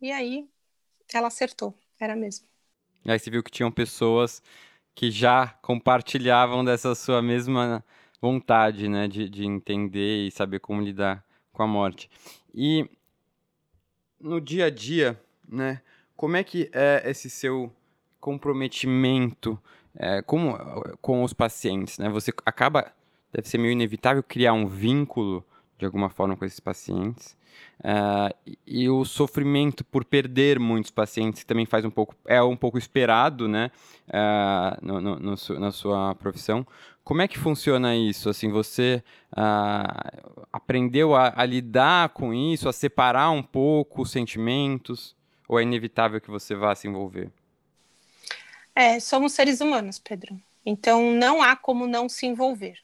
E 0.00 0.12
aí 0.12 0.48
ela 1.12 1.26
acertou, 1.26 1.76
era 1.98 2.14
mesmo. 2.14 2.46
E 3.04 3.10
aí 3.10 3.18
você 3.18 3.28
viu 3.28 3.42
que 3.42 3.50
tinham 3.50 3.72
pessoas 3.72 4.40
que 4.94 5.10
já 5.10 5.48
compartilhavam 5.62 6.64
dessa 6.64 6.94
sua 6.94 7.22
mesma 7.22 7.84
vontade, 8.20 8.88
né, 8.88 9.08
de, 9.08 9.28
de 9.28 9.44
entender 9.44 10.26
e 10.26 10.30
saber 10.30 10.60
como 10.60 10.80
lidar 10.80 11.24
com 11.52 11.62
a 11.62 11.66
morte. 11.66 12.10
E 12.54 12.88
no 14.20 14.40
dia 14.40 14.66
a 14.66 14.70
dia, 14.70 15.20
né, 15.48 15.80
como 16.16 16.36
é 16.36 16.44
que 16.44 16.70
é 16.72 17.02
esse 17.04 17.28
seu 17.28 17.72
comprometimento 18.20 19.58
é, 19.96 20.22
com, 20.22 20.56
com 21.00 21.22
os 21.24 21.32
pacientes, 21.32 21.98
né? 21.98 22.08
Você 22.08 22.32
acaba, 22.46 22.92
deve 23.32 23.48
ser 23.48 23.58
meio 23.58 23.72
inevitável 23.72 24.22
criar 24.22 24.52
um 24.52 24.66
vínculo 24.66 25.44
de 25.82 25.86
alguma 25.86 26.08
forma 26.08 26.36
com 26.36 26.44
esses 26.44 26.60
pacientes. 26.60 27.36
Uh, 27.80 28.54
e, 28.64 28.88
o 28.88 29.04
sofrimento 29.04 29.84
por 29.84 30.04
perder 30.04 30.60
muitos 30.60 30.90
pacientes 30.90 31.44
também 31.44 31.66
faz 31.66 31.84
um 31.84 31.90
pouco 31.90 32.14
é 32.26 32.40
um 32.40 32.56
pouco 32.56 32.78
esperado 32.78 33.46
né 33.46 33.70
uh, 34.08 34.78
no, 34.80 35.00
no, 35.00 35.18
no, 35.18 35.34
na 35.58 35.72
sua 35.72 36.14
profissão. 36.14 36.66
Como 37.02 37.20
é 37.20 37.26
que 37.26 37.36
funciona 37.36 37.96
isso? 37.96 38.30
Assim 38.30 38.48
você 38.48 39.02
uh, 39.32 40.46
aprendeu 40.52 41.16
a, 41.16 41.32
a, 41.36 41.44
lidar 41.44 42.10
com 42.10 42.32
isso 42.32 42.68
a 42.68 42.72
separar 42.72 43.30
um 43.30 43.42
pouco 43.42 44.02
os 44.02 44.10
sentimentos? 44.12 45.16
Ou 45.48 45.58
é 45.58 45.64
inevitável 45.64 46.20
que 46.20 46.30
você 46.30 46.54
vá 46.54 46.74
se 46.76 46.86
envolver? 46.86 47.30
É 48.74 49.00
somos 49.00 49.32
seres 49.32 49.60
humanos 49.60 49.98
Pedro. 49.98 50.40
Então 50.64 51.10
não 51.10 51.42
há 51.42 51.56
como 51.56 51.88
não 51.88 52.08
se 52.08 52.26
envolver. 52.26 52.78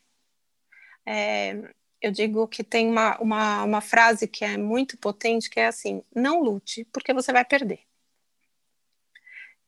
É, 1.07 1.73
eu 2.01 2.13
digo 2.13 2.47
que 2.47 2.63
tem 2.63 2.89
uma, 2.89 3.19
uma, 3.19 3.65
uma 3.65 3.81
frase 3.81 4.29
que 4.29 4.45
é 4.45 4.57
muito 4.57 4.97
potente, 4.97 5.51
que 5.51 5.61
é 5.61 5.67
assim: 5.67 6.03
não 6.15 6.43
lute, 6.43 6.85
porque 6.93 7.13
você 7.13 7.33
vai 7.33 7.45
perder. 7.45 7.81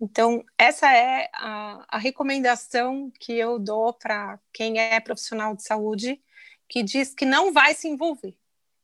Então, 0.00 0.42
essa 0.56 0.90
é 0.90 1.28
a, 1.34 1.84
a 1.88 1.98
recomendação 1.98 3.12
que 3.20 3.32
eu 3.34 3.58
dou 3.58 3.92
para 3.92 4.40
quem 4.52 4.78
é 4.78 4.98
profissional 4.98 5.54
de 5.54 5.62
saúde, 5.62 6.22
que 6.66 6.82
diz 6.82 7.14
que 7.14 7.26
não 7.26 7.52
vai 7.52 7.74
se 7.74 7.86
envolver, 7.86 8.34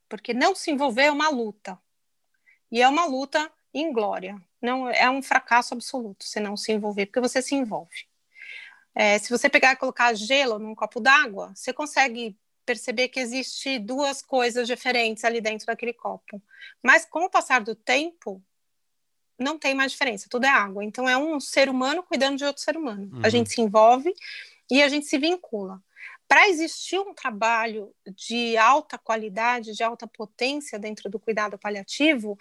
porque 0.09 0.35
não 0.35 0.55
se 0.55 0.71
envolver 0.71 1.05
é 1.05 1.11
uma 1.11 1.31
luta. 1.31 1.79
E 2.71 2.83
é 2.83 2.89
uma 2.89 3.07
luta 3.07 3.51
inglória, 3.73 4.37
não 4.61 4.91
é 4.91 5.09
um 5.09 5.23
fracasso 5.23 5.73
absoluto 5.73 6.25
se 6.25 6.41
não 6.41 6.57
se 6.57 6.73
envolver, 6.73 7.07
porque 7.07 7.21
você 7.21 7.41
se 7.41 7.55
envolve. 7.55 8.07
É, 8.95 9.19
se 9.19 9.31
você 9.31 9.49
pegar 9.49 9.73
e 9.73 9.77
colocar 9.77 10.15
gelo 10.15 10.59
num 10.59 10.75
copo 10.75 11.01
d'água, 11.01 11.53
você 11.55 11.73
consegue 11.73 12.37
perceber 12.67 13.09
que 13.09 13.21
existe 13.21 13.79
duas 13.79 14.21
coisas 14.21 14.67
diferentes 14.67 15.25
ali 15.25 15.41
dentro 15.41 15.67
daquele 15.67 15.93
copo. 15.93 16.43
Mas 16.83 17.07
com 17.07 17.25
o 17.25 17.31
passar 17.31 17.63
do 17.63 17.75
tempo, 17.75 18.43
não 19.39 19.59
tem 19.59 19.75
mais 19.75 19.93
diferença, 19.93 20.29
tudo 20.29 20.45
é 20.45 20.49
água. 20.49 20.85
Então 20.85 21.09
é 21.09 21.17
um 21.17 21.39
ser 21.39 21.69
humano 21.69 22.03
cuidando 22.03 22.37
de 22.37 22.45
outro 22.45 22.63
ser 22.63 22.77
humano. 22.77 23.09
Uhum. 23.13 23.21
A 23.23 23.29
gente 23.29 23.51
se 23.51 23.61
envolve 23.61 24.13
e 24.71 24.83
a 24.83 24.89
gente 24.89 25.07
se 25.07 25.17
vincula. 25.17 25.81
Para 26.29 26.49
existir 26.49 26.99
um 26.99 27.15
trabalho 27.15 27.95
de 28.05 28.57
alta 28.57 28.99
qualidade, 28.99 29.73
de 29.73 29.85
alta 29.85 30.09
potência 30.09 30.79
dentro 30.79 31.09
do 31.09 31.21
cuidado 31.21 31.57
paliativo, 31.57 32.37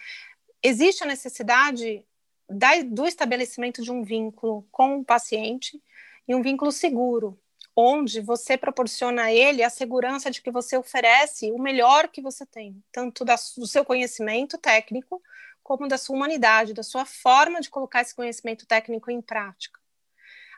existe 0.63 1.03
a 1.03 1.07
necessidade 1.07 2.03
da, 2.49 2.81
do 2.81 3.05
estabelecimento 3.05 3.83
de 3.83 3.91
um 3.91 4.03
vínculo 4.03 4.67
com 4.71 4.99
o 4.99 5.05
paciente 5.05 5.79
e 6.27 6.33
um 6.33 6.41
vínculo 6.41 6.71
seguro, 6.71 7.39
onde 7.75 8.21
você 8.21 8.57
proporciona 8.57 9.23
a 9.23 9.33
ele 9.33 9.61
a 9.61 9.69
segurança 9.69 10.31
de 10.31 10.41
que 10.41 10.49
você 10.49 10.77
oferece 10.77 11.51
o 11.51 11.61
melhor 11.61 12.07
que 12.07 12.21
você 12.21 12.45
tem, 12.45 12.81
tanto 12.91 13.25
do 13.25 13.67
seu 13.67 13.83
conhecimento 13.83 14.57
técnico, 14.57 15.21
como 15.61 15.87
da 15.87 15.97
sua 15.97 16.15
humanidade, 16.15 16.73
da 16.73 16.83
sua 16.83 17.05
forma 17.05 17.59
de 17.59 17.69
colocar 17.69 18.01
esse 18.01 18.15
conhecimento 18.15 18.65
técnico 18.65 19.11
em 19.11 19.21
prática. 19.21 19.79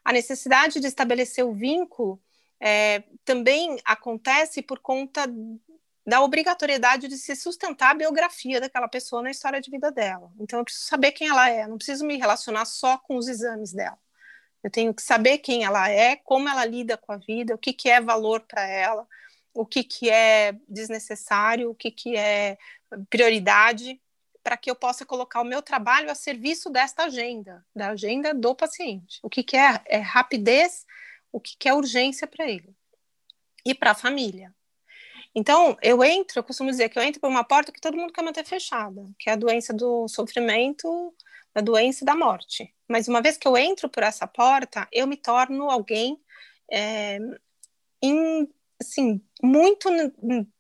A 0.04 0.14
necessidade 0.14 0.80
de 0.80 0.88
estabelecer 0.88 1.46
o 1.46 1.54
vínculo 1.54 2.22
é, 2.60 3.04
também 3.26 3.80
acontece 3.84 4.62
por 4.62 4.80
conta 4.80 5.26
da 6.06 6.22
obrigatoriedade 6.22 7.08
de 7.08 7.18
se 7.18 7.36
sustentar 7.36 7.92
a 7.92 7.98
biografia 7.98 8.62
daquela 8.62 8.88
pessoa 8.88 9.22
na 9.22 9.32
história 9.32 9.60
de 9.60 9.70
vida 9.70 9.92
dela. 9.92 10.32
Então, 10.40 10.60
eu 10.60 10.66
preciso 10.66 10.86
saber 10.86 11.12
quem 11.12 11.28
ela 11.28 11.50
é, 11.50 11.68
não 11.68 11.78
preciso 11.78 12.06
me 12.06 12.18
relacionar 12.18 12.66
só 12.66 12.98
com 12.98 13.18
os 13.18 13.28
exames 13.28 13.74
dela. 13.74 14.00
Eu 14.68 14.72
tenho 14.72 14.94
que 14.94 15.02
saber 15.02 15.38
quem 15.38 15.64
ela 15.64 15.90
é, 15.90 16.18
como 16.18 16.50
ela 16.50 16.66
lida 16.66 16.98
com 16.98 17.14
a 17.14 17.18
vida, 17.18 17.56
o 17.56 17.58
que, 17.58 17.72
que 17.72 17.90
é 17.90 18.02
valor 18.02 18.42
para 18.42 18.68
ela, 18.68 19.08
o 19.54 19.66
que, 19.66 19.82
que 19.82 20.10
é 20.10 20.58
desnecessário, 20.68 21.70
o 21.70 21.74
que, 21.74 21.90
que 21.90 22.18
é 22.18 22.58
prioridade, 23.10 23.98
para 24.44 24.58
que 24.58 24.70
eu 24.70 24.76
possa 24.76 25.06
colocar 25.06 25.40
o 25.40 25.46
meu 25.46 25.62
trabalho 25.62 26.12
a 26.12 26.16
serviço 26.16 26.70
desta 26.70 27.06
agenda, 27.06 27.66
da 27.74 27.92
agenda 27.92 28.34
do 28.34 28.54
paciente. 28.54 29.22
O 29.24 29.30
que, 29.30 29.42
que 29.42 29.56
é, 29.56 29.82
é 29.86 30.00
rapidez, 30.00 30.86
o 31.32 31.40
que, 31.40 31.56
que 31.58 31.70
é 31.70 31.74
urgência 31.74 32.28
para 32.28 32.46
ele 32.46 32.76
e 33.66 33.74
para 33.74 33.92
a 33.92 33.96
família. 33.96 34.54
Então, 35.34 35.78
eu 35.82 36.04
entro, 36.04 36.40
eu 36.40 36.44
costumo 36.44 36.70
dizer 36.70 36.90
que 36.90 37.00
eu 37.00 37.04
entro 37.04 37.22
por 37.22 37.30
uma 37.30 37.46
porta 37.46 37.72
que 37.72 37.80
todo 37.80 37.96
mundo 37.96 38.12
quer 38.12 38.22
manter 38.22 38.44
fechada, 38.44 39.02
que 39.18 39.30
é 39.30 39.34
a 39.34 39.38
doença 39.38 39.74
do 39.74 40.10
sofrimento, 40.10 41.16
da 41.56 41.62
doença 41.62 42.04
da 42.04 42.18
morte. 42.18 42.76
Mas 42.88 43.08
uma 43.08 43.22
vez 43.22 43.38
que 43.38 43.48
eu 43.48 43.58
entro 43.58 43.90
por 43.90 44.04
essa 44.04 44.26
porta, 44.28 44.88
eu 44.92 45.06
me 45.06 45.18
torno 45.18 45.70
alguém 45.70 46.20
é, 46.72 47.20
assim, 48.80 49.22
muito 49.42 49.90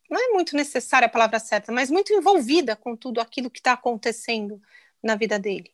não 0.09 0.19
é 0.19 0.33
muito 0.33 0.55
necessária 0.55 1.05
a 1.05 1.09
palavra 1.09 1.39
certa, 1.39 1.71
mas 1.71 1.91
muito 1.91 2.13
envolvida 2.13 2.75
com 2.75 2.95
tudo 2.95 3.19
aquilo 3.19 3.49
que 3.49 3.59
está 3.59 3.73
acontecendo 3.73 4.61
na 5.03 5.15
vida 5.15 5.37
dele. 5.37 5.71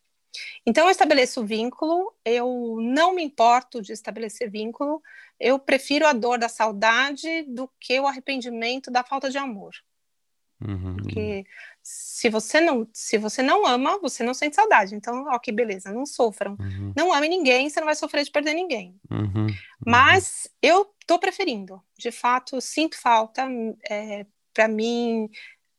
Então, 0.66 0.86
eu 0.86 0.92
estabeleço 0.92 1.46
vínculo, 1.46 2.12
eu 2.26 2.78
não 2.80 3.14
me 3.14 3.24
importo 3.24 3.82
de 3.82 3.94
estabelecer 3.94 4.50
vínculo, 4.50 5.02
eu 5.40 5.60
prefiro 5.60 6.08
a 6.08 6.14
dor 6.14 6.40
da 6.40 6.50
saudade 6.50 7.44
do 7.44 7.70
que 7.80 8.00
o 8.00 8.08
arrependimento 8.08 8.90
da 8.90 9.04
falta 9.04 9.30
de 9.30 9.38
amor. 9.38 9.74
Uhum. 10.60 10.98
Porque 10.98 11.46
se 11.84 12.30
você 12.30 12.62
não 12.62 12.88
se 12.94 13.18
você 13.18 13.44
não 13.44 13.66
ama, 13.68 14.00
você 14.00 14.24
não 14.24 14.34
sente 14.34 14.56
saudade. 14.56 14.96
Então, 14.96 15.26
ó, 15.28 15.38
que 15.38 15.52
beleza, 15.52 15.92
não 15.92 16.06
sofram. 16.06 16.56
Uhum. 16.58 16.94
Não 16.96 17.14
ame 17.14 17.28
ninguém, 17.28 17.70
você 17.70 17.82
não 17.82 17.86
vai 17.86 17.96
sofrer 17.96 18.24
de 18.24 18.32
perder 18.32 18.54
ninguém. 18.54 18.98
Uhum. 19.12 19.48
Mas 19.86 20.50
eu 20.62 20.90
tô 21.06 21.20
preferindo. 21.20 21.84
De 21.98 22.10
fato, 22.10 22.62
sinto 22.62 22.98
falta. 22.98 23.46
É, 23.90 24.26
Para 24.54 24.70
mim, 24.70 25.30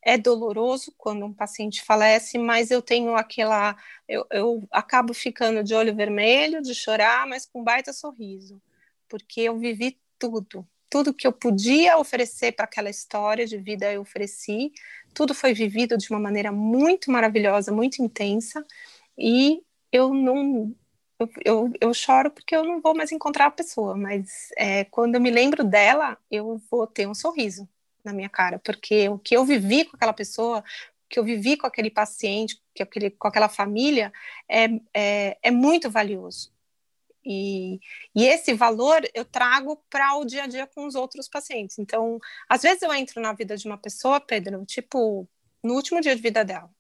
é 0.03 0.19
doloroso 0.19 0.93
quando 0.99 1.25
um 1.25 1.33
paciente 1.33 1.83
falece, 1.83 2.37
mas 2.37 2.71
eu 2.71 2.83
tenho 2.83 3.17
aquela. 3.17 3.75
Eu, 4.07 4.27
eu 4.31 4.69
acabo 4.71 5.15
ficando 5.15 5.65
de 5.65 5.75
olho 5.75 5.97
vermelho, 5.97 6.61
de 6.61 6.75
chorar, 6.75 7.27
mas 7.27 7.47
com 7.47 7.65
baita 7.65 7.95
sorriso. 7.95 8.61
Porque 9.09 9.41
eu 9.41 9.57
vivi 9.59 9.99
tudo 10.19 10.69
tudo 10.95 11.13
que 11.13 11.27
eu 11.27 11.33
podia 11.33 11.99
oferecer 11.99 12.53
para 12.53 12.67
aquela 12.67 12.89
história 12.89 13.45
de 13.49 13.59
vida 13.59 13.93
eu 13.93 14.03
ofereci. 14.03 14.73
Tudo 15.13 15.35
foi 15.35 15.53
vivido 15.53 15.99
de 15.99 16.09
uma 16.09 16.21
maneira 16.21 16.53
muito 16.53 17.11
maravilhosa, 17.11 17.73
muito 17.73 18.01
intensa, 18.01 18.65
e 19.19 19.61
eu 19.91 20.15
não 20.15 20.73
eu, 21.19 21.29
eu, 21.45 21.73
eu, 21.81 21.95
choro 21.95 22.31
porque 22.31 22.55
eu 22.55 22.63
não 22.63 22.81
vou 22.81 22.95
mais 22.95 23.11
encontrar 23.11 23.47
a 23.47 23.51
pessoa, 23.51 23.97
mas 23.97 24.51
é, 24.57 24.85
quando 24.85 25.17
eu 25.17 25.21
me 25.21 25.33
lembro 25.33 25.65
dela, 25.65 26.17
eu 26.31 26.63
vou 26.71 26.87
ter 26.87 27.09
um 27.09 27.15
sorriso 27.15 27.69
na 28.05 28.13
minha 28.13 28.29
cara, 28.29 28.61
porque 28.61 29.09
o 29.09 29.19
que 29.19 29.37
eu 29.37 29.45
vivi 29.45 29.85
com 29.85 29.97
aquela 29.97 30.13
pessoa, 30.13 30.61
o 30.61 30.65
que 31.09 31.19
eu 31.19 31.25
vivi 31.25 31.57
com 31.57 31.67
aquele 31.67 31.91
paciente, 31.91 32.61
que 32.73 32.85
aquele, 32.85 33.11
com 33.11 33.27
aquela 33.27 33.49
família, 33.49 34.13
é, 34.49 34.67
é, 34.95 35.39
é 35.43 35.51
muito 35.51 35.91
valioso. 35.91 36.54
E, 37.25 37.81
e, 38.15 38.27
esse 38.27 38.53
valor 38.53 39.01
eu 39.15 39.25
trago 39.25 39.83
para 39.89 40.17
o 40.17 40.25
dia 40.25 40.45
a 40.45 40.47
dia 40.47 40.67
com 40.67 40.87
os 40.87 40.95
outros 40.95 41.29
pacientes. 41.29 41.79
Então, 41.79 42.19
às 42.49 42.63
vezes 42.63 42.83
eu 42.83 42.93
entro 42.93 43.21
na 43.21 43.33
vida 43.33 43.57
de 43.57 43.67
uma 43.67 43.79
pessoa, 43.79 44.21
Pedro, 44.21 44.65
tipo, 44.67 45.29
no 45.63 45.75
último 45.75 46.01
dia 46.01 46.15
de 46.15 46.23
vida 46.23 46.45
dela. 46.45 46.71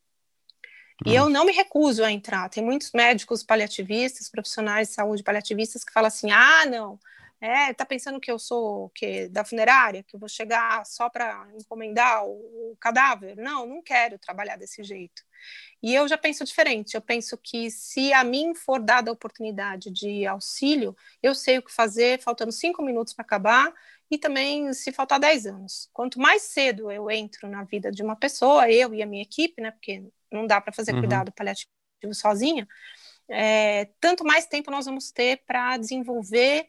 E 1.06 1.14
eu 1.14 1.28
não 1.28 1.44
me 1.44 1.52
recuso 1.52 2.04
a 2.04 2.12
entrar. 2.12 2.48
Tem 2.48 2.64
muitos 2.64 2.92
médicos 2.92 3.42
paliativistas, 3.42 4.30
profissionais 4.30 4.88
de 4.88 4.94
saúde 4.94 5.22
paliativistas 5.22 5.82
que 5.84 5.92
falam 5.92 6.08
assim: 6.08 6.30
ah, 6.30 6.64
não, 6.66 6.98
é, 7.40 7.74
tá 7.74 7.84
pensando 7.84 8.20
que 8.20 8.30
eu 8.30 8.38
sou 8.38 8.90
que 8.90 9.28
da 9.28 9.44
funerária, 9.44 10.02
que 10.02 10.16
eu 10.16 10.20
vou 10.20 10.28
chegar 10.28 10.86
só 10.86 11.10
para 11.10 11.46
encomendar 11.60 12.24
o, 12.24 12.72
o, 12.72 12.76
cadáver? 12.80 13.36
Não, 13.36 13.66
não 13.66 13.82
quero 13.82 14.18
trabalhar 14.18 14.56
desse 14.56 14.82
jeito. 14.82 15.22
E 15.82 15.94
eu 15.94 16.08
já 16.08 16.16
penso 16.16 16.44
diferente. 16.44 16.94
Eu 16.94 17.00
penso 17.00 17.36
que 17.36 17.70
se 17.70 18.12
a 18.12 18.24
mim 18.24 18.54
for 18.54 18.80
dada 18.80 19.10
a 19.10 19.12
oportunidade 19.12 19.90
de 19.90 20.26
auxílio, 20.26 20.96
eu 21.22 21.34
sei 21.34 21.58
o 21.58 21.62
que 21.62 21.72
fazer, 21.72 22.20
faltando 22.20 22.52
cinco 22.52 22.82
minutos 22.82 23.12
para 23.12 23.24
acabar, 23.24 23.72
e 24.10 24.18
também 24.18 24.72
se 24.72 24.92
faltar 24.92 25.18
dez 25.18 25.46
anos. 25.46 25.88
Quanto 25.92 26.18
mais 26.18 26.42
cedo 26.42 26.90
eu 26.90 27.10
entro 27.10 27.48
na 27.48 27.64
vida 27.64 27.90
de 27.90 28.02
uma 28.02 28.16
pessoa, 28.16 28.70
eu 28.70 28.94
e 28.94 29.02
a 29.02 29.06
minha 29.06 29.22
equipe, 29.22 29.60
né? 29.60 29.70
Porque 29.70 30.04
não 30.30 30.46
dá 30.46 30.60
para 30.60 30.72
fazer 30.72 30.92
uhum. 30.92 31.00
cuidado 31.00 31.32
paliativo 31.32 31.70
sozinha, 32.12 32.68
é, 33.28 33.86
tanto 34.00 34.24
mais 34.24 34.46
tempo 34.46 34.70
nós 34.70 34.84
vamos 34.84 35.10
ter 35.10 35.42
para 35.46 35.76
desenvolver 35.78 36.68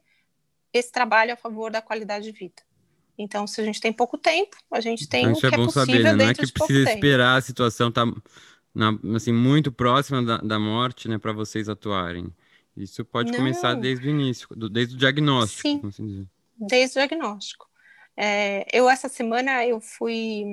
esse 0.72 0.92
trabalho 0.92 1.34
a 1.34 1.38
favor 1.38 1.72
da 1.72 1.82
qualidade 1.82 2.32
de 2.32 2.38
vida. 2.38 2.62
Então, 3.18 3.48
se 3.48 3.62
a 3.62 3.64
gente 3.64 3.80
tem 3.80 3.94
pouco 3.94 4.18
tempo, 4.18 4.58
a 4.72 4.82
gente 4.82 5.08
tem 5.08 5.22
então, 5.26 5.34
o 5.34 5.40
que 5.40 5.46
é 5.46 5.50
é 5.50 5.56
possível 5.56 5.86
saber, 5.86 6.04
né? 6.04 6.14
Não 6.14 6.30
é 6.30 6.34
que 6.34 6.52
precisa 6.52 6.92
esperar 6.92 7.28
tempo. 7.28 7.38
a 7.38 7.42
situação 7.42 7.90
estar 7.90 8.06
tá 8.06 8.22
assim, 9.16 9.32
muito 9.32 9.72
próxima 9.72 10.24
da, 10.24 10.38
da 10.38 10.60
morte, 10.60 11.08
né, 11.08 11.18
para 11.18 11.32
vocês 11.32 11.70
atuarem. 11.70 12.34
Isso 12.76 13.06
pode 13.06 13.32
não. 13.32 13.40
começar 13.40 13.74
desde 13.76 14.08
o 14.08 14.10
início, 14.10 14.48
do, 14.52 14.70
desde 14.70 14.96
o 14.96 14.98
diagnóstico. 14.98 15.62
Sim, 15.62 15.82
assim 15.84 16.28
desde 16.58 16.98
o 16.98 17.02
diagnóstico. 17.02 17.68
É, 18.18 18.66
eu, 18.72 18.90
essa 18.90 19.10
semana, 19.10 19.66
eu 19.66 19.82
fui 19.82 20.46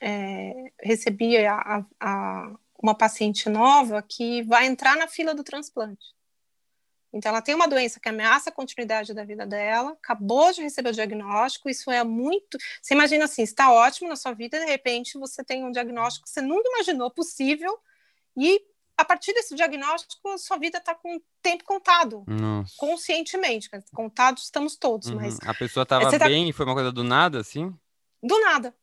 é, 0.00 0.72
recebi 0.80 1.36
a, 1.36 1.84
a, 2.00 2.54
uma 2.82 2.94
paciente 2.94 3.48
nova 3.48 4.02
que 4.02 4.42
vai 4.44 4.66
entrar 4.66 4.96
na 4.96 5.06
fila 5.06 5.34
do 5.34 5.44
transplante. 5.44 6.14
Então, 7.12 7.30
ela 7.30 7.42
tem 7.42 7.54
uma 7.54 7.68
doença 7.68 8.00
que 8.00 8.08
ameaça 8.08 8.50
a 8.50 8.52
continuidade 8.52 9.12
da 9.12 9.24
vida 9.24 9.46
dela, 9.46 9.90
acabou 9.90 10.52
de 10.52 10.62
receber 10.62 10.90
o 10.90 10.94
diagnóstico, 10.94 11.68
isso 11.68 11.90
é 11.90 12.02
muito. 12.02 12.56
Você 12.80 12.94
imagina 12.94 13.24
assim, 13.24 13.42
está 13.42 13.72
ótimo 13.72 14.08
na 14.08 14.16
sua 14.16 14.32
vida, 14.32 14.58
de 14.58 14.66
repente 14.66 15.18
você 15.18 15.44
tem 15.44 15.64
um 15.64 15.70
diagnóstico 15.70 16.24
que 16.24 16.30
você 16.30 16.40
nunca 16.40 16.68
imaginou 16.68 17.10
possível, 17.10 17.78
e 18.36 18.62
a 18.96 19.04
partir 19.04 19.32
desse 19.32 19.54
diagnóstico, 19.54 20.38
sua 20.38 20.58
vida 20.58 20.78
está 20.78 20.94
com 20.94 21.20
tempo 21.42 21.64
contado, 21.64 22.24
Nossa. 22.26 22.72
conscientemente. 22.76 23.68
Contados 23.92 24.44
estamos 24.44 24.76
todos, 24.76 25.08
uhum. 25.08 25.16
mas. 25.16 25.38
A 25.44 25.54
pessoa 25.54 25.82
estava 25.82 26.10
tá... 26.18 26.26
bem 26.26 26.48
e 26.48 26.52
foi 26.52 26.64
uma 26.66 26.74
coisa 26.74 26.92
do 26.92 27.02
nada, 27.02 27.40
assim? 27.40 27.74
Do 28.22 28.38
nada. 28.40 28.74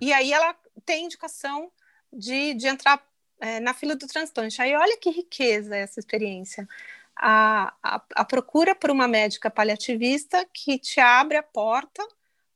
E 0.00 0.12
aí 0.12 0.32
ela 0.32 0.54
tem 0.84 1.04
indicação 1.04 1.70
de, 2.12 2.54
de 2.54 2.66
entrar 2.66 3.02
é, 3.40 3.60
na 3.60 3.74
fila 3.74 3.96
do 3.96 4.06
transplante. 4.06 4.60
Aí 4.60 4.74
olha 4.74 4.96
que 4.98 5.10
riqueza 5.10 5.76
essa 5.76 6.00
experiência. 6.00 6.68
A, 7.16 7.74
a, 7.82 8.02
a, 8.14 8.24
procura 8.24 8.74
por 8.74 8.90
uma 8.90 9.08
médica 9.08 9.50
paliativista 9.50 10.46
que 10.52 10.78
te 10.78 11.00
abre 11.00 11.38
a 11.38 11.42
porta 11.42 12.06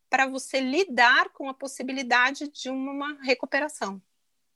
para 0.09 0.27
você 0.27 0.61
lidar 0.61 1.31
com 1.31 1.49
a 1.49 1.55
possibilidade 1.55 2.49
de 2.49 2.69
uma 2.69 3.19
recuperação. 3.23 4.03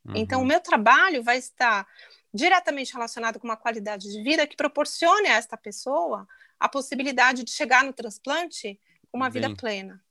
Uhum. 0.04 0.12
Então, 0.16 0.42
o 0.42 0.44
meu 0.44 0.60
trabalho 0.60 1.22
vai 1.22 1.38
estar 1.38 1.86
diretamente 2.32 2.92
relacionado 2.92 3.38
com 3.38 3.46
uma 3.46 3.56
qualidade 3.56 4.10
de 4.10 4.22
vida 4.22 4.46
que 4.46 4.56
proporcione 4.56 5.28
a 5.28 5.36
esta 5.36 5.56
pessoa 5.56 6.28
a 6.60 6.68
possibilidade 6.68 7.44
de 7.44 7.50
chegar 7.50 7.82
no 7.84 7.92
transplante 7.92 8.78
com 9.10 9.16
uma 9.16 9.30
Bem. 9.30 9.42
vida 9.42 9.56
plena 9.56 10.04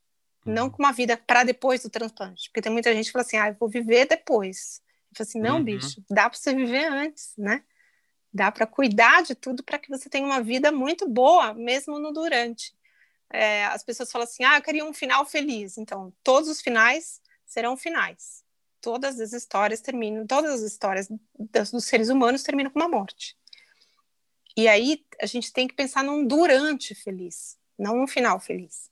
não 0.46 0.70
com 0.70 0.82
uma 0.82 0.92
vida 0.92 1.18
para 1.18 1.44
depois 1.44 1.84
do 1.84 1.90
transplante. 1.90 2.50
Porque 2.50 2.62
tem 2.62 2.72
muita 2.72 2.94
gente 2.94 3.08
que 3.08 3.12
fala 3.12 3.24
assim, 3.24 3.38
ah, 3.38 3.50
eu 3.50 3.56
vou 3.60 3.70
viver 3.70 4.08
depois. 4.08 4.82
Eu 5.12 5.18
falo 5.18 5.28
assim, 5.28 5.40
não, 5.40 5.58
uhum. 5.58 5.64
bicho, 5.64 6.04
dá 6.10 6.30
para 6.30 6.38
você 6.38 6.54
viver 6.54 6.86
antes, 6.86 7.34
né? 7.38 7.64
Dá 8.34 8.52
para 8.52 8.66
cuidar 8.66 9.22
de 9.22 9.36
tudo 9.36 9.64
para 9.64 9.78
que 9.78 9.90
você 9.90 10.10
tenha 10.10 10.26
uma 10.26 10.42
vida 10.42 10.72
muito 10.72 11.08
boa, 11.08 11.54
mesmo 11.54 12.00
no 12.00 12.12
durante. 12.12 12.74
É, 13.30 13.66
as 13.66 13.84
pessoas 13.84 14.12
falam 14.12 14.28
assim, 14.28 14.44
ah, 14.44 14.58
eu 14.58 14.62
queria 14.62 14.86
um 14.86 14.94
final 14.94 15.26
feliz. 15.26 15.78
Então, 15.78 16.12
todos 16.24 16.50
os 16.50 16.62
finais 16.62 17.22
serão 17.46 17.78
finais. 17.78 18.44
Todas 18.82 19.20
as 19.20 19.34
histórias 19.34 19.82
terminam, 19.82 20.26
todas 20.26 20.52
as 20.52 20.62
histórias 20.62 21.08
dos, 21.40 21.86
seres 21.86 22.10
humanos 22.10 22.44
terminam 22.44 22.72
com 22.72 22.80
uma 22.80 22.90
morte. 22.90 23.38
E 24.58 24.68
aí 24.68 25.06
a 25.22 25.26
gente 25.26 25.54
tem 25.54 25.68
que 25.68 25.74
pensar 25.74 26.04
num 26.04 26.26
durante 26.28 26.94
feliz, 26.94 27.58
não 27.78 27.96
num 27.96 28.08
final 28.08 28.40
feliz. 28.40 28.92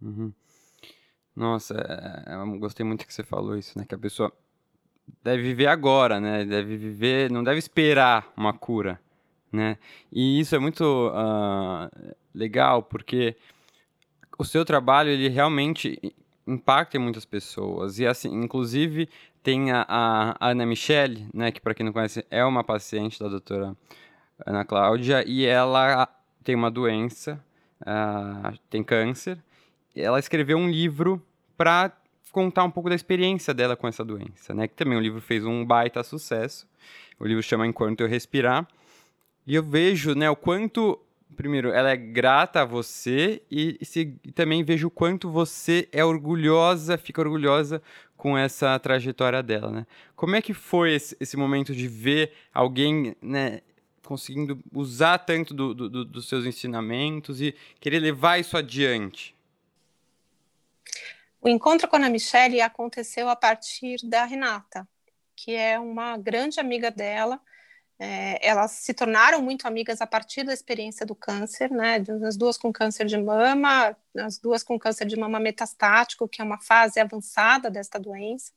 Uhum. 0.00 0.32
Nossa, 1.34 1.74
é, 1.74 2.32
é, 2.32 2.58
gostei 2.58 2.84
muito 2.84 3.06
que 3.06 3.14
você 3.14 3.24
falou 3.24 3.56
isso, 3.56 3.76
né? 3.78 3.84
Que 3.84 3.94
a 3.94 3.98
pessoa 3.98 4.32
deve 5.22 5.42
viver 5.42 5.66
agora, 5.66 6.20
né? 6.20 6.44
Deve 6.44 6.76
viver, 6.76 7.30
não 7.30 7.42
deve 7.42 7.58
esperar 7.58 8.32
uma 8.36 8.52
cura, 8.52 9.00
né? 9.52 9.78
E 10.12 10.40
isso 10.40 10.54
é 10.54 10.58
muito 10.58 10.82
uh, 10.82 12.14
legal 12.34 12.82
porque 12.82 13.36
o 14.38 14.44
seu 14.44 14.64
trabalho 14.64 15.10
ele 15.10 15.28
realmente 15.28 16.00
impacta 16.46 16.96
em 16.96 17.00
muitas 17.00 17.24
pessoas 17.24 17.98
e 17.98 18.06
assim, 18.06 18.34
inclusive 18.34 19.08
tem 19.42 19.72
a, 19.72 19.86
a 19.88 20.50
Ana 20.50 20.66
Michele, 20.66 21.26
né? 21.32 21.50
Que 21.52 21.60
para 21.60 21.74
quem 21.74 21.84
não 21.86 21.92
conhece 21.92 22.24
é 22.30 22.44
uma 22.44 22.64
paciente 22.64 23.18
da 23.18 23.28
doutora 23.28 23.76
Ana 24.46 24.64
Cláudia 24.64 25.24
e 25.26 25.44
ela 25.44 26.08
tem 26.42 26.54
uma 26.54 26.70
doença, 26.70 27.42
uh, 27.82 28.58
tem 28.68 28.82
câncer 28.82 29.38
ela 29.94 30.18
escreveu 30.18 30.58
um 30.58 30.68
livro 30.68 31.22
para 31.56 31.92
contar 32.34 32.64
um 32.64 32.70
pouco 32.70 32.88
da 32.88 32.96
experiência 32.96 33.54
dela 33.54 33.76
com 33.76 33.86
essa 33.86 34.04
doença, 34.04 34.52
né? 34.52 34.66
Que 34.66 34.74
também 34.74 34.98
o 34.98 35.00
livro 35.00 35.20
fez 35.20 35.46
um 35.46 35.64
baita 35.64 36.02
sucesso. 36.02 36.66
O 37.18 37.24
livro 37.24 37.42
chama 37.42 37.64
Enquanto 37.64 38.00
Eu 38.00 38.08
Respirar. 38.08 38.66
E 39.46 39.54
eu 39.54 39.62
vejo, 39.62 40.14
né, 40.14 40.28
o 40.28 40.34
quanto 40.34 40.98
primeiro, 41.36 41.70
ela 41.70 41.90
é 41.90 41.96
grata 41.96 42.62
a 42.62 42.64
você 42.64 43.42
e, 43.50 43.78
se, 43.82 44.16
e, 44.24 44.32
também 44.32 44.62
vejo 44.62 44.86
o 44.86 44.90
quanto 44.90 45.28
você 45.28 45.88
é 45.92 46.04
orgulhosa, 46.04 46.96
fica 46.96 47.20
orgulhosa 47.20 47.82
com 48.16 48.38
essa 48.38 48.78
trajetória 48.78 49.42
dela, 49.42 49.70
né? 49.70 49.86
Como 50.14 50.36
é 50.36 50.40
que 50.40 50.54
foi 50.54 50.94
esse, 50.94 51.16
esse 51.20 51.36
momento 51.36 51.74
de 51.74 51.88
ver 51.88 52.32
alguém, 52.54 53.16
né, 53.20 53.60
conseguindo 54.04 54.58
usar 54.72 55.18
tanto 55.18 55.52
do, 55.52 55.74
do, 55.74 56.04
dos 56.04 56.28
seus 56.28 56.46
ensinamentos 56.46 57.40
e 57.40 57.54
querer 57.80 57.98
levar 57.98 58.38
isso 58.38 58.56
adiante? 58.56 59.33
O 61.44 61.48
encontro 61.48 61.86
com 61.86 61.96
a 61.96 61.98
Ana 61.98 62.08
Michele 62.08 62.62
aconteceu 62.62 63.28
a 63.28 63.36
partir 63.36 63.98
da 64.02 64.24
Renata, 64.24 64.88
que 65.36 65.54
é 65.54 65.78
uma 65.78 66.16
grande 66.16 66.58
amiga 66.58 66.90
dela. 66.90 67.38
É, 67.98 68.48
elas 68.48 68.70
se 68.70 68.94
tornaram 68.94 69.42
muito 69.42 69.68
amigas 69.68 70.00
a 70.00 70.06
partir 70.06 70.42
da 70.42 70.54
experiência 70.54 71.04
do 71.04 71.14
câncer, 71.14 71.70
né? 71.70 72.02
As 72.26 72.38
duas 72.38 72.56
com 72.56 72.72
câncer 72.72 73.04
de 73.04 73.18
mama, 73.18 73.94
as 74.16 74.38
duas 74.38 74.62
com 74.62 74.78
câncer 74.78 75.04
de 75.04 75.18
mama 75.18 75.38
metastático, 75.38 76.26
que 76.26 76.40
é 76.40 76.44
uma 76.44 76.58
fase 76.62 76.98
avançada 76.98 77.70
desta 77.70 78.00
doença. 78.00 78.50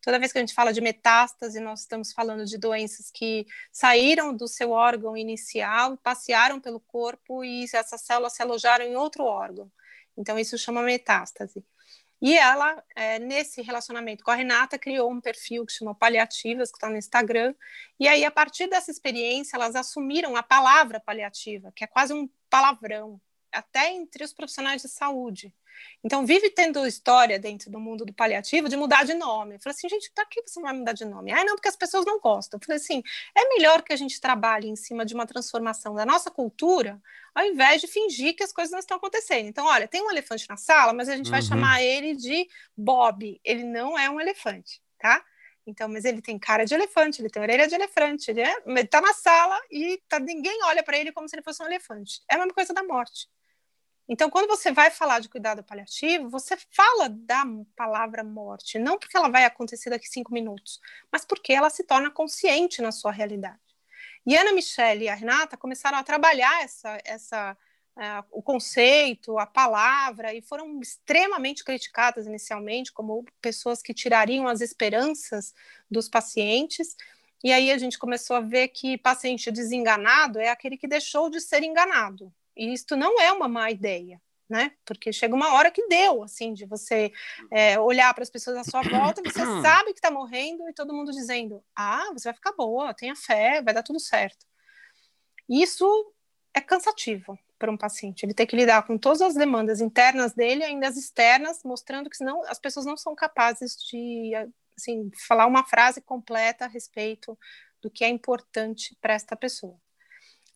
Toda 0.00 0.18
vez 0.18 0.32
que 0.32 0.38
a 0.38 0.40
gente 0.40 0.54
fala 0.54 0.72
de 0.72 0.80
metástase, 0.80 1.60
nós 1.60 1.80
estamos 1.80 2.10
falando 2.10 2.46
de 2.46 2.56
doenças 2.56 3.10
que 3.10 3.46
saíram 3.70 4.34
do 4.34 4.48
seu 4.48 4.70
órgão 4.70 5.14
inicial, 5.14 5.98
passearam 5.98 6.58
pelo 6.58 6.80
corpo 6.80 7.44
e 7.44 7.64
essas 7.64 8.00
células 8.00 8.32
se 8.32 8.42
alojaram 8.42 8.86
em 8.86 8.96
outro 8.96 9.24
órgão. 9.24 9.70
Então, 10.16 10.38
isso 10.38 10.56
chama 10.56 10.80
metástase. 10.82 11.62
E 12.20 12.36
ela, 12.36 12.82
é, 12.94 13.18
nesse 13.18 13.62
relacionamento 13.62 14.22
com 14.22 14.30
a 14.30 14.34
Renata, 14.34 14.78
criou 14.78 15.10
um 15.10 15.20
perfil 15.20 15.64
que 15.64 15.72
chama 15.72 15.94
Paliativas, 15.94 16.70
que 16.70 16.76
está 16.76 16.88
no 16.90 16.96
Instagram. 16.96 17.54
E 17.98 18.06
aí, 18.06 18.24
a 18.24 18.30
partir 18.30 18.66
dessa 18.68 18.90
experiência, 18.90 19.56
elas 19.56 19.74
assumiram 19.74 20.36
a 20.36 20.42
palavra 20.42 21.00
paliativa, 21.00 21.72
que 21.74 21.82
é 21.82 21.86
quase 21.86 22.12
um 22.12 22.28
palavrão, 22.50 23.20
até 23.52 23.92
entre 23.92 24.24
os 24.24 24.32
profissionais 24.32 24.82
de 24.82 24.88
saúde. 24.88 25.54
Então, 26.02 26.24
vive 26.26 26.50
tendo 26.50 26.86
história 26.86 27.38
dentro 27.38 27.70
do 27.70 27.78
mundo 27.78 28.04
do 28.04 28.12
paliativo 28.12 28.68
de 28.68 28.76
mudar 28.76 29.04
de 29.04 29.14
nome. 29.14 29.54
Eu 29.54 29.60
falei 29.60 29.74
assim, 29.76 29.88
gente, 29.88 30.10
para 30.14 30.26
que 30.26 30.42
você 30.46 30.60
vai 30.60 30.72
mudar 30.72 30.92
de 30.92 31.04
nome? 31.04 31.32
Ah, 31.32 31.44
não, 31.44 31.56
porque 31.56 31.68
as 31.68 31.76
pessoas 31.76 32.04
não 32.04 32.20
gostam. 32.20 32.58
Eu 32.58 32.66
falei 32.66 32.80
assim, 32.80 33.02
é 33.34 33.48
melhor 33.48 33.82
que 33.82 33.92
a 33.92 33.96
gente 33.96 34.20
trabalhe 34.20 34.68
em 34.68 34.76
cima 34.76 35.04
de 35.04 35.14
uma 35.14 35.26
transformação 35.26 35.94
da 35.94 36.06
nossa 36.06 36.30
cultura, 36.30 37.00
ao 37.34 37.44
invés 37.44 37.80
de 37.80 37.86
fingir 37.86 38.34
que 38.34 38.42
as 38.42 38.52
coisas 38.52 38.72
não 38.72 38.78
estão 38.78 38.96
acontecendo. 38.96 39.46
Então, 39.46 39.66
olha, 39.66 39.88
tem 39.88 40.02
um 40.02 40.10
elefante 40.10 40.48
na 40.48 40.56
sala, 40.56 40.92
mas 40.92 41.08
a 41.08 41.16
gente 41.16 41.26
uhum. 41.26 41.32
vai 41.32 41.42
chamar 41.42 41.82
ele 41.82 42.14
de 42.14 42.48
Bob. 42.76 43.40
Ele 43.44 43.64
não 43.64 43.98
é 43.98 44.08
um 44.10 44.20
elefante, 44.20 44.80
tá? 44.98 45.24
Então, 45.66 45.88
mas 45.88 46.04
ele 46.04 46.22
tem 46.22 46.38
cara 46.38 46.64
de 46.64 46.74
elefante, 46.74 47.20
ele 47.20 47.28
tem 47.28 47.42
orelha 47.42 47.68
de 47.68 47.74
elefante, 47.74 48.30
ele, 48.30 48.40
é, 48.40 48.56
ele 48.66 48.86
tá 48.86 49.00
na 49.00 49.12
sala 49.12 49.58
e 49.70 50.02
tá, 50.08 50.18
ninguém 50.18 50.58
olha 50.64 50.82
para 50.82 50.98
ele 50.98 51.12
como 51.12 51.28
se 51.28 51.36
ele 51.36 51.42
fosse 51.42 51.62
um 51.62 51.66
elefante. 51.66 52.22
É 52.28 52.34
a 52.34 52.38
mesma 52.38 52.54
coisa 52.54 52.72
da 52.72 52.82
morte. 52.82 53.28
Então, 54.12 54.28
quando 54.28 54.48
você 54.48 54.72
vai 54.72 54.90
falar 54.90 55.20
de 55.20 55.28
cuidado 55.28 55.62
paliativo, 55.62 56.28
você 56.28 56.56
fala 56.72 57.08
da 57.08 57.44
palavra 57.76 58.24
morte, 58.24 58.76
não 58.76 58.98
porque 58.98 59.16
ela 59.16 59.28
vai 59.28 59.44
acontecer 59.44 59.88
daqui 59.88 60.08
cinco 60.08 60.34
minutos, 60.34 60.80
mas 61.12 61.24
porque 61.24 61.52
ela 61.52 61.70
se 61.70 61.84
torna 61.84 62.10
consciente 62.10 62.82
na 62.82 62.90
sua 62.90 63.12
realidade. 63.12 63.60
E 64.26 64.36
Ana 64.36 64.52
Michelle 64.52 65.04
e 65.04 65.08
a 65.08 65.14
Renata 65.14 65.56
começaram 65.56 65.96
a 65.96 66.02
trabalhar 66.02 66.60
essa, 66.64 66.98
essa, 67.04 67.56
uh, 67.96 68.26
o 68.32 68.42
conceito, 68.42 69.38
a 69.38 69.46
palavra, 69.46 70.34
e 70.34 70.42
foram 70.42 70.80
extremamente 70.80 71.62
criticadas 71.62 72.26
inicialmente 72.26 72.92
como 72.92 73.24
pessoas 73.40 73.80
que 73.80 73.94
tirariam 73.94 74.48
as 74.48 74.60
esperanças 74.60 75.54
dos 75.88 76.08
pacientes. 76.08 76.96
E 77.44 77.52
aí 77.52 77.70
a 77.70 77.78
gente 77.78 77.96
começou 77.96 78.34
a 78.34 78.40
ver 78.40 78.68
que 78.68 78.98
paciente 78.98 79.52
desenganado 79.52 80.40
é 80.40 80.48
aquele 80.48 80.76
que 80.76 80.88
deixou 80.88 81.30
de 81.30 81.40
ser 81.40 81.62
enganado. 81.62 82.34
E 82.60 82.74
isto 82.74 82.94
não 82.94 83.18
é 83.18 83.32
uma 83.32 83.48
má 83.48 83.70
ideia, 83.70 84.20
né? 84.46 84.72
Porque 84.84 85.14
chega 85.14 85.34
uma 85.34 85.54
hora 85.54 85.70
que 85.70 85.88
deu, 85.88 86.22
assim, 86.22 86.52
de 86.52 86.66
você 86.66 87.10
é, 87.50 87.80
olhar 87.80 88.12
para 88.12 88.22
as 88.22 88.28
pessoas 88.28 88.58
à 88.58 88.64
sua 88.64 88.82
volta, 88.82 89.22
você 89.22 89.40
sabe 89.62 89.94
que 89.94 89.98
está 89.98 90.10
morrendo 90.10 90.68
e 90.68 90.74
todo 90.74 90.92
mundo 90.92 91.10
dizendo: 91.10 91.64
ah, 91.74 92.10
você 92.12 92.28
vai 92.28 92.34
ficar 92.34 92.52
boa, 92.52 92.92
tenha 92.92 93.16
fé, 93.16 93.62
vai 93.62 93.72
dar 93.72 93.82
tudo 93.82 93.98
certo. 93.98 94.44
Isso 95.48 96.12
é 96.52 96.60
cansativo 96.60 97.38
para 97.58 97.72
um 97.72 97.78
paciente. 97.78 98.26
Ele 98.26 98.34
tem 98.34 98.46
que 98.46 98.56
lidar 98.56 98.86
com 98.86 98.98
todas 98.98 99.22
as 99.22 99.34
demandas 99.34 99.80
internas 99.80 100.34
dele, 100.34 100.62
ainda 100.62 100.86
as 100.86 100.98
externas, 100.98 101.62
mostrando 101.64 102.10
que 102.10 102.16
senão 102.18 102.44
as 102.44 102.58
pessoas 102.58 102.84
não 102.84 102.96
são 102.96 103.14
capazes 103.14 103.74
de 103.90 104.32
assim, 104.76 105.10
falar 105.26 105.46
uma 105.46 105.64
frase 105.64 106.02
completa 106.02 106.66
a 106.66 106.68
respeito 106.68 107.38
do 107.80 107.90
que 107.90 108.04
é 108.04 108.08
importante 108.08 108.94
para 109.00 109.14
esta 109.14 109.34
pessoa. 109.34 109.80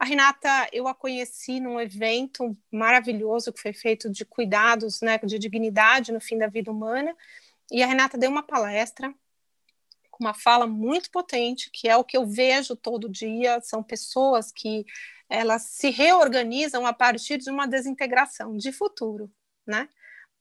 A 0.05 0.07
Renata, 0.07 0.69
eu 0.71 0.87
a 0.87 0.95
conheci 0.95 1.61
num 1.61 1.81
evento 1.81 2.55
maravilhoso 2.71 3.51
que 3.51 3.59
foi 3.59 3.73
feito 3.73 4.11
de 4.11 4.23
cuidados, 4.23 5.01
né, 5.01 5.17
de 5.17 5.39
dignidade 5.39 6.13
no 6.13 6.21
fim 6.21 6.37
da 6.37 6.47
vida 6.47 6.71
humana, 6.71 7.17
e 7.73 7.83
a 7.83 7.87
Renata 7.87 8.19
deu 8.19 8.31
uma 8.31 8.43
palestra 8.43 9.15
com 10.11 10.23
uma 10.23 10.35
fala 10.35 10.67
muito 10.67 11.11
potente, 11.11 11.71
que 11.71 11.89
é 11.89 11.97
o 11.97 12.05
que 12.05 12.19
eu 12.19 12.27
vejo 12.27 12.77
todo 12.77 13.09
dia, 13.09 13.63
são 13.63 13.83
pessoas 13.83 14.53
que 14.53 14.85
elas 15.27 15.63
se 15.63 15.89
reorganizam 15.89 16.85
a 16.85 16.93
partir 16.93 17.39
de 17.39 17.49
uma 17.49 17.67
desintegração 17.67 18.59
de 18.59 18.73
futuro, 18.73 19.33
né? 19.67 19.89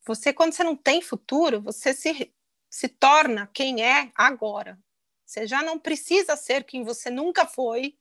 Você, 0.05 0.33
quando 0.33 0.51
você 0.51 0.65
não 0.65 0.75
tem 0.75 1.01
futuro, 1.01 1.61
você 1.61 1.93
se, 1.93 2.33
se 2.69 2.89
torna 2.89 3.49
quem 3.53 3.81
é 3.81 4.11
agora. 4.13 4.77
Você 5.25 5.47
já 5.47 5.63
não 5.63 5.79
precisa 5.79 6.35
ser 6.35 6.65
quem 6.65 6.83
você 6.83 7.09
nunca 7.09 7.45
foi, 7.45 7.97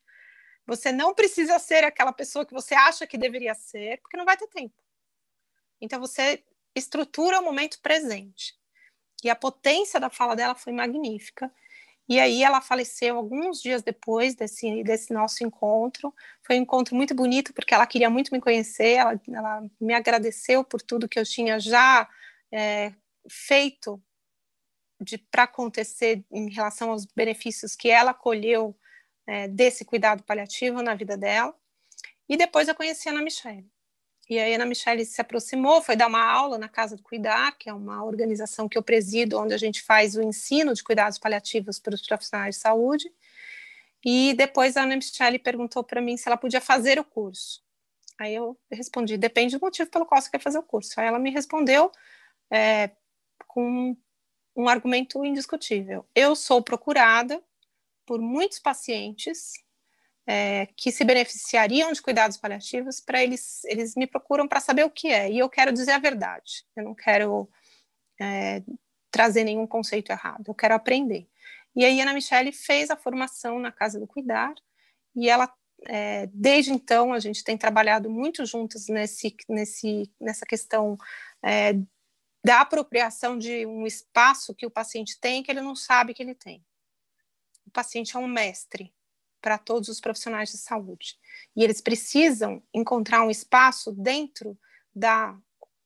você 0.66 0.92
não 0.92 1.14
precisa 1.14 1.58
ser 1.58 1.84
aquela 1.84 2.12
pessoa 2.12 2.46
que 2.46 2.52
você 2.52 2.74
acha 2.74 3.06
que 3.06 3.18
deveria 3.18 3.54
ser, 3.54 4.00
porque 4.00 4.16
não 4.16 4.24
vai 4.24 4.36
ter 4.36 4.46
tempo. 4.48 4.74
Então 5.80 6.00
você 6.00 6.44
estrutura 6.74 7.40
o 7.40 7.44
momento 7.44 7.80
presente. 7.80 8.54
E 9.22 9.30
a 9.30 9.36
potência 9.36 10.00
da 10.00 10.10
fala 10.10 10.34
dela 10.34 10.54
foi 10.54 10.72
magnífica. 10.72 11.52
E 12.08 12.18
aí 12.18 12.42
ela 12.42 12.60
faleceu 12.60 13.16
alguns 13.16 13.60
dias 13.60 13.82
depois 13.82 14.34
desse, 14.34 14.82
desse 14.82 15.12
nosso 15.12 15.44
encontro. 15.44 16.12
Foi 16.42 16.58
um 16.58 16.62
encontro 16.62 16.94
muito 16.94 17.14
bonito, 17.14 17.52
porque 17.54 17.72
ela 17.72 17.86
queria 17.86 18.10
muito 18.10 18.32
me 18.32 18.40
conhecer, 18.40 18.96
ela, 18.96 19.20
ela 19.28 19.64
me 19.80 19.94
agradeceu 19.94 20.64
por 20.64 20.82
tudo 20.82 21.08
que 21.08 21.18
eu 21.18 21.24
tinha 21.24 21.60
já 21.60 22.08
é, 22.50 22.92
feito 23.28 24.02
para 25.30 25.44
acontecer 25.44 26.24
em 26.30 26.50
relação 26.50 26.90
aos 26.90 27.04
benefícios 27.04 27.74
que 27.74 27.88
ela 27.88 28.14
colheu 28.14 28.76
é, 29.32 29.48
desse 29.48 29.82
cuidado 29.82 30.22
paliativo 30.24 30.82
na 30.82 30.94
vida 30.94 31.16
dela. 31.16 31.54
E 32.28 32.36
depois 32.36 32.68
eu 32.68 32.74
conheci 32.74 33.08
a 33.08 33.12
Ana 33.12 33.22
Michele. 33.22 33.66
E 34.28 34.38
a 34.38 34.44
Ana 34.54 34.66
Michele 34.66 35.06
se 35.06 35.22
aproximou, 35.22 35.80
foi 35.80 35.96
dar 35.96 36.06
uma 36.06 36.22
aula 36.22 36.58
na 36.58 36.68
Casa 36.68 36.96
do 36.96 37.02
Cuidar, 37.02 37.56
que 37.56 37.70
é 37.70 37.72
uma 37.72 38.04
organização 38.04 38.68
que 38.68 38.76
eu 38.76 38.82
presido, 38.82 39.38
onde 39.38 39.54
a 39.54 39.58
gente 39.58 39.82
faz 39.82 40.16
o 40.16 40.22
ensino 40.22 40.74
de 40.74 40.84
cuidados 40.84 41.18
paliativos 41.18 41.78
para 41.78 41.94
os 41.94 42.02
profissionais 42.02 42.56
de 42.56 42.60
saúde. 42.60 43.10
E 44.04 44.34
depois 44.34 44.76
a 44.76 44.82
Ana 44.82 44.96
Michele 44.96 45.38
perguntou 45.38 45.82
para 45.82 46.02
mim 46.02 46.16
se 46.18 46.28
ela 46.28 46.36
podia 46.36 46.60
fazer 46.60 47.00
o 47.00 47.04
curso. 47.04 47.62
Aí 48.18 48.34
eu 48.34 48.58
respondi, 48.70 49.16
depende 49.16 49.56
do 49.56 49.60
motivo 49.64 49.88
pelo 49.88 50.04
qual 50.04 50.20
você 50.20 50.30
quer 50.30 50.40
fazer 50.40 50.58
o 50.58 50.62
curso. 50.62 50.92
Aí 51.00 51.06
ela 51.06 51.18
me 51.18 51.30
respondeu 51.30 51.90
é, 52.50 52.90
com 53.48 53.96
um 54.54 54.68
argumento 54.68 55.24
indiscutível. 55.24 56.04
Eu 56.14 56.36
sou 56.36 56.62
procurada 56.62 57.42
por 58.06 58.20
muitos 58.20 58.58
pacientes 58.58 59.52
é, 60.26 60.66
que 60.76 60.92
se 60.92 61.04
beneficiariam 61.04 61.92
de 61.92 62.00
cuidados 62.00 62.36
paliativos, 62.36 63.00
para 63.00 63.22
eles, 63.22 63.64
eles 63.64 63.94
me 63.96 64.06
procuram 64.06 64.46
para 64.46 64.60
saber 64.60 64.84
o 64.84 64.90
que 64.90 65.08
é, 65.08 65.30
e 65.30 65.38
eu 65.38 65.48
quero 65.48 65.72
dizer 65.72 65.92
a 65.92 65.98
verdade, 65.98 66.64
eu 66.76 66.84
não 66.84 66.94
quero 66.94 67.48
é, 68.20 68.62
trazer 69.10 69.44
nenhum 69.44 69.66
conceito 69.66 70.10
errado, 70.10 70.44
eu 70.48 70.54
quero 70.54 70.74
aprender. 70.74 71.28
E 71.74 71.84
aí 71.84 72.00
Ana 72.00 72.14
Michele 72.14 72.52
fez 72.52 72.90
a 72.90 72.96
formação 72.96 73.58
na 73.58 73.72
Casa 73.72 73.98
do 73.98 74.06
Cuidar, 74.06 74.54
e 75.14 75.28
ela, 75.28 75.52
é, 75.86 76.26
desde 76.32 76.72
então, 76.72 77.12
a 77.12 77.18
gente 77.18 77.42
tem 77.42 77.58
trabalhado 77.58 78.08
muito 78.08 78.46
juntos 78.46 78.88
nesse, 78.88 79.34
nesse, 79.48 80.10
nessa 80.20 80.46
questão 80.46 80.96
é, 81.42 81.74
da 82.44 82.60
apropriação 82.60 83.38
de 83.38 83.66
um 83.66 83.86
espaço 83.86 84.54
que 84.54 84.66
o 84.66 84.70
paciente 84.70 85.18
tem 85.20 85.42
que 85.42 85.50
ele 85.50 85.60
não 85.60 85.76
sabe 85.76 86.12
que 86.12 86.22
ele 86.22 86.34
tem 86.34 86.64
paciente 87.72 88.16
é 88.16 88.20
um 88.20 88.26
mestre 88.26 88.92
para 89.40 89.58
todos 89.58 89.88
os 89.88 90.00
profissionais 90.00 90.50
de 90.50 90.58
saúde. 90.58 91.16
E 91.56 91.64
eles 91.64 91.80
precisam 91.80 92.62
encontrar 92.72 93.24
um 93.24 93.30
espaço 93.30 93.92
dentro 93.92 94.56
da 94.94 95.36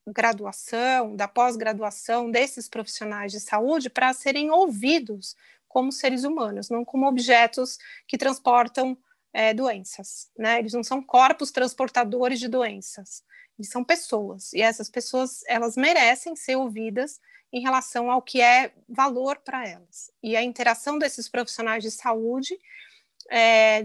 graduação, 0.07 1.17
da 1.17 1.27
pós-graduação 1.27 2.31
desses 2.31 2.69
profissionais 2.69 3.33
de 3.33 3.41
saúde 3.41 3.91
para 3.91 4.13
serem 4.13 4.51
ouvidos 4.51 5.35
como 5.67 5.91
seres 5.91 6.25
humanos, 6.25 6.71
não 6.71 6.85
como 6.85 7.07
objetos 7.07 7.79
que 8.07 8.17
transportam 8.17 8.97
é, 9.37 9.53
doenças. 9.53 10.31
Né? 10.37 10.59
Eles 10.61 10.73
não 10.73 10.83
são 10.83 11.03
corpos 11.03 11.51
transportadores 11.51 12.41
de 12.41 12.49
doenças, 12.49 13.23
eles 13.59 13.71
são 13.71 13.85
pessoas. 13.85 14.55
E 14.55 14.63
essas 14.63 14.89
pessoas, 14.89 15.43
elas 15.47 15.77
merecem 15.77 16.35
ser 16.35 16.57
ouvidas 16.57 17.21
em 17.53 17.61
relação 17.61 18.11
ao 18.11 18.23
que 18.23 18.41
é 18.41 18.73
valor 18.89 19.37
para 19.37 19.69
elas. 19.69 20.11
E 20.23 20.35
a 20.35 20.43
interação 20.43 20.99
desses 20.99 21.29
profissionais 21.29 21.83
de 21.83 21.91
saúde 21.91 22.59
é, 23.31 23.85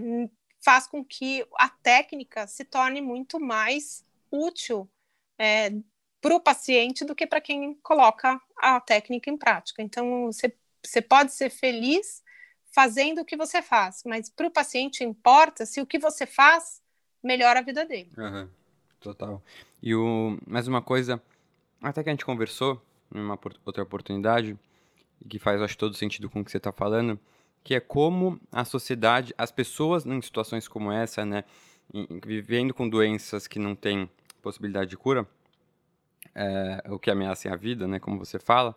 faz 0.64 0.86
com 0.86 1.04
que 1.04 1.46
a 1.58 1.68
técnica 1.68 2.46
se 2.46 2.64
torne 2.64 3.02
muito 3.02 3.38
mais 3.38 4.02
útil 4.30 4.90
é, 5.38 5.70
para 6.22 6.34
o 6.34 6.40
paciente 6.40 7.04
do 7.04 7.14
que 7.14 7.26
para 7.26 7.42
quem 7.42 7.74
coloca 7.82 8.40
a 8.56 8.80
técnica 8.80 9.28
em 9.28 9.36
prática. 9.36 9.82
Então, 9.82 10.26
você, 10.32 10.56
você 10.82 11.02
pode 11.02 11.34
ser 11.34 11.50
feliz 11.50 12.21
fazendo 12.72 13.20
o 13.20 13.24
que 13.24 13.36
você 13.36 13.60
faz, 13.60 14.02
mas 14.04 14.30
para 14.30 14.46
o 14.46 14.50
paciente 14.50 15.04
importa 15.04 15.66
se 15.66 15.80
o 15.80 15.86
que 15.86 15.98
você 15.98 16.26
faz 16.26 16.82
melhora 17.22 17.60
a 17.60 17.62
vida 17.62 17.84
dele. 17.84 18.10
Uhum, 18.16 18.48
total. 18.98 19.42
E 19.82 19.94
o, 19.94 20.38
mais 20.46 20.66
uma 20.66 20.80
coisa, 20.80 21.22
até 21.80 22.02
que 22.02 22.08
a 22.08 22.12
gente 22.12 22.24
conversou, 22.24 22.82
numa 23.10 23.38
outra 23.64 23.82
oportunidade, 23.82 24.58
que 25.28 25.38
faz, 25.38 25.60
acho, 25.60 25.76
todo 25.76 25.94
sentido 25.94 26.28
com 26.30 26.40
o 26.40 26.44
que 26.44 26.50
você 26.50 26.56
está 26.56 26.72
falando, 26.72 27.20
que 27.62 27.74
é 27.74 27.80
como 27.80 28.40
a 28.50 28.64
sociedade, 28.64 29.34
as 29.36 29.52
pessoas 29.52 30.04
em 30.04 30.20
situações 30.20 30.66
como 30.66 30.90
essa, 30.90 31.24
né, 31.24 31.44
vivendo 32.24 32.72
com 32.72 32.88
doenças 32.88 33.46
que 33.46 33.58
não 33.58 33.76
têm 33.76 34.10
possibilidade 34.40 34.90
de 34.90 34.96
cura, 34.96 35.28
é, 36.34 36.82
o 36.88 36.98
que 36.98 37.10
ameacem 37.10 37.52
a 37.52 37.56
vida, 37.56 37.86
né, 37.86 38.00
como 38.00 38.18
você 38.18 38.38
fala, 38.38 38.74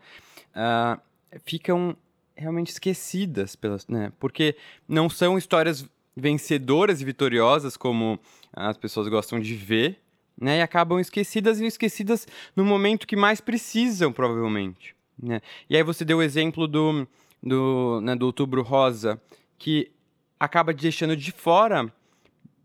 uh, 0.52 1.02
ficam 1.44 1.96
realmente 2.36 2.72
esquecidas, 2.72 3.56
pelas, 3.56 3.88
né, 3.88 4.12
porque 4.20 4.56
não 4.88 5.10
são 5.10 5.38
histórias 5.38 5.88
vencedoras 6.16 7.02
e 7.02 7.06
vitoriosas 7.06 7.76
como 7.76 8.20
as 8.54 8.78
pessoas 8.78 9.08
gostam 9.08 9.40
de 9.40 9.54
ver, 9.56 10.00
né? 10.40 10.60
E 10.60 10.62
acabam 10.62 11.00
esquecidas 11.00 11.60
e 11.60 11.66
esquecidas 11.66 12.28
no 12.56 12.64
momento 12.64 13.08
que 13.08 13.16
mais 13.16 13.42
precisam, 13.42 14.12
provavelmente. 14.12 14.96
Né? 15.22 15.42
E 15.70 15.76
aí 15.76 15.84
você 15.84 16.04
deu 16.04 16.18
o 16.18 16.22
exemplo 16.22 16.68
do, 16.68 17.08
do, 17.42 18.02
né, 18.02 18.16
do 18.16 18.26
Outubro 18.26 18.62
Rosa, 18.62 19.22
que 19.58 19.92
acaba 20.40 20.74
deixando 20.74 21.16
de 21.16 21.32
fora 21.32 21.92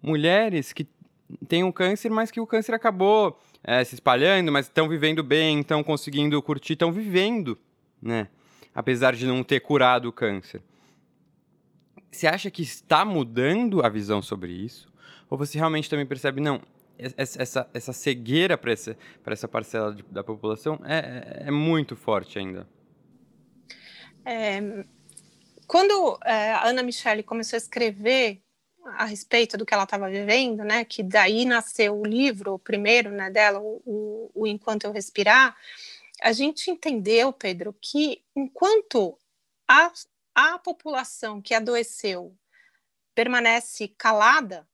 mulheres 0.03 0.73
que 0.73 0.87
têm 1.47 1.63
um 1.63 1.71
câncer, 1.71 2.11
mas 2.11 2.31
que 2.31 2.41
o 2.41 2.47
câncer 2.47 2.75
acabou 2.75 3.39
é, 3.63 3.85
se 3.85 3.95
espalhando, 3.95 4.51
mas 4.51 4.67
estão 4.67 4.89
vivendo 4.89 5.23
bem, 5.23 5.61
estão 5.61 5.83
conseguindo 5.83 6.41
curtir, 6.43 6.73
estão 6.73 6.91
vivendo, 6.91 7.57
né? 8.03 8.29
Apesar 8.75 9.15
de 9.15 9.27
não 9.27 9.43
ter 9.43 9.61
curado 9.61 10.09
o 10.09 10.13
câncer. 10.13 10.63
Você 12.11 12.27
acha 12.27 12.51
que 12.51 12.63
está 12.63 13.05
mudando 13.05 13.85
a 13.85 13.89
visão 13.89 14.21
sobre 14.21 14.53
isso? 14.53 14.93
Ou 15.29 15.39
você 15.39 15.59
realmente 15.59 15.89
também 15.89 16.07
percebe, 16.07 16.41
não, 16.41 16.61
essa, 17.17 17.69
essa 17.73 17.93
cegueira 17.93 18.59
para 18.59 18.73
essa, 18.73 18.97
essa 19.25 19.49
parcela 19.49 19.95
de, 19.95 20.03
da 20.05 20.23
população 20.23 20.81
é, 20.85 21.43
é, 21.45 21.49
é, 21.49 21.51
muito 21.51 21.97
forte 21.97 22.39
ainda. 22.39 22.69
É, 24.25 24.85
quando 25.67 26.19
é, 26.25 26.53
a 26.53 26.67
Ana 26.67 26.83
Michele 26.83 27.23
começou 27.23 27.57
a 27.57 27.59
escrever 27.59 28.43
a 28.85 29.05
respeito 29.05 29.57
do 29.57 29.65
que 29.65 29.73
ela 29.73 29.85
estava 29.85 30.11
vivendo, 30.11 30.65
né, 30.65 30.85
que 30.85 31.03
daí 31.03 31.45
nasceu 31.45 31.99
o 31.99 32.05
livro, 32.05 32.55
o 32.55 32.59
primeiro, 32.59 33.11
né, 33.11 33.31
dela, 33.31 33.61
o, 33.61 34.31
o 34.35 34.47
Enquanto 34.47 34.85
Eu 34.85 34.93
Respirar, 34.93 35.57
a 36.23 36.33
gente 36.33 36.71
entendeu, 36.71 37.33
Pedro, 37.33 37.77
que 37.81 38.25
enquanto 38.37 39.19
a, 39.69 39.93
a 40.35 40.59
população 40.59 41.41
que 41.41 41.55
adoeceu 41.55 42.37
permanece 43.15 43.89
calada, 43.89 44.69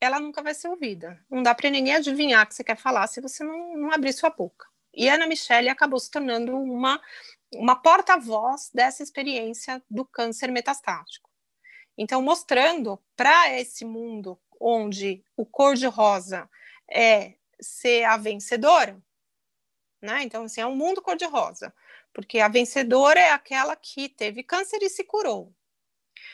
ela 0.00 0.20
nunca 0.20 0.42
vai 0.42 0.54
ser 0.54 0.68
ouvida. 0.68 1.24
Não 1.28 1.42
dá 1.42 1.54
para 1.54 1.70
ninguém 1.70 1.94
adivinhar 1.94 2.44
o 2.44 2.48
que 2.48 2.54
você 2.54 2.64
quer 2.64 2.76
falar 2.76 3.06
se 3.06 3.20
você 3.20 3.42
não, 3.42 3.76
não 3.76 3.92
abrir 3.92 4.12
sua 4.12 4.30
boca. 4.30 4.66
E 4.94 5.08
Ana 5.08 5.26
Michele 5.26 5.68
acabou 5.68 5.98
se 6.00 6.10
tornando 6.10 6.56
uma, 6.56 7.00
uma 7.52 7.76
porta-voz 7.76 8.70
dessa 8.72 9.02
experiência 9.02 9.82
do 9.90 10.04
câncer 10.04 10.50
metastático. 10.50 11.28
Então, 11.96 12.22
mostrando 12.22 13.02
para 13.16 13.52
esse 13.58 13.84
mundo 13.84 14.40
onde 14.60 15.24
o 15.36 15.44
cor-de-rosa 15.44 16.48
é 16.90 17.34
ser 17.60 18.04
a 18.04 18.16
vencedora, 18.16 19.00
né? 20.00 20.22
Então, 20.22 20.44
assim, 20.44 20.60
é 20.60 20.66
um 20.66 20.76
mundo 20.76 21.02
cor-de-rosa, 21.02 21.74
porque 22.12 22.40
a 22.40 22.48
vencedora 22.48 23.20
é 23.20 23.30
aquela 23.30 23.74
que 23.76 24.08
teve 24.08 24.42
câncer 24.42 24.82
e 24.82 24.88
se 24.88 25.04
curou. 25.04 25.54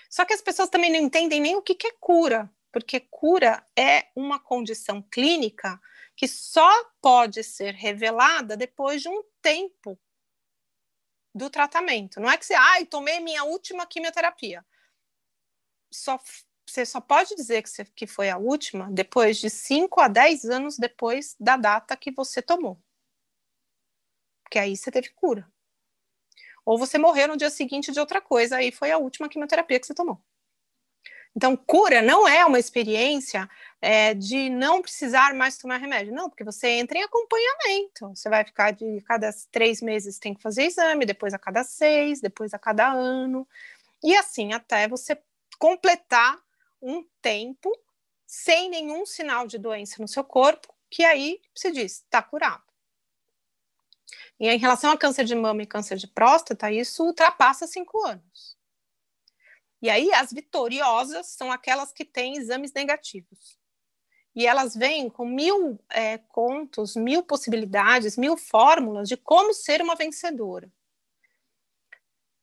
Só 0.08 0.24
que 0.24 0.32
as 0.32 0.40
pessoas 0.40 0.68
também 0.68 0.92
não 0.92 0.98
entendem 0.98 1.40
nem 1.40 1.56
o 1.56 1.62
que, 1.62 1.74
que 1.74 1.86
é 1.86 1.92
cura, 1.98 2.50
porque 2.72 3.00
cura 3.00 3.64
é 3.76 4.08
uma 4.14 4.38
condição 4.38 5.02
clínica 5.02 5.80
que 6.16 6.28
só 6.28 6.70
pode 7.00 7.42
ser 7.42 7.74
revelada 7.74 8.56
depois 8.56 9.02
de 9.02 9.08
um 9.08 9.22
tempo 9.42 9.98
do 11.34 11.50
tratamento. 11.50 12.20
Não 12.20 12.30
é 12.30 12.36
que 12.36 12.46
você, 12.46 12.54
ai, 12.54 12.82
ah, 12.82 12.86
tomei 12.86 13.18
minha 13.20 13.44
última 13.44 13.86
quimioterapia. 13.86 14.64
Só, 15.92 16.18
você 16.66 16.86
só 16.86 17.00
pode 17.00 17.34
dizer 17.34 17.62
que, 17.62 17.70
você, 17.70 17.84
que 17.84 18.06
foi 18.06 18.30
a 18.30 18.38
última 18.38 18.90
depois 18.90 19.38
de 19.38 19.50
5 19.50 20.00
a 20.00 20.08
10 20.08 20.44
anos 20.44 20.78
depois 20.78 21.34
da 21.38 21.56
data 21.56 21.96
que 21.96 22.12
você 22.12 22.40
tomou. 22.40 22.80
Porque 24.54 24.60
aí 24.60 24.76
você 24.76 24.88
teve 24.88 25.08
cura. 25.08 25.44
Ou 26.64 26.78
você 26.78 26.96
morreu 26.96 27.26
no 27.26 27.36
dia 27.36 27.50
seguinte 27.50 27.90
de 27.90 27.98
outra 27.98 28.20
coisa, 28.20 28.58
aí 28.58 28.70
foi 28.70 28.92
a 28.92 28.98
última 28.98 29.28
quimioterapia 29.28 29.80
que 29.80 29.86
você 29.88 29.92
tomou. 29.92 30.22
Então, 31.34 31.56
cura 31.56 32.00
não 32.00 32.28
é 32.28 32.44
uma 32.44 32.60
experiência 32.60 33.50
é, 33.82 34.14
de 34.14 34.48
não 34.48 34.80
precisar 34.80 35.34
mais 35.34 35.58
tomar 35.58 35.78
remédio. 35.78 36.14
Não, 36.14 36.30
porque 36.30 36.44
você 36.44 36.68
entra 36.68 36.96
em 36.96 37.02
acompanhamento. 37.02 38.10
Você 38.14 38.28
vai 38.28 38.44
ficar 38.44 38.70
de 38.70 39.00
cada 39.00 39.28
três 39.50 39.82
meses 39.82 40.20
tem 40.20 40.32
que 40.32 40.40
fazer 40.40 40.66
exame, 40.66 41.04
depois 41.04 41.34
a 41.34 41.38
cada 41.38 41.64
seis, 41.64 42.20
depois 42.20 42.54
a 42.54 42.58
cada 42.58 42.92
ano. 42.92 43.48
E 44.04 44.14
assim, 44.14 44.52
até 44.52 44.86
você 44.86 45.20
completar 45.58 46.40
um 46.80 47.04
tempo 47.20 47.76
sem 48.24 48.70
nenhum 48.70 49.04
sinal 49.04 49.48
de 49.48 49.58
doença 49.58 50.00
no 50.00 50.06
seu 50.06 50.22
corpo, 50.22 50.72
que 50.88 51.02
aí 51.02 51.40
se 51.52 51.72
diz, 51.72 51.94
está 51.94 52.22
curado. 52.22 52.73
E 54.38 54.48
em 54.48 54.58
relação 54.58 54.90
a 54.90 54.98
câncer 54.98 55.24
de 55.24 55.34
mama 55.34 55.62
e 55.62 55.66
câncer 55.66 55.96
de 55.96 56.06
próstata, 56.06 56.70
isso 56.70 57.04
ultrapassa 57.04 57.66
cinco 57.66 58.04
anos. 58.04 58.56
E 59.80 59.90
aí, 59.90 60.12
as 60.12 60.32
vitoriosas 60.32 61.26
são 61.28 61.52
aquelas 61.52 61.92
que 61.92 62.04
têm 62.04 62.36
exames 62.36 62.72
negativos. 62.72 63.58
E 64.34 64.46
elas 64.46 64.74
vêm 64.74 65.08
com 65.08 65.24
mil 65.24 65.78
é, 65.88 66.18
contos, 66.18 66.96
mil 66.96 67.22
possibilidades, 67.22 68.16
mil 68.16 68.36
fórmulas 68.36 69.08
de 69.08 69.16
como 69.16 69.54
ser 69.54 69.80
uma 69.80 69.94
vencedora. 69.94 70.72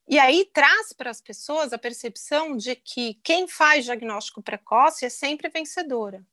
E 0.07 0.19
aí 0.19 0.45
traz 0.53 0.93
para 0.93 1.09
as 1.09 1.21
pessoas 1.21 1.73
a 1.73 1.77
percepção 1.77 2.55
de 2.55 2.75
que 2.75 3.15
quem 3.23 3.47
faz 3.47 3.85
diagnóstico 3.85 4.41
precoce 4.41 5.05
é 5.05 5.09
sempre 5.09 5.49
vencedora. 5.49 6.25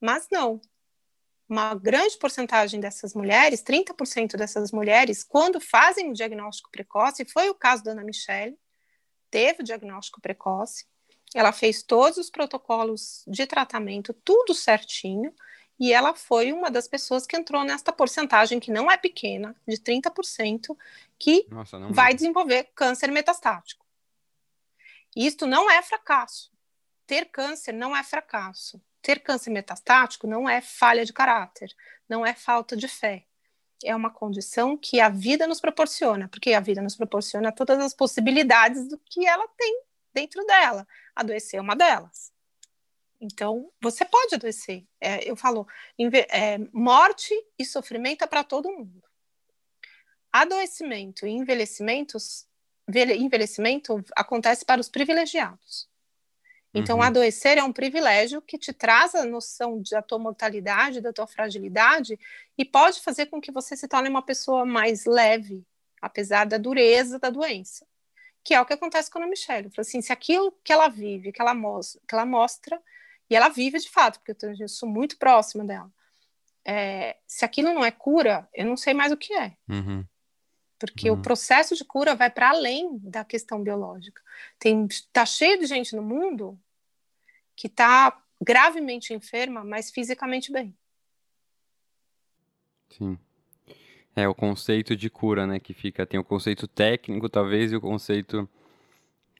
Mas 0.00 0.28
não. 0.30 0.60
Uma 1.48 1.74
grande 1.74 2.16
porcentagem 2.18 2.80
dessas 2.80 3.14
mulheres, 3.14 3.62
30% 3.62 4.36
dessas 4.36 4.72
mulheres, 4.72 5.22
quando 5.22 5.60
fazem 5.60 6.10
o 6.10 6.14
diagnóstico 6.14 6.70
precoce, 6.70 7.24
foi 7.24 7.48
o 7.48 7.54
caso 7.54 7.84
da 7.84 7.92
Ana 7.92 8.02
Michele, 8.02 8.58
teve 9.30 9.62
o 9.62 9.64
diagnóstico 9.64 10.20
precoce, 10.20 10.86
ela 11.34 11.52
fez 11.52 11.82
todos 11.82 12.18
os 12.18 12.30
protocolos 12.30 13.22
de 13.26 13.46
tratamento, 13.46 14.12
tudo 14.12 14.54
certinho, 14.54 15.32
e 15.78 15.92
ela 15.92 16.14
foi 16.14 16.52
uma 16.52 16.70
das 16.70 16.88
pessoas 16.88 17.26
que 17.26 17.36
entrou 17.36 17.62
nesta 17.62 17.92
porcentagem, 17.92 18.58
que 18.58 18.70
não 18.70 18.90
é 18.90 18.96
pequena, 18.96 19.54
de 19.68 19.76
30%, 19.76 20.76
que 21.18 21.46
Nossa, 21.50 21.78
vai 21.90 22.14
desenvolver 22.14 22.70
câncer 22.74 23.10
metastático. 23.10 23.84
Isto 25.14 25.46
não 25.46 25.70
é 25.70 25.82
fracasso. 25.82 26.50
Ter 27.06 27.26
câncer 27.26 27.72
não 27.72 27.96
é 27.96 28.02
fracasso. 28.02 28.80
Ter 29.06 29.20
câncer 29.20 29.50
metastático 29.50 30.26
não 30.26 30.48
é 30.48 30.60
falha 30.60 31.04
de 31.04 31.12
caráter, 31.12 31.72
não 32.08 32.26
é 32.26 32.34
falta 32.34 32.76
de 32.76 32.88
fé 32.88 33.24
é 33.84 33.94
uma 33.94 34.10
condição 34.10 34.76
que 34.76 35.00
a 35.00 35.08
vida 35.08 35.46
nos 35.46 35.60
proporciona, 35.60 36.28
porque 36.28 36.52
a 36.52 36.60
vida 36.60 36.80
nos 36.80 36.96
proporciona 36.96 37.52
todas 37.52 37.78
as 37.78 37.92
possibilidades 37.92 38.88
do 38.88 38.98
que 38.98 39.26
ela 39.26 39.46
tem 39.48 39.82
dentro 40.14 40.44
dela. 40.46 40.86
Adoecer 41.14 41.58
é 41.58 41.60
uma 41.60 41.76
delas. 41.76 42.32
Então, 43.20 43.70
você 43.80 44.04
pode 44.04 44.34
adoecer. 44.34 44.86
É, 45.00 45.28
eu 45.28 45.36
falo, 45.36 45.66
é, 46.28 46.58
morte 46.72 47.34
e 47.58 47.64
sofrimento 47.64 48.24
é 48.24 48.26
para 48.26 48.44
todo 48.44 48.72
mundo. 48.72 49.02
Adoecimento 50.32 51.26
e 51.26 51.30
envelhecimento 51.30 52.18
acontece 54.14 54.64
para 54.64 54.80
os 54.80 54.88
privilegiados. 54.88 55.88
Então, 56.78 56.98
uhum. 56.98 57.02
adoecer 57.02 57.56
é 57.56 57.64
um 57.64 57.72
privilégio 57.72 58.42
que 58.42 58.58
te 58.58 58.70
traz 58.70 59.14
a 59.14 59.24
noção 59.24 59.82
da 59.90 60.02
tua 60.02 60.18
mortalidade, 60.18 61.00
da 61.00 61.12
tua 61.12 61.26
fragilidade, 61.26 62.18
e 62.56 62.64
pode 62.66 63.00
fazer 63.00 63.26
com 63.26 63.40
que 63.40 63.50
você 63.50 63.74
se 63.74 63.88
torne 63.88 64.10
uma 64.10 64.20
pessoa 64.20 64.66
mais 64.66 65.06
leve, 65.06 65.64
apesar 66.02 66.44
da 66.44 66.58
dureza 66.58 67.18
da 67.18 67.30
doença. 67.30 67.86
Que 68.44 68.54
é 68.54 68.60
o 68.60 68.66
que 68.66 68.74
acontece 68.74 69.10
com 69.10 69.18
a 69.18 69.26
Michelle. 69.26 69.70
Assim, 69.78 70.02
se 70.02 70.12
aquilo 70.12 70.52
que 70.62 70.70
ela 70.70 70.88
vive, 70.88 71.32
que 71.32 71.40
ela 71.40 71.54
mostra, 71.54 72.00
que 72.06 72.14
ela 72.14 72.26
mostra 72.26 72.80
e 73.30 73.34
ela 73.34 73.48
vive 73.48 73.78
de 73.78 73.88
fato, 73.88 74.20
porque 74.20 74.44
eu, 74.44 74.54
eu 74.60 74.68
sou 74.68 74.88
muito 74.88 75.16
próxima 75.16 75.64
dela. 75.64 75.90
É, 76.62 77.16
se 77.26 77.44
aquilo 77.44 77.72
não 77.72 77.84
é 77.84 77.90
cura, 77.90 78.46
eu 78.52 78.66
não 78.66 78.76
sei 78.76 78.92
mais 78.92 79.12
o 79.12 79.16
que 79.16 79.32
é. 79.32 79.56
Uhum. 79.66 80.04
Porque 80.78 81.10
uhum. 81.10 81.18
o 81.18 81.22
processo 81.22 81.74
de 81.74 81.84
cura 81.84 82.14
vai 82.14 82.28
para 82.28 82.50
além 82.50 82.98
da 82.98 83.24
questão 83.24 83.62
biológica. 83.62 84.20
Tem, 84.58 84.86
tá 85.10 85.24
cheio 85.24 85.58
de 85.58 85.64
gente 85.64 85.96
no 85.96 86.02
mundo 86.02 86.58
que 87.56 87.66
está 87.66 88.22
gravemente 88.40 89.14
enferma, 89.14 89.64
mas 89.64 89.90
fisicamente 89.90 90.52
bem. 90.52 90.76
Sim. 92.90 93.18
É 94.14 94.28
o 94.28 94.34
conceito 94.34 94.94
de 94.94 95.10
cura, 95.10 95.46
né, 95.46 95.58
que 95.58 95.74
fica 95.74 96.06
tem 96.06 96.20
o 96.20 96.24
conceito 96.24 96.68
técnico 96.68 97.28
talvez 97.28 97.72
e 97.72 97.76
o 97.76 97.80
conceito 97.80 98.48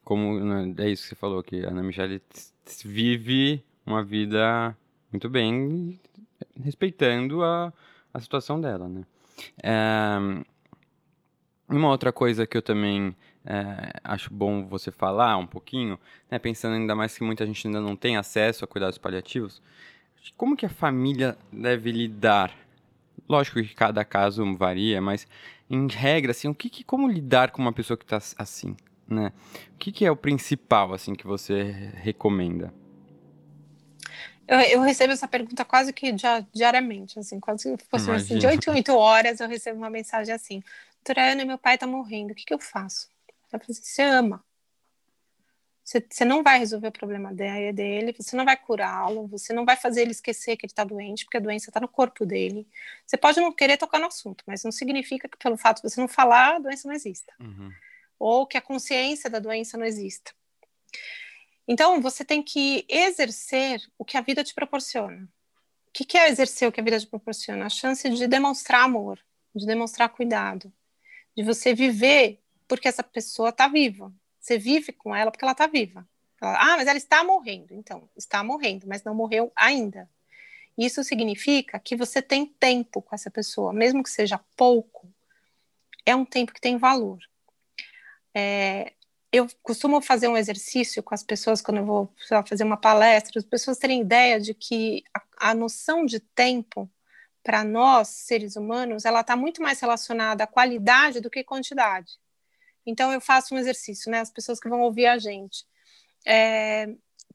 como 0.05 0.39
né, 0.39 0.75
é 0.85 0.91
isso 0.91 1.05
que 1.05 1.09
você 1.11 1.15
falou 1.15 1.43
que 1.43 1.65
a 1.65 1.71
Ana 1.71 1.83
Michele 1.83 2.23
vive 2.85 3.65
uma 3.85 4.05
vida 4.05 4.77
muito 5.11 5.29
bem 5.29 5.99
respeitando 6.63 7.43
a, 7.43 7.73
a 8.13 8.21
situação 8.21 8.61
dela, 8.61 8.89
né? 8.89 9.05
É, 9.63 10.17
uma 11.69 11.89
outra 11.89 12.13
coisa 12.13 12.47
que 12.47 12.57
eu 12.57 12.63
também 12.63 13.17
é, 13.47 14.01
acho 14.03 14.33
bom 14.33 14.67
você 14.67 14.91
falar 14.91 15.37
um 15.37 15.47
pouquinho, 15.47 15.99
né, 16.31 16.39
pensando 16.39 16.75
ainda 16.75 16.95
mais 16.95 17.17
que 17.17 17.23
muita 17.23 17.47
gente 17.47 17.67
ainda 17.67 17.81
não 17.81 17.95
tem 17.95 18.17
acesso 18.17 18.65
a 18.65 18.69
cuidados 18.69 18.99
paliativos, 18.99 19.63
como 20.37 20.57
que 20.57 20.67
a 20.67 20.71
família 20.71 21.37
deve 21.53 21.93
lidar? 21.93 22.53
Lógico 23.29 23.63
que 23.63 23.75
cada 23.75 24.05
caso 24.05 24.45
varia, 24.57 25.01
mas 25.01 25.27
em 25.69 25.87
regra, 25.87 26.31
assim, 26.31 26.49
o 26.49 26.55
que, 26.55 26.69
que 26.69 26.85
como 26.85 27.09
lidar 27.09 27.51
com 27.51 27.63
uma 27.63 27.73
pessoa 27.73 27.97
que 27.97 28.05
está 28.05 28.19
assim, 28.39 28.77
né? 29.07 29.33
O 29.75 29.79
que, 29.79 29.93
que 29.93 30.05
é 30.05 30.11
o 30.11 30.17
principal, 30.17 30.93
assim, 30.93 31.15
que 31.15 31.27
você 31.27 31.93
recomenda? 31.95 32.73
Eu, 34.47 34.61
eu, 34.61 34.81
recebo 34.81 35.13
essa 35.13 35.27
pergunta 35.27 35.65
quase 35.65 35.93
que 35.93 36.13
diariamente, 36.53 37.19
assim, 37.19 37.41
quase 37.41 37.77
que 37.77 37.85
fosse 37.87 38.09
assim, 38.11 38.39
de 38.39 38.47
8 38.47 38.71
em 38.71 38.75
8 38.75 38.95
horas 38.95 39.41
eu 39.41 39.49
recebo 39.49 39.79
uma 39.79 39.91
mensagem 39.91 40.33
assim, 40.33 40.63
doutora 41.05 41.33
Ana, 41.33 41.45
meu 41.45 41.59
pai 41.59 41.75
está 41.75 41.87
morrendo, 41.87 42.31
o 42.31 42.35
que, 42.35 42.45
que 42.45 42.55
eu 42.55 42.59
faço? 42.59 43.09
Ela 43.53 43.61
falou 43.61 43.67
assim, 43.71 43.83
você 43.83 44.03
ama. 44.03 44.45
Você, 45.87 46.05
você 46.11 46.25
não 46.25 46.43
vai 46.43 46.59
resolver 46.59 46.89
o 46.89 46.93
problema 46.93 47.33
dele, 47.33 48.13
você 48.13 48.35
não 48.35 48.45
vai 48.45 48.57
curá-lo, 48.57 49.29
você 49.29 49.53
não 49.53 49.65
vai 49.65 49.77
fazer 49.77 50.03
ele 50.03 50.11
esquecer 50.11 50.57
que 50.57 50.67
ele 50.67 50.73
está 50.73 50.83
doente, 50.83 51.25
porque 51.25 51.37
a 51.37 51.41
doença 51.41 51.71
está 51.71 51.79
no 51.79 51.87
corpo 51.87 52.27
dele. 52.27 52.67
Você 53.07 53.17
pode 53.17 53.41
não 53.41 53.53
querer 53.53 53.77
tocar 53.77 54.01
no 54.01 54.07
assunto, 54.07 54.43
mas 54.49 54.65
não 54.65 54.73
significa 54.73 55.29
que 55.29 55.39
pelo 55.39 55.57
fato 55.57 55.81
de 55.81 55.89
você 55.89 56.01
não 56.01 56.09
falar, 56.09 56.57
a 56.57 56.59
doença 56.59 56.89
não 56.89 56.95
exista. 56.95 57.33
Uhum. 57.39 57.71
Ou 58.19 58.47
que 58.49 58.59
a 58.59 58.61
consciência 58.61 59.31
da 59.31 59.39
doença 59.39 59.79
não 59.79 59.87
exista. 59.87 60.33
Então, 61.69 62.01
você 62.01 62.25
tem 62.25 62.43
que 62.43 62.85
exercer 62.89 63.81
o 63.97 64.05
que 64.05 64.17
a 64.17 64.21
vida 64.21 64.43
te 64.43 64.55
proporciona. 64.55 65.23
O 65.89 65.93
que, 65.93 66.05
que 66.05 66.19
é 66.19 66.29
exercer 66.29 66.69
o 66.69 66.73
que 66.73 66.81
a 66.81 66.85
vida 66.85 66.99
te 66.99 67.07
proporciona? 67.07 67.67
A 67.67 67.71
chance 67.71 68.11
de 68.11 68.27
demonstrar 68.27 68.83
amor, 68.83 69.21
de 69.55 69.65
demonstrar 69.65 70.09
cuidado, 70.09 70.73
de 71.37 71.45
você 71.45 71.73
viver 71.75 72.43
porque 72.69 72.89
essa 72.89 73.03
pessoa 73.03 73.51
está 73.51 73.69
viva. 73.69 74.13
Você 74.41 74.59
vive 74.59 74.93
com 74.93 75.15
ela 75.15 75.31
porque 75.31 75.45
ela 75.45 75.53
está 75.53 75.67
viva. 75.67 76.07
Ela, 76.41 76.57
ah, 76.59 76.77
mas 76.77 76.87
ela 76.87 76.99
está 76.99 77.25
morrendo. 77.25 77.75
Então, 77.75 78.09
está 78.17 78.43
morrendo, 78.45 78.87
mas 78.87 79.03
não 79.03 79.15
morreu 79.15 79.53
ainda. 79.57 80.09
Isso 80.77 81.03
significa 81.03 81.79
que 81.79 81.97
você 81.97 82.21
tem 82.21 82.47
tempo 82.47 83.01
com 83.01 83.15
essa 83.15 83.31
pessoa, 83.31 83.73
mesmo 83.73 84.03
que 84.03 84.11
seja 84.11 84.39
pouco, 84.57 85.09
é 86.05 86.15
um 86.15 86.25
tempo 86.25 86.53
que 86.53 86.61
tem 86.61 86.77
valor. 86.77 87.19
É, 88.35 88.93
eu 89.33 89.49
costumo 89.63 90.01
fazer 90.01 90.29
um 90.29 90.37
exercício 90.37 91.03
com 91.03 91.15
as 91.15 91.23
pessoas 91.23 91.63
quando 91.63 91.79
eu 91.79 91.87
vou 91.87 92.15
fazer 92.47 92.65
uma 92.65 92.77
palestra, 92.77 93.39
as 93.39 93.45
pessoas 93.45 93.79
terem 93.79 94.03
ideia 94.03 94.39
de 94.39 94.53
que 94.53 95.03
a, 95.15 95.51
a 95.51 95.55
noção 95.55 96.05
de 96.05 96.21
tempo 96.21 96.91
para 97.43 97.65
nós, 97.65 98.09
seres 98.09 98.57
humanos, 98.57 99.05
ela 99.05 99.21
está 99.21 99.35
muito 99.37 99.63
mais 99.63 99.81
relacionada 99.81 100.45
à 100.45 100.47
qualidade 100.47 101.21
do 101.21 101.31
que 101.31 101.45
quantidade. 101.45 102.19
Então, 102.87 103.13
eu 103.13 103.21
faço 103.21 103.55
um 103.55 103.59
exercício, 103.59 104.11
né? 104.11 104.21
As 104.21 104.31
pessoas 104.31 104.61
que 104.61 104.69
vão 104.69 104.81
ouvir 104.81 105.07
a 105.07 105.19
gente. 105.19 105.67
É, 106.25 106.89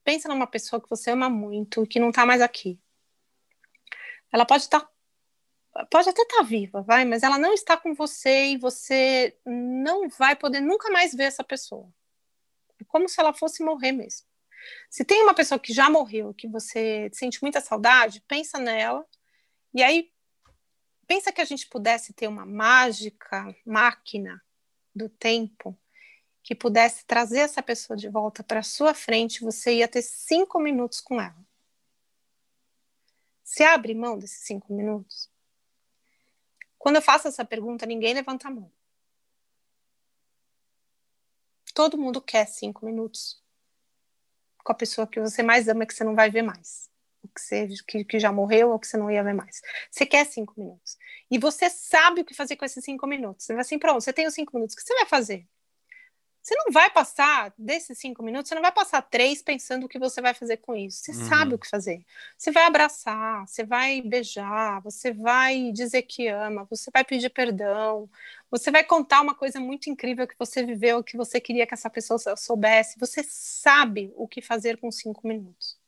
pensa 0.04 0.28
numa 0.28 0.48
pessoa 0.48 0.82
que 0.82 0.90
você 0.90 1.12
ama 1.12 1.30
muito 1.30 1.86
que 1.86 2.00
não 2.00 2.10
está 2.10 2.26
mais 2.26 2.42
aqui. 2.42 2.80
Ela 4.32 4.46
pode 4.46 4.64
estar. 4.64 4.80
Tá, 4.80 5.86
pode 5.90 6.10
até 6.10 6.22
estar 6.22 6.38
tá 6.38 6.44
viva, 6.44 6.82
vai, 6.82 7.06
mas 7.06 7.24
ela 7.24 7.38
não 7.38 7.54
está 7.54 7.78
com 7.78 7.94
você 7.94 8.48
e 8.48 8.58
você 8.58 9.38
não 9.46 10.10
vai 10.10 10.36
poder 10.36 10.60
nunca 10.60 10.90
mais 10.92 11.14
ver 11.14 11.24
essa 11.24 11.44
pessoa. 11.44 11.90
É 12.80 12.84
como 12.86 13.08
se 13.08 13.20
ela 13.20 13.34
fosse 13.34 13.64
morrer 13.64 13.92
mesmo. 13.92 14.28
Se 14.90 15.06
tem 15.06 15.24
uma 15.24 15.34
pessoa 15.34 15.60
que 15.60 15.74
já 15.74 15.90
morreu, 15.90 16.34
que 16.34 16.48
você 16.48 17.10
sente 17.14 17.42
muita 17.42 17.62
saudade, 17.62 18.24
pensa 18.28 18.60
nela 18.60 19.06
e 19.74 19.82
aí, 19.82 20.12
pensa 21.08 21.32
que 21.32 21.42
a 21.42 21.46
gente 21.46 21.68
pudesse 21.68 22.14
ter 22.14 22.28
uma 22.28 22.46
mágica 22.46 23.56
máquina 23.66 24.42
do 24.94 25.10
tempo 25.10 25.78
que 26.44 26.56
pudesse 26.56 27.06
trazer 27.06 27.40
essa 27.40 27.62
pessoa 27.62 27.96
de 27.96 28.10
volta 28.10 28.44
para 28.44 28.64
sua 28.64 28.94
frente, 28.94 29.42
você 29.42 29.76
ia 29.76 29.88
ter 29.88 30.02
cinco 30.02 30.60
minutos 30.60 31.00
com 31.00 31.22
ela. 31.22 31.36
Você 33.44 33.64
abre 33.64 33.94
mão 33.94 34.18
desses 34.18 34.46
cinco 34.46 34.74
minutos? 34.74 35.30
Quando 36.78 36.96
eu 36.96 37.02
faço 37.02 37.28
essa 37.28 37.46
pergunta, 37.46 37.86
ninguém 37.86 38.14
levanta 38.14 38.48
a 38.48 38.52
mão. 38.52 38.72
Todo 41.74 41.98
mundo 41.98 42.22
quer 42.22 42.46
cinco 42.48 42.86
minutos 42.86 43.42
com 44.64 44.72
a 44.72 44.76
pessoa 44.76 45.08
que 45.08 45.20
você 45.20 45.42
mais 45.42 45.68
ama, 45.68 45.86
que 45.86 45.94
você 45.94 46.04
não 46.04 46.16
vai 46.16 46.30
ver 46.30 46.42
mais 46.42 46.91
que, 47.28 47.42
você, 47.42 47.68
que, 47.88 48.04
que 48.06 48.20
já 48.20 48.32
morreu 48.32 48.72
ou 48.72 48.80
que 48.80 48.88
você 48.88 48.98
não 48.98 49.10
ia 49.12 49.24
ver 49.24 49.34
mais. 49.34 49.62
Você 49.90 50.06
quer 50.06 50.26
cinco 50.26 50.54
minutos. 50.58 50.98
E 51.30 51.38
você 51.38 51.70
sabe 51.70 52.22
o 52.22 52.26
que 52.26 52.34
fazer 52.34 52.56
com 52.56 52.66
esses 52.66 52.84
cinco 52.84 53.08
minutos. 53.08 53.46
Você 53.46 53.54
vai 53.54 53.62
assim, 53.62 53.80
pronto, 53.80 54.02
você 54.02 54.14
tem 54.14 54.28
os 54.28 54.34
cinco 54.34 54.56
minutos. 54.56 54.74
O 54.74 54.78
que 54.78 54.84
você 54.84 54.94
vai 54.96 55.06
fazer? 55.06 55.48
Você 56.42 56.56
não 56.56 56.72
vai 56.72 56.90
passar 56.90 57.54
desses 57.56 58.00
cinco 58.00 58.24
minutos, 58.24 58.50
você 58.50 58.56
não 58.56 58.64
vai 58.64 58.72
passar 58.72 59.02
três 59.04 59.44
pensando 59.44 59.86
o 59.86 59.88
que 59.88 60.00
você 60.00 60.22
vai 60.22 60.34
fazer 60.34 60.58
com 60.58 60.76
isso. 60.76 60.98
Você 60.98 61.12
uhum. 61.12 61.30
sabe 61.30 61.54
o 61.54 61.60
que 61.60 61.70
fazer. 61.70 62.04
Você 62.36 62.52
vai 62.52 62.64
abraçar, 62.64 63.48
você 63.48 63.64
vai 63.64 64.02
beijar, 64.02 64.82
você 64.82 65.12
vai 65.14 65.72
dizer 65.72 66.02
que 66.02 66.28
ama, 66.28 66.66
você 66.68 66.90
vai 66.92 67.06
pedir 67.06 67.30
perdão, 67.30 68.10
você 68.50 68.72
vai 68.72 68.84
contar 68.84 69.22
uma 69.22 69.36
coisa 69.36 69.60
muito 69.60 69.90
incrível 69.90 70.28
que 70.28 70.36
você 70.38 70.66
viveu, 70.66 71.04
que 71.04 71.16
você 71.16 71.40
queria 71.40 71.68
que 71.68 71.76
essa 71.76 71.92
pessoa 71.92 72.18
soubesse. 72.36 72.98
Você 73.00 73.24
sabe 73.24 74.12
o 74.16 74.28
que 74.28 74.42
fazer 74.42 74.78
com 74.78 74.92
cinco 74.92 75.28
minutos. 75.28 75.81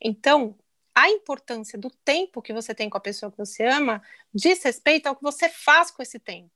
Então, 0.00 0.56
a 0.94 1.10
importância 1.10 1.76
do 1.78 1.90
tempo 1.90 2.40
que 2.40 2.52
você 2.52 2.74
tem 2.74 2.88
com 2.88 2.96
a 2.96 3.00
pessoa 3.00 3.32
que 3.32 3.38
você 3.38 3.64
ama 3.64 4.02
diz 4.32 4.62
respeito 4.62 5.06
ao 5.06 5.16
que 5.16 5.22
você 5.22 5.48
faz 5.48 5.90
com 5.90 6.02
esse 6.02 6.18
tempo. 6.18 6.52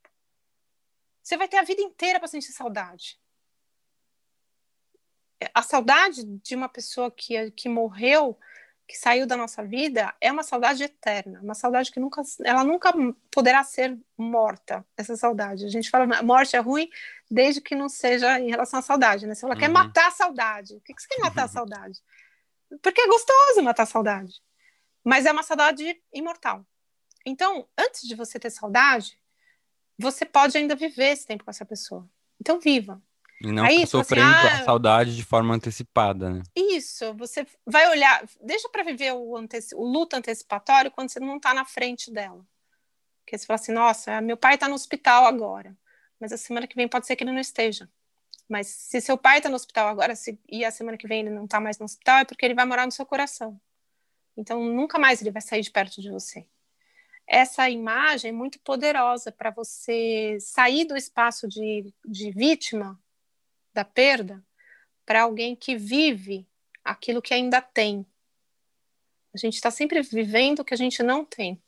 Você 1.23 1.37
vai 1.37 1.49
ter 1.49 1.59
a 1.59 1.65
vida 1.65 1.83
inteira 1.83 2.19
para 2.19 2.29
sentir 2.29 2.53
saudade. 2.53 3.19
A 5.53 5.63
saudade 5.63 6.25
de 6.25 6.55
uma 6.55 6.69
pessoa 6.69 7.11
que, 7.11 7.51
que 7.51 7.69
morreu, 7.69 8.39
que 8.87 8.97
saiu 8.97 9.27
da 9.27 9.37
nossa 9.37 9.63
vida, 9.63 10.15
é 10.21 10.33
uma 10.33 10.43
saudade 10.43 10.83
eterna, 10.83 11.41
uma 11.43 11.55
saudade 11.55 11.93
que 11.93 12.01
nunca, 12.01 12.23
ela 12.45 12.65
nunca 12.65 12.93
poderá 13.31 13.63
ser 13.63 13.99
morta, 14.17 14.87
essa 14.97 15.17
saudade. 15.17 15.67
A 15.67 15.69
gente 15.69 15.91
fala, 15.91 16.23
morte 16.23 16.57
é 16.57 16.61
ruim 16.61 16.89
desde 17.31 17.61
que 17.61 17.75
não 17.75 17.89
seja 17.89 18.41
em 18.41 18.49
relação 18.49 18.79
à 18.79 18.83
saudade, 18.83 19.27
né? 19.27 19.35
Se 19.35 19.45
ela 19.45 19.55
uhum. 19.55 19.61
quer 19.61 19.69
matar 19.69 20.09
a 20.09 20.13
saudade, 20.13 20.75
o 20.77 20.81
que, 20.81 20.95
que 20.95 21.03
você 21.03 21.09
quer 21.09 21.21
matar 21.21 21.45
a 21.45 21.49
saudade? 21.49 22.01
Porque 22.83 23.01
é 23.01 23.07
gostoso 23.07 23.63
matar 23.63 23.87
saudade. 23.87 24.35
Mas 25.05 25.27
é 25.27 25.33
uma 25.33 25.43
saudade 25.43 26.01
imortal. 26.13 26.67
Então, 27.25 27.69
antes 27.77 28.07
de 28.07 28.15
você 28.15 28.39
ter 28.39 28.51
saudade, 28.51 29.19
você 29.99 30.25
pode 30.25 30.57
ainda 30.57 30.75
viver 30.75 31.11
esse 31.13 31.27
tempo 31.27 31.45
com 31.45 31.51
essa 31.51 31.65
pessoa. 31.65 32.09
Então, 32.41 32.61
viva. 32.61 33.03
E 33.41 33.53
não 33.53 33.65
Aí, 33.65 33.87
sofrendo 33.87 34.29
assim, 34.35 34.49
ah, 34.49 34.61
a 34.61 34.65
saudade 34.65 35.15
de 35.15 35.25
forma 35.25 35.55
antecipada, 35.55 36.29
né? 36.29 36.43
Isso, 36.57 37.15
você 37.15 37.47
vai 37.65 37.89
olhar, 37.89 38.27
deixa 38.41 38.69
para 38.69 38.83
viver 38.83 39.13
o, 39.13 39.37
anteci 39.37 39.75
o 39.75 39.85
luto 39.85 40.17
antecipatório 40.17 40.91
quando 40.91 41.11
você 41.11 41.21
não 41.21 41.37
está 41.37 41.55
na 41.55 41.65
frente 41.65 42.11
dela. 42.11 42.45
Porque 43.21 43.39
você 43.39 43.47
fala 43.47 43.61
assim, 43.61 43.73
nossa, 43.73 44.21
meu 44.21 44.37
pai 44.37 44.55
está 44.55 44.67
no 44.67 44.75
hospital 44.75 45.25
agora, 45.27 45.77
mas 46.19 46.33
a 46.33 46.37
semana 46.37 46.67
que 46.67 46.75
vem 46.75 46.89
pode 46.89 47.07
ser 47.07 47.15
que 47.15 47.23
ele 47.23 47.33
não 47.33 47.41
esteja. 47.41 47.89
Mas 48.49 48.67
se 48.69 49.01
seu 49.01 49.19
pai 49.19 49.39
está 49.39 49.49
no 49.49 49.57
hospital 49.57 49.89
agora 49.89 50.17
se, 50.17 50.41
e 50.49 50.65
a 50.65 50.71
semana 50.71 50.97
que 50.97 51.07
vem 51.07 51.21
ele 51.21 51.31
não 51.31 51.45
está 51.45 51.61
mais 51.61 51.79
no 51.79 51.85
hospital, 51.85 52.21
é 52.21 52.25
porque 52.25 52.45
ele 52.47 52.55
vai 52.55 52.65
morar 52.65 52.87
no 52.87 52.93
seu 52.93 53.05
coração. 53.05 53.61
Então, 54.37 54.65
nunca 54.65 54.99
mais 54.99 55.21
ele 55.21 55.31
vai 55.31 55.43
sair 55.43 55.63
de 55.63 55.71
perto 55.71 56.01
de 56.01 56.11
você. 56.11 56.47
Essa 57.27 57.69
imagem 57.69 58.31
é 58.31 58.33
muito 58.33 58.59
poderosa 58.61 59.31
para 59.31 59.51
você 59.51 60.39
sair 60.41 60.87
do 60.87 60.97
espaço 60.97 61.47
de, 61.47 61.93
de 62.07 62.31
vítima 62.31 62.99
da 63.75 63.85
perda 63.85 64.43
para 65.05 65.23
alguém 65.23 65.55
que 65.55 65.77
vive 65.77 66.49
aquilo 66.83 67.21
que 67.21 67.35
ainda 67.35 67.61
tem. 67.61 68.07
A 69.35 69.39
gente 69.39 69.55
está 69.55 69.71
sempre 69.71 70.01
vivendo 70.03 70.61
o 70.61 70.65
que 70.65 70.73
a 70.73 70.77
gente 70.77 71.03
não 71.03 71.25
tem. 71.25 71.63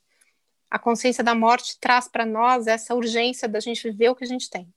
A 0.70 0.78
consciência 0.78 1.22
da 1.22 1.34
morte 1.34 1.78
traz 1.78 2.08
para 2.08 2.24
nós 2.24 2.66
essa 2.66 2.94
urgência 2.94 3.48
da 3.48 3.60
gente 3.60 3.82
viver 3.82 4.08
o 4.08 4.14
que 4.14 4.24
a 4.24 4.26
gente 4.26 4.48
tem. 4.48 4.72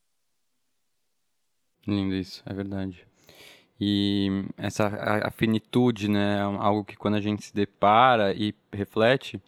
Lindo 1.88 2.16
isso, 2.16 2.42
é 2.46 2.54
verdade. 2.54 3.06
E 3.80 4.46
essa 4.58 4.88
a, 4.88 5.28
a 5.28 5.32
finitude, 5.32 6.08
né, 6.08 6.38
é 6.38 6.42
algo 6.42 6.86
que 6.86 6.96
quando 6.96 7.16
a 7.16 7.22
gente 7.22 7.46
se 7.46 7.54
depara 7.54 8.34
e 8.34 8.54
reflete, 8.72 9.42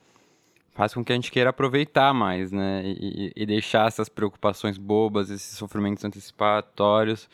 faz 0.74 0.94
com 0.94 1.06
que 1.06 1.14
a 1.14 1.16
gente 1.16 1.32
queira 1.32 1.52
aproveitar 1.52 2.14
mais, 2.14 2.52
né, 2.52 2.84
e, 2.86 3.32
e 3.36 3.46
deixar 3.46 3.88
essas 3.88 4.10
preocupações 4.10 4.78
bobas, 4.78 5.30
esses 5.30 5.58
sofrimentos 5.58 6.04
antecipatórios 6.04 7.30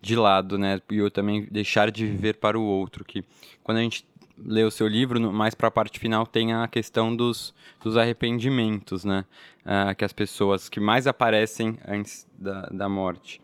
de 0.00 0.14
lado, 0.14 0.56
né, 0.56 0.80
e 0.90 0.98
eu 0.98 1.10
também 1.10 1.46
deixar 1.50 1.90
de 1.90 2.06
viver 2.06 2.34
para 2.34 2.58
o 2.58 2.62
outro, 2.62 3.04
que 3.04 3.24
quando 3.64 3.78
a 3.78 3.82
gente 3.82 4.06
lê 4.38 4.62
o 4.62 4.70
seu 4.70 4.86
livro, 4.86 5.32
mais 5.32 5.54
para 5.54 5.68
a 5.68 5.70
parte 5.70 5.98
final 5.98 6.26
tem 6.26 6.52
a 6.52 6.68
questão 6.68 7.14
dos, 7.14 7.52
dos 7.82 7.96
arrependimentos, 7.96 9.04
né, 9.04 9.24
uh, 9.64 9.94
que 9.96 10.04
as 10.04 10.12
pessoas 10.12 10.68
que 10.68 10.78
mais 10.78 11.08
aparecem 11.08 11.78
antes 11.86 12.28
da, 12.38 12.66
da 12.66 12.88
morte. 12.88 13.40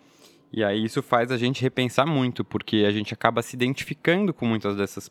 E 0.52 0.64
aí 0.64 0.84
isso 0.84 1.02
faz 1.02 1.30
a 1.30 1.36
gente 1.36 1.62
repensar 1.62 2.06
muito, 2.06 2.44
porque 2.44 2.84
a 2.86 2.90
gente 2.90 3.14
acaba 3.14 3.42
se 3.42 3.54
identificando 3.54 4.34
com 4.34 4.44
muitas 4.46 4.76
dessas 4.76 5.10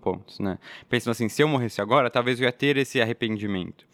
pontos, 0.00 0.38
né? 0.38 0.58
Pensando 0.88 1.12
assim, 1.12 1.28
se 1.28 1.42
eu 1.42 1.48
morresse 1.48 1.80
agora, 1.80 2.10
talvez 2.10 2.38
eu 2.38 2.44
ia 2.44 2.52
ter 2.52 2.76
esse 2.76 3.00
arrependimento. 3.00 3.86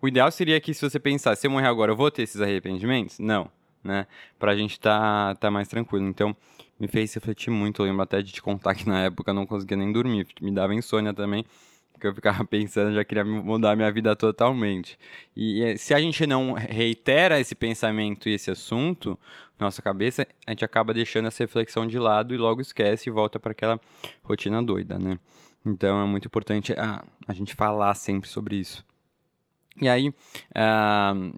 O 0.00 0.06
ideal 0.06 0.30
seria 0.30 0.60
que 0.60 0.74
se 0.74 0.88
você 0.88 1.00
pensar, 1.00 1.34
se 1.36 1.46
eu 1.46 1.50
morrer 1.50 1.66
agora, 1.66 1.92
eu 1.92 1.96
vou 1.96 2.10
ter 2.10 2.22
esses 2.22 2.40
arrependimentos? 2.40 3.18
Não, 3.18 3.50
né? 3.82 4.06
Pra 4.38 4.54
gente 4.54 4.78
tá, 4.78 5.34
tá 5.36 5.50
mais 5.50 5.66
tranquilo. 5.66 6.06
Então, 6.06 6.36
me 6.78 6.86
fez 6.86 7.14
refletir 7.14 7.50
muito. 7.50 7.82
Eu 7.82 7.86
lembro 7.86 8.02
até 8.02 8.20
de 8.20 8.32
te 8.32 8.42
contar 8.42 8.74
que 8.74 8.86
na 8.86 9.04
época 9.04 9.30
eu 9.30 9.34
não 9.34 9.46
conseguia 9.46 9.76
nem 9.76 9.90
dormir, 9.92 10.26
me 10.40 10.52
dava 10.52 10.74
insônia 10.74 11.14
também 11.14 11.44
que 12.04 12.06
eu 12.06 12.14
ficava 12.14 12.44
pensando, 12.46 12.94
já 12.94 13.04
queria 13.04 13.24
mudar 13.24 13.76
minha 13.76 13.90
vida 13.90 14.14
totalmente. 14.14 14.98
E 15.34 15.62
eh, 15.62 15.76
se 15.76 15.94
a 15.94 16.00
gente 16.00 16.26
não 16.26 16.52
reitera 16.52 17.40
esse 17.40 17.54
pensamento 17.54 18.28
e 18.28 18.34
esse 18.34 18.50
assunto 18.50 19.18
nossa 19.58 19.80
cabeça, 19.80 20.26
a 20.46 20.50
gente 20.50 20.64
acaba 20.64 20.92
deixando 20.92 21.28
essa 21.28 21.42
reflexão 21.42 21.86
de 21.86 21.98
lado 21.98 22.34
e 22.34 22.36
logo 22.36 22.60
esquece 22.60 23.08
e 23.08 23.12
volta 23.12 23.38
para 23.38 23.52
aquela 23.52 23.80
rotina 24.22 24.62
doida, 24.62 24.98
né? 24.98 25.18
Então 25.64 26.02
é 26.02 26.06
muito 26.06 26.26
importante 26.26 26.72
a, 26.72 27.04
a 27.26 27.32
gente 27.32 27.54
falar 27.54 27.94
sempre 27.94 28.28
sobre 28.28 28.56
isso. 28.56 28.84
E 29.80 29.88
aí, 29.88 30.08
uh, 30.08 31.34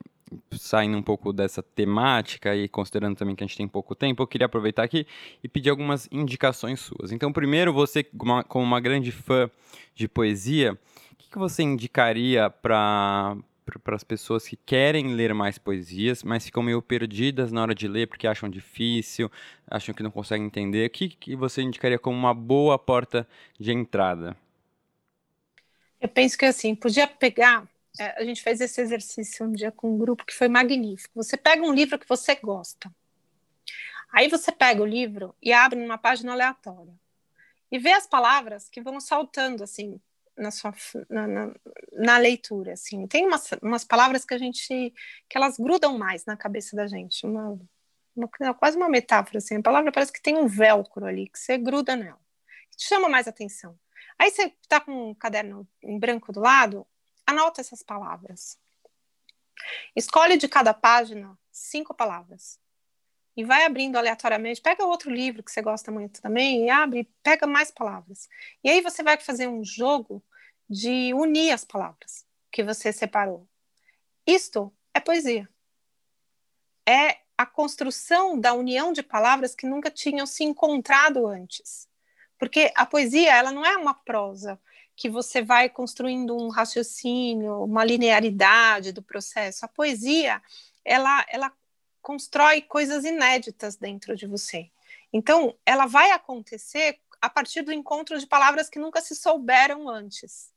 saindo 0.53 0.97
um 0.97 1.03
pouco 1.03 1.33
dessa 1.33 1.63
temática 1.63 2.55
e 2.55 2.69
considerando 2.69 3.17
também 3.17 3.35
que 3.35 3.45
a 3.45 3.47
gente 3.47 3.57
tem 3.57 3.69
pouco 3.69 3.95
tempo, 3.95 4.23
eu 4.23 4.27
queria 4.27 4.47
aproveitar 4.47 4.83
aqui 4.83 5.07
e 5.43 5.49
pedir 5.49 5.71
algumas 5.71 6.09
indicações 6.11 6.81
suas. 6.81 7.13
Então, 7.13 7.33
primeiro, 7.33 7.73
você, 7.73 8.03
como 8.03 8.65
uma 8.65 8.81
grande 8.81 9.13
fã 9.13 9.49
de 9.95 10.09
poesia, 10.09 10.73
o 11.13 11.17
que, 11.17 11.31
que 11.31 11.39
você 11.39 11.63
indicaria 11.63 12.51
para 12.51 13.37
para 13.83 13.97
as 13.97 14.05
pessoas 14.05 14.47
que 14.47 14.57
querem 14.57 15.15
ler 15.15 15.35
mais 15.35 15.59
poesias, 15.59 16.23
mas 16.23 16.45
ficam 16.45 16.63
meio 16.63 16.81
perdidas 16.81 17.51
na 17.53 17.63
hora 17.63 17.75
de 17.75 17.89
ler 17.89 18.07
porque 18.07 18.27
acham 18.27 18.49
difícil, 18.49 19.31
acham 19.69 19.95
que 19.95 20.03
não 20.03 20.11
conseguem 20.11 20.47
entender. 20.47 20.87
O 20.87 20.91
que, 20.91 21.09
que 21.09 21.37
você 21.37 21.63
indicaria 21.63 21.99
como 21.99 22.17
uma 22.17 22.33
boa 22.33 22.79
porta 22.79 23.29
de 23.59 23.73
entrada? 23.73 24.37
Eu 26.01 26.09
penso 26.09 26.39
que 26.39 26.45
assim, 26.45 26.75
podia 26.75 27.07
pegar 27.07 27.69
é, 27.99 28.21
a 28.21 28.25
gente 28.25 28.43
fez 28.43 28.61
esse 28.61 28.81
exercício 28.81 29.47
um 29.47 29.53
dia 29.53 29.73
com 29.73 29.95
um 29.95 29.99
grupo 29.99 30.25
que 30.25 30.35
foi 30.35 30.49
magnífico. 30.49 31.15
Você 31.15 31.37
pega 31.37 31.63
um 31.63 31.73
livro 31.73 31.99
que 31.99 32.09
você 32.09 32.35
gosta. 32.37 32.93
Aí 34.13 34.29
você 34.29 34.53
pega 34.53 34.83
o 34.83 34.87
livro 34.87 35.35
e 35.43 35.53
abre 35.53 35.79
numa 35.79 35.99
página 35.99 36.33
aleatória 36.33 36.95
e 37.71 37.79
vê 37.79 37.93
as 37.93 38.07
palavras 38.07 38.69
que 38.69 38.81
vão 38.81 39.01
saltando 39.01 39.65
assim 39.65 40.01
na 40.37 40.51
sua 40.51 40.75
na, 41.09 41.27
na, 41.27 41.55
na, 41.93 42.19
leitura 42.19 42.75
assim. 42.75 43.07
Tem 43.07 43.27
umas, 43.27 43.51
umas 43.63 43.85
palavras 43.85 44.25
que 44.25 44.35
a 44.35 44.39
gente 44.39 44.93
que 45.29 45.37
elas 45.37 45.57
grudam 45.59 45.97
mais 45.99 46.25
na 46.25 46.37
cabeça 46.37 46.77
da 46.77 46.87
gente 46.87 47.25
uma, 47.27 47.59
uma 48.15 48.55
quase 48.55 48.77
uma 48.77 48.89
metáfora 48.89 49.39
assim. 49.39 49.57
A 49.57 49.63
palavra 49.63 49.93
parece 49.93 50.13
que 50.13 50.23
tem 50.23 50.37
um 50.37 50.47
velcro 50.47 51.07
ali 51.07 51.29
que 51.29 51.39
você 51.39 51.57
gruda 51.59 51.97
nela 51.97 52.21
te 52.77 52.87
chama 52.87 53.09
mais 53.09 53.27
atenção. 53.27 53.79
Aí 54.19 54.31
você 54.31 54.53
está 54.63 54.81
com 54.81 55.11
um 55.11 55.15
caderno 55.15 55.67
em 55.83 55.99
branco 55.99 56.33
do 56.33 56.41
lado 56.41 56.87
anota 57.27 57.61
essas 57.61 57.83
palavras. 57.83 58.59
Escolhe 59.97 60.37
de 60.37 60.47
cada 60.47 60.73
página 60.73 61.37
cinco 61.51 61.93
palavras 61.95 62.61
e 63.37 63.45
vai 63.45 63.65
abrindo 63.65 63.97
aleatoriamente, 63.97 64.63
pega 64.63 64.87
outro 64.87 65.11
livro 65.11 65.43
que 65.43 65.51
você 65.51 65.61
gosta 65.61 65.93
muito 65.93 66.23
também 66.23 66.65
e 66.65 66.71
abre, 66.71 67.09
pega 67.23 67.47
mais 67.47 67.71
palavras. 67.71 68.29
E 68.65 68.71
aí 68.71 68.81
você 68.81 69.03
vai 69.03 69.19
fazer 69.19 69.47
um 69.47 69.63
jogo 69.63 70.25
de 70.69 71.13
unir 71.13 71.53
as 71.53 71.65
palavras 71.65 72.25
que 72.51 72.65
você 72.65 72.93
separou. 72.93 73.47
Isto 74.27 74.73
é 74.95 75.01
poesia. 75.01 75.49
É 76.89 77.19
a 77.37 77.45
construção 77.45 78.41
da 78.41 78.55
união 78.55 78.93
de 78.93 79.03
palavras 79.03 79.55
que 79.55 79.67
nunca 79.67 79.91
tinham 79.91 80.25
se 80.25 80.43
encontrado 80.43 81.27
antes. 81.27 81.87
Porque 82.39 82.73
a 82.75 82.87
poesia, 82.87 83.35
ela 83.35 83.53
não 83.53 83.65
é 83.65 83.77
uma 83.77 83.93
prosa 83.93 84.59
que 84.95 85.11
você 85.11 85.43
vai 85.43 85.69
construindo 85.69 86.35
um 86.35 86.49
raciocínio, 86.49 87.63
uma 87.63 87.85
linearidade 87.85 88.93
do 88.93 89.03
processo. 89.03 89.65
A 89.65 89.69
poesia, 89.69 90.43
ela, 90.83 91.25
ela 91.29 91.53
constrói 92.07 92.63
coisas 92.63 93.05
inéditas 93.05 93.75
dentro 93.75 94.15
de 94.15 94.29
você. 94.29 94.71
Então, 95.13 95.59
ela 95.67 95.87
vai 95.87 96.13
acontecer 96.13 97.01
a 97.21 97.29
partir 97.29 97.63
do 97.63 97.73
encontro 97.73 98.17
de 98.17 98.25
palavras 98.29 98.69
que 98.69 98.79
nunca 98.79 99.01
se 99.01 99.17
souberam 99.17 99.89
antes. 99.89 100.53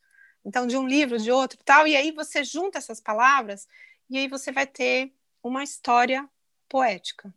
Então, 0.45 0.67
de 0.67 0.77
um 0.77 0.87
livro, 0.87 1.17
de 1.17 1.31
outro, 1.31 1.57
tal, 1.65 1.87
e 1.87 1.97
aí 1.97 2.11
você 2.11 2.43
junta 2.43 2.77
essas 2.77 3.01
palavras 3.01 3.67
e 4.07 4.19
aí 4.19 4.27
você 4.27 4.51
vai 4.51 4.67
ter 4.67 5.11
uma 5.41 5.63
história 5.63 6.29
poética. 6.69 7.33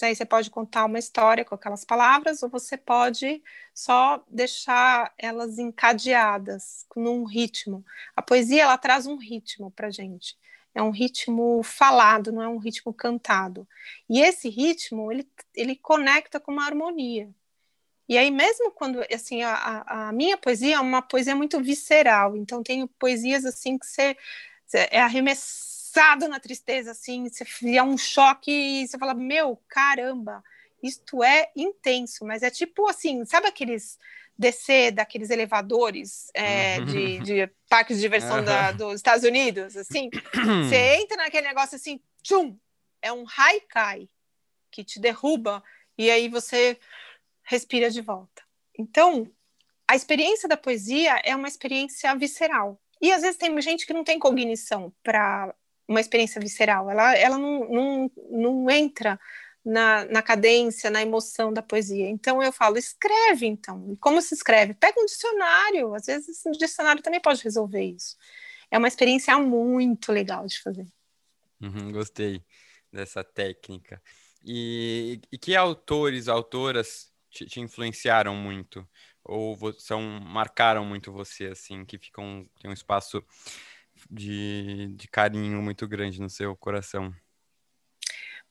Aí 0.00 0.14
você 0.14 0.24
pode 0.24 0.48
contar 0.48 0.84
uma 0.84 1.00
história 1.00 1.44
com 1.44 1.56
aquelas 1.56 1.84
palavras 1.84 2.44
ou 2.44 2.48
você 2.48 2.76
pode 2.76 3.42
só 3.74 4.24
deixar 4.28 5.12
elas 5.18 5.58
encadeadas 5.58 6.86
num 6.94 7.24
ritmo. 7.24 7.84
A 8.14 8.22
poesia 8.22 8.62
ela 8.62 8.78
traz 8.78 9.08
um 9.08 9.16
ritmo 9.16 9.72
para 9.72 9.90
gente 9.90 10.38
é 10.78 10.82
um 10.82 10.90
ritmo 10.90 11.60
falado, 11.64 12.30
não 12.30 12.40
é 12.40 12.48
um 12.48 12.58
ritmo 12.58 12.94
cantado. 12.94 13.66
E 14.08 14.20
esse 14.20 14.48
ritmo, 14.48 15.10
ele, 15.10 15.28
ele 15.54 15.74
conecta 15.74 16.38
com 16.38 16.52
uma 16.52 16.64
harmonia. 16.64 17.28
E 18.08 18.16
aí, 18.16 18.30
mesmo 18.30 18.70
quando, 18.70 19.04
assim, 19.12 19.42
a, 19.42 20.08
a 20.08 20.12
minha 20.12 20.38
poesia 20.38 20.76
é 20.76 20.80
uma 20.80 21.02
poesia 21.02 21.34
muito 21.34 21.60
visceral, 21.60 22.36
então 22.36 22.62
tenho 22.62 22.86
poesias, 22.86 23.44
assim, 23.44 23.76
que 23.76 23.86
você, 23.86 24.16
você 24.64 24.88
é 24.90 25.00
arremessado 25.00 26.28
na 26.28 26.38
tristeza, 26.38 26.92
assim, 26.92 27.28
você 27.28 27.44
é 27.76 27.82
um 27.82 27.98
choque 27.98 28.50
e 28.50 28.86
você 28.86 28.96
fala, 28.96 29.14
meu, 29.14 29.60
caramba, 29.68 30.44
isto 30.80 31.24
é 31.24 31.50
intenso, 31.56 32.24
mas 32.24 32.42
é 32.44 32.50
tipo, 32.50 32.88
assim, 32.88 33.24
sabe 33.24 33.48
aqueles 33.48 33.98
descer 34.38 34.92
daqueles 34.92 35.30
elevadores 35.30 36.30
é, 36.32 36.80
de, 36.82 37.18
de 37.18 37.50
parques 37.68 37.96
de 37.96 38.02
diversão 38.02 38.44
da, 38.44 38.70
dos 38.70 38.94
Estados 38.94 39.24
Unidos, 39.24 39.76
assim, 39.76 40.08
você 40.64 41.00
entra 41.00 41.16
naquele 41.16 41.48
negócio 41.48 41.74
assim, 41.74 42.00
tchum, 42.22 42.56
é 43.02 43.12
um 43.12 43.24
haikai 43.36 44.08
que 44.70 44.84
te 44.84 45.00
derruba 45.00 45.62
e 45.96 46.10
aí 46.10 46.28
você 46.28 46.78
respira 47.42 47.90
de 47.90 48.00
volta. 48.00 48.42
Então, 48.78 49.28
a 49.88 49.96
experiência 49.96 50.48
da 50.48 50.56
poesia 50.56 51.20
é 51.24 51.34
uma 51.34 51.48
experiência 51.48 52.14
visceral. 52.14 52.80
E 53.00 53.10
às 53.10 53.22
vezes 53.22 53.38
tem 53.38 53.60
gente 53.60 53.86
que 53.86 53.92
não 53.92 54.04
tem 54.04 54.18
cognição 54.18 54.92
para 55.02 55.52
uma 55.88 56.00
experiência 56.00 56.40
visceral, 56.40 56.90
ela, 56.90 57.16
ela 57.16 57.38
não, 57.38 57.68
não, 57.70 58.10
não 58.30 58.70
entra 58.70 59.18
na, 59.68 60.06
na 60.06 60.22
cadência, 60.22 60.90
na 60.90 61.02
emoção 61.02 61.52
da 61.52 61.62
poesia. 61.62 62.08
Então 62.08 62.42
eu 62.42 62.50
falo, 62.50 62.78
escreve 62.78 63.46
então. 63.46 63.94
Como 64.00 64.20
se 64.22 64.34
escreve? 64.34 64.72
Pega 64.72 64.98
um 64.98 65.04
dicionário, 65.04 65.94
às 65.94 66.06
vezes 66.06 66.42
um 66.46 66.52
dicionário 66.52 67.02
também 67.02 67.20
pode 67.20 67.42
resolver 67.42 67.82
isso. 67.82 68.16
É 68.70 68.78
uma 68.78 68.88
experiência 68.88 69.38
muito 69.38 70.10
legal 70.10 70.46
de 70.46 70.58
fazer. 70.62 70.86
Uhum, 71.60 71.92
gostei 71.92 72.42
dessa 72.90 73.22
técnica. 73.22 74.00
E, 74.42 75.20
e 75.30 75.36
que 75.36 75.54
autores, 75.54 76.28
autoras 76.28 77.12
te, 77.28 77.44
te, 77.44 77.60
influenciaram 77.60 78.34
muito? 78.34 78.88
Ou 79.22 79.58
são, 79.78 80.00
marcaram 80.00 80.82
muito 80.82 81.12
você, 81.12 81.46
assim, 81.48 81.84
que 81.84 81.98
ficam, 81.98 82.48
tem 82.58 82.70
um 82.70 82.74
espaço 82.74 83.22
de, 84.10 84.94
de 84.94 85.08
carinho 85.08 85.60
muito 85.60 85.86
grande 85.86 86.20
no 86.20 86.30
seu 86.30 86.56
coração? 86.56 87.14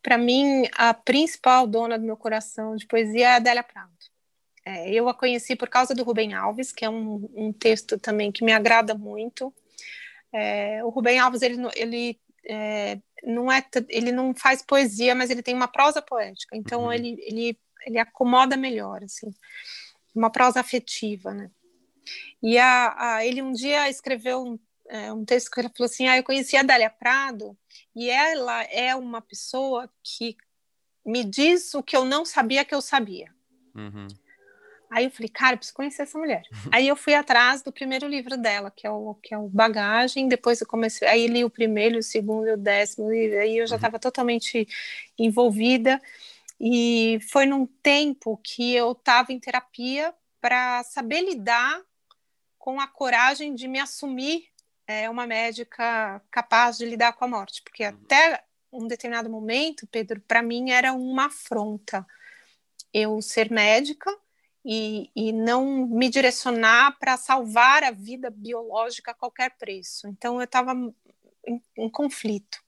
Para 0.07 0.17
mim, 0.17 0.63
a 0.77 0.93
principal 0.93 1.67
dona 1.67 1.99
do 1.99 2.05
meu 2.05 2.15
coração 2.15 2.77
de 2.77 2.87
poesia 2.87 3.27
é 3.27 3.31
a 3.33 3.35
Adélia 3.35 3.61
Prado. 3.61 3.91
É, 4.63 4.89
eu 4.89 5.09
a 5.09 5.13
conheci 5.13 5.53
por 5.53 5.67
causa 5.67 5.93
do 5.93 6.01
Rubem 6.01 6.33
Alves, 6.33 6.71
que 6.71 6.85
é 6.85 6.89
um, 6.89 7.29
um 7.35 7.51
texto 7.51 7.99
também 7.99 8.31
que 8.31 8.41
me 8.41 8.53
agrada 8.53 8.95
muito. 8.95 9.53
É, 10.31 10.81
o 10.85 10.87
Rubem 10.87 11.19
Alves, 11.19 11.41
ele, 11.41 11.57
ele 11.75 12.17
é, 12.47 12.97
não 13.21 13.51
é, 13.51 13.61
ele 13.89 14.13
não 14.13 14.33
faz 14.33 14.61
poesia, 14.61 15.13
mas 15.13 15.29
ele 15.29 15.43
tem 15.43 15.53
uma 15.53 15.67
prosa 15.67 16.01
poética. 16.01 16.55
Então 16.55 16.83
uhum. 16.83 16.93
ele, 16.93 17.17
ele, 17.19 17.59
ele 17.85 17.99
acomoda 17.99 18.55
melhor, 18.55 19.03
assim, 19.03 19.29
uma 20.15 20.29
prosa 20.29 20.61
afetiva, 20.61 21.33
né? 21.33 21.51
E 22.41 22.57
a, 22.57 22.95
a, 22.97 23.25
ele 23.25 23.41
um 23.41 23.51
dia 23.51 23.89
escreveu 23.89 24.41
um, 24.41 24.57
é, 24.89 25.11
um 25.11 25.25
texto 25.25 25.51
que 25.51 25.59
ele 25.59 25.69
falou 25.69 25.85
assim: 25.85 26.07
ah, 26.07 26.17
eu 26.17 26.23
conheci 26.23 26.55
a 26.55 26.63
Dália 26.63 26.89
Prado 26.89 27.57
e 27.95 28.09
ela 28.09 28.63
é 28.63 28.95
uma 28.95 29.21
pessoa 29.21 29.89
que 30.03 30.35
me 31.05 31.23
diz 31.23 31.73
o 31.73 31.83
que 31.83 31.95
eu 31.95 32.03
não 32.03 32.25
sabia 32.25 32.65
que 32.65 32.75
eu 32.75 32.81
sabia. 32.81 33.33
Uhum. 33.73 34.07
Aí 34.89 35.05
eu 35.05 35.11
falei, 35.11 35.27
cara, 35.27 35.53
eu 35.53 35.57
preciso 35.57 35.75
conhecer 35.75 36.03
essa 36.03 36.17
mulher. 36.17 36.43
aí 36.71 36.87
eu 36.87 36.95
fui 36.95 37.13
atrás 37.13 37.61
do 37.61 37.71
primeiro 37.71 38.07
livro 38.07 38.37
dela, 38.37 38.71
que 38.71 38.87
é 38.87 38.89
o, 38.89 39.15
que 39.15 39.33
é 39.33 39.37
o 39.37 39.49
Bagagem. 39.49 40.27
Depois 40.27 40.61
eu 40.61 40.67
comecei, 40.67 41.07
aí 41.07 41.27
li 41.27 41.43
o 41.43 41.49
primeiro, 41.49 41.99
o 41.99 42.03
segundo, 42.03 42.53
o 42.53 42.57
décimo, 42.57 43.11
e 43.11 43.37
aí 43.37 43.57
eu 43.57 43.67
já 43.67 43.75
estava 43.75 43.95
uhum. 43.95 44.01
totalmente 44.01 44.67
envolvida. 45.17 46.01
E 46.59 47.19
foi 47.29 47.45
num 47.45 47.65
tempo 47.65 48.39
que 48.43 48.73
eu 48.73 48.93
estava 48.93 49.31
em 49.31 49.39
terapia 49.39 50.13
para 50.41 50.83
saber 50.83 51.21
lidar 51.21 51.81
com 52.57 52.79
a 52.79 52.87
coragem 52.87 53.53
de 53.53 53.67
me 53.67 53.79
assumir 53.79 54.47
é 54.87 55.09
uma 55.09 55.27
médica 55.27 56.21
capaz 56.31 56.77
de 56.77 56.85
lidar 56.85 57.13
com 57.13 57.25
a 57.25 57.27
morte, 57.27 57.61
porque 57.61 57.83
uhum. 57.83 57.89
até 57.89 58.43
um 58.71 58.87
determinado 58.87 59.29
momento, 59.29 59.85
Pedro, 59.87 60.21
para 60.21 60.41
mim 60.41 60.71
era 60.71 60.93
uma 60.93 61.25
afronta 61.25 62.05
eu 62.93 63.21
ser 63.21 63.51
médica 63.51 64.09
e, 64.63 65.11
e 65.15 65.31
não 65.31 65.87
me 65.87 66.09
direcionar 66.09 66.97
para 66.99 67.17
salvar 67.17 67.83
a 67.83 67.91
vida 67.91 68.29
biológica 68.29 69.11
a 69.11 69.15
qualquer 69.15 69.57
preço. 69.57 70.07
Então 70.07 70.37
eu 70.37 70.45
estava 70.45 70.73
em, 71.45 71.61
em 71.77 71.89
conflito. 71.89 72.59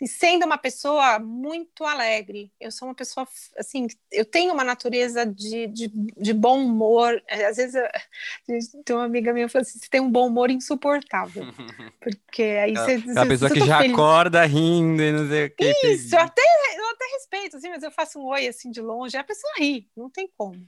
E 0.00 0.06
sendo 0.06 0.44
uma 0.44 0.58
pessoa 0.58 1.18
muito 1.18 1.84
alegre, 1.84 2.52
eu 2.60 2.70
sou 2.70 2.88
uma 2.88 2.94
pessoa, 2.94 3.26
assim, 3.58 3.86
eu 4.10 4.24
tenho 4.24 4.52
uma 4.52 4.64
natureza 4.64 5.24
de, 5.24 5.66
de, 5.68 5.92
de 6.16 6.32
bom 6.32 6.64
humor. 6.64 7.22
É, 7.28 7.46
às 7.46 7.56
vezes, 7.56 7.80
tem 8.84 8.96
uma 8.96 9.04
amiga 9.04 9.32
minha 9.32 9.46
que 9.46 9.52
fala 9.52 9.62
assim: 9.62 9.78
você 9.78 9.88
tem 9.88 10.00
um 10.00 10.10
bom 10.10 10.26
humor 10.26 10.50
insuportável. 10.50 11.44
Porque 12.00 12.42
aí 12.42 12.74
você. 12.74 13.02
É 13.16 13.20
a 13.20 13.26
pessoa 13.26 13.50
que 13.50 13.60
já 13.60 13.78
feliz. 13.78 13.92
acorda 13.94 14.44
rindo 14.44 15.02
e 15.02 15.12
não 15.12 15.28
sei 15.28 15.46
o 15.46 15.50
que. 15.54 15.86
Isso, 15.86 16.14
eu 16.14 16.20
até, 16.20 16.42
eu 16.76 16.90
até 16.90 17.04
respeito, 17.14 17.56
assim, 17.56 17.68
mas 17.68 17.82
eu 17.82 17.90
faço 17.90 18.18
um 18.18 18.26
oi 18.26 18.48
assim 18.48 18.70
de 18.70 18.80
longe, 18.80 19.16
a 19.16 19.24
pessoa 19.24 19.52
ri, 19.58 19.88
não 19.96 20.10
tem 20.10 20.28
como. 20.36 20.64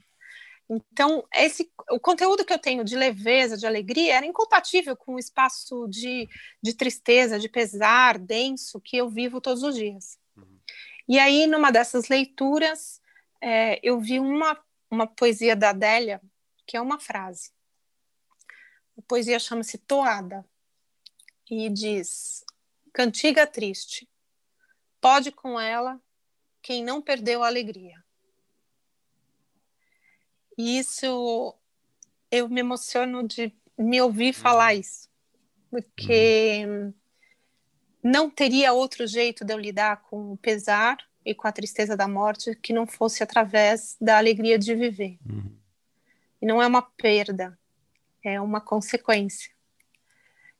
Então, 0.69 1.23
esse, 1.33 1.71
o 1.91 1.99
conteúdo 1.99 2.43
que 2.43 2.51
eu 2.51 2.57
tenho 2.57 2.83
de 2.83 2.95
leveza, 2.95 3.57
de 3.57 3.67
alegria, 3.67 4.15
era 4.15 4.25
incompatível 4.25 4.95
com 4.95 5.15
o 5.15 5.19
espaço 5.19 5.87
de, 5.87 6.27
de 6.61 6.73
tristeza, 6.73 7.39
de 7.39 7.47
pesar 7.47 8.17
denso 8.17 8.81
que 8.81 8.97
eu 8.97 9.07
vivo 9.07 9.39
todos 9.39 9.61
os 9.61 9.75
dias. 9.75 10.17
Uhum. 10.35 10.59
E 11.07 11.19
aí, 11.19 11.45
numa 11.45 11.71
dessas 11.71 12.07
leituras, 12.07 12.99
é, 13.39 13.79
eu 13.83 13.99
vi 13.99 14.19
uma, 14.19 14.59
uma 14.89 15.05
poesia 15.05 15.55
da 15.55 15.69
Adélia, 15.69 16.19
que 16.65 16.75
é 16.75 16.81
uma 16.81 16.99
frase. 16.99 17.51
A 18.97 19.01
poesia 19.03 19.37
chama-se 19.37 19.77
Toada 19.77 20.43
e 21.49 21.69
diz: 21.69 22.43
Cantiga 22.91 23.45
triste, 23.45 24.09
pode 24.99 25.31
com 25.31 25.59
ela 25.59 26.01
quem 26.61 26.83
não 26.83 27.01
perdeu 27.01 27.43
a 27.43 27.47
alegria. 27.47 28.04
E 30.57 30.77
isso 30.79 31.55
eu 32.31 32.49
me 32.49 32.59
emociono 32.59 33.27
de 33.27 33.53
me 33.77 34.01
ouvir 34.01 34.33
falar 34.33 34.73
uhum. 34.73 34.79
isso, 34.79 35.09
porque 35.69 36.65
uhum. 36.65 36.93
não 38.03 38.29
teria 38.29 38.73
outro 38.73 39.05
jeito 39.05 39.43
de 39.43 39.53
eu 39.53 39.59
lidar 39.59 40.01
com 40.03 40.33
o 40.33 40.37
pesar 40.37 40.97
e 41.25 41.33
com 41.33 41.47
a 41.47 41.51
tristeza 41.51 41.97
da 41.97 42.07
morte 42.07 42.55
que 42.55 42.71
não 42.71 42.85
fosse 42.85 43.23
através 43.23 43.97
da 43.99 44.17
alegria 44.17 44.57
de 44.57 44.73
viver. 44.75 45.17
Uhum. 45.27 45.55
E 46.41 46.45
não 46.45 46.61
é 46.61 46.67
uma 46.67 46.81
perda, 46.81 47.57
é 48.23 48.39
uma 48.39 48.61
consequência. 48.61 49.51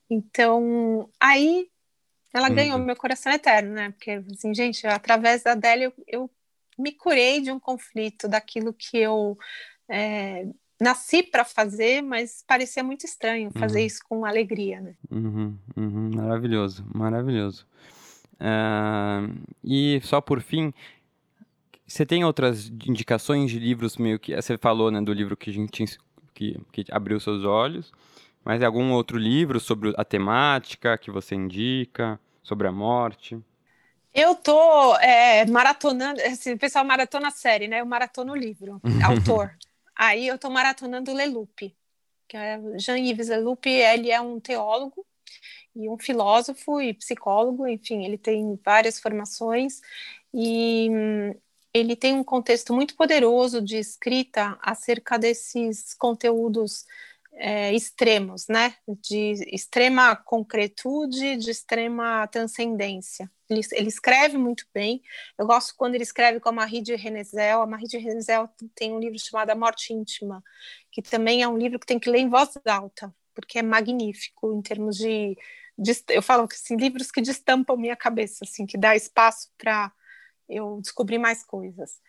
Então, 0.10 1.10
aí 1.20 1.70
ela 2.34 2.50
uhum. 2.50 2.56
ganhou 2.56 2.78
meu 2.80 2.96
coração 2.96 3.32
eterno, 3.32 3.74
né? 3.74 3.92
Porque, 3.92 4.24
assim, 4.32 4.54
gente, 4.54 4.86
através 4.86 5.44
da 5.44 5.54
Adélia 5.54 5.86
eu, 5.86 5.94
eu 6.08 6.32
me 6.78 6.92
curei 6.92 7.40
de 7.40 7.52
um 7.52 7.60
conflito, 7.60 8.28
daquilo 8.28 8.74
que 8.74 8.98
eu 8.98 9.38
é, 9.90 10.48
nasci 10.80 11.24
para 11.24 11.44
fazer, 11.44 12.02
mas 12.02 12.44
parecia 12.48 12.84
muito 12.84 13.06
estranho 13.06 13.52
fazer 13.58 13.80
uhum. 13.80 13.86
isso 13.86 14.02
com 14.08 14.26
alegria, 14.26 14.82
né? 14.82 14.96
Uhum, 15.10 15.58
uhum, 15.76 16.12
maravilhoso, 16.16 16.86
maravilhoso. 16.94 17.66
Uh, 18.36 19.34
e 19.64 20.02
só 20.04 20.20
por 20.20 20.42
fim, 20.42 20.74
você 21.88 22.06
tem 22.06 22.26
outras 22.26 22.68
indicações 22.88 23.52
de 23.52 23.60
livros 23.60 23.98
meio 23.98 24.20
que 24.20 24.36
você 24.36 24.58
falou, 24.58 24.92
né, 24.92 25.02
do 25.02 25.14
livro 25.14 25.38
que 25.38 25.50
a 25.50 25.54
gente 25.54 25.98
que, 26.34 26.60
que 26.72 26.86
abriu 26.92 27.20
seus 27.20 27.46
olhos, 27.46 27.94
mas 28.44 28.62
algum 28.62 28.92
outro 28.92 29.18
livro 29.18 29.60
sobre 29.60 29.94
a 29.98 30.04
temática 30.04 30.98
que 30.98 31.10
você 31.10 31.34
indica 31.34 32.20
sobre 32.44 32.68
a 32.68 32.72
morte? 32.72 33.40
Eu 34.14 34.36
tô 34.36 34.96
é, 34.98 35.46
maratonando, 35.46 36.22
assim, 36.22 36.54
o 36.54 36.58
pessoal 36.58 36.86
maratona 36.86 37.32
série, 37.32 37.68
né? 37.68 37.82
Eu 37.82 37.86
maratono 37.86 38.34
o 38.34 38.36
livro, 38.36 38.80
autor. 39.04 39.56
Aí 39.96 40.28
eu 40.28 40.38
tô 40.38 40.50
maratonando 40.50 41.12
o 41.12 41.16
Leloup, 41.16 41.76
que 42.28 42.38
é 42.38 42.60
Jean-Yves 42.80 43.30
Leloup, 43.30 43.66
ele 43.68 44.12
é 44.12 44.20
um 44.20 44.40
teólogo 44.40 45.06
e 45.76 45.90
um 45.90 45.98
filósofo 45.98 46.82
e 46.82 46.94
psicólogo, 46.94 47.68
enfim, 47.68 48.06
ele 48.06 48.18
tem 48.18 48.60
várias 48.64 49.00
formações 49.00 49.82
e 50.34 50.90
hum, 50.90 51.36
ele 51.74 51.96
tem 51.96 52.14
um 52.16 52.24
contexto 52.24 52.74
muito 52.74 52.96
poderoso 52.96 53.62
de 53.62 53.78
escrita 53.78 54.58
acerca 54.62 55.18
desses 55.20 55.94
conteúdos 55.96 56.86
é, 57.38 57.74
extremos, 57.74 58.48
né? 58.48 58.76
De 58.88 59.34
extrema 59.54 60.16
concretude, 60.16 61.38
de 61.38 61.52
extrema 61.52 62.28
transcendência. 62.28 63.30
Ele, 63.50 63.62
ele, 63.74 63.90
escreve 63.90 64.38
muito 64.38 64.66
bem. 64.74 65.02
Eu 65.38 65.46
gosto 65.46 65.76
quando 65.78 65.96
ele 65.96 66.04
escreve 66.04 66.40
com 66.40 66.50
a 66.50 66.52
Marie 66.52 66.82
de 66.82 66.96
Renezel. 66.96 67.62
A 67.62 67.68
Marie 67.68 67.88
de 67.88 67.98
Renezel 67.98 68.50
tem 68.74 68.94
um 68.94 69.00
livro 69.00 69.20
chamado 69.20 69.50
A 69.50 69.56
Morte 69.56 69.94
Íntima, 69.94 70.44
que 70.92 71.02
também 71.02 71.44
é 71.44 71.48
um 71.48 71.58
livro 71.58 71.80
que 71.80 71.86
tem 71.86 72.00
que 72.00 72.10
ler 72.10 72.20
em 72.20 72.30
voz 72.30 72.58
alta, 72.66 73.14
porque 73.34 73.60
é 73.60 73.62
magnífico 73.62 74.54
em 74.54 74.62
termos 74.62 74.98
de, 74.98 75.38
de 75.78 75.92
eu 76.10 76.22
falo 76.22 76.48
que 76.48 76.56
assim, 76.56 76.76
livros 76.78 77.12
que 77.12 77.22
destampam 77.22 77.78
minha 77.78 77.96
cabeça, 77.96 78.46
assim, 78.46 78.66
que 78.66 78.78
dá 78.78 78.96
espaço 78.96 79.52
para 79.58 79.92
eu 80.48 80.80
descobrir 80.82 81.18
mais 81.18 81.44
coisas. 81.44 82.00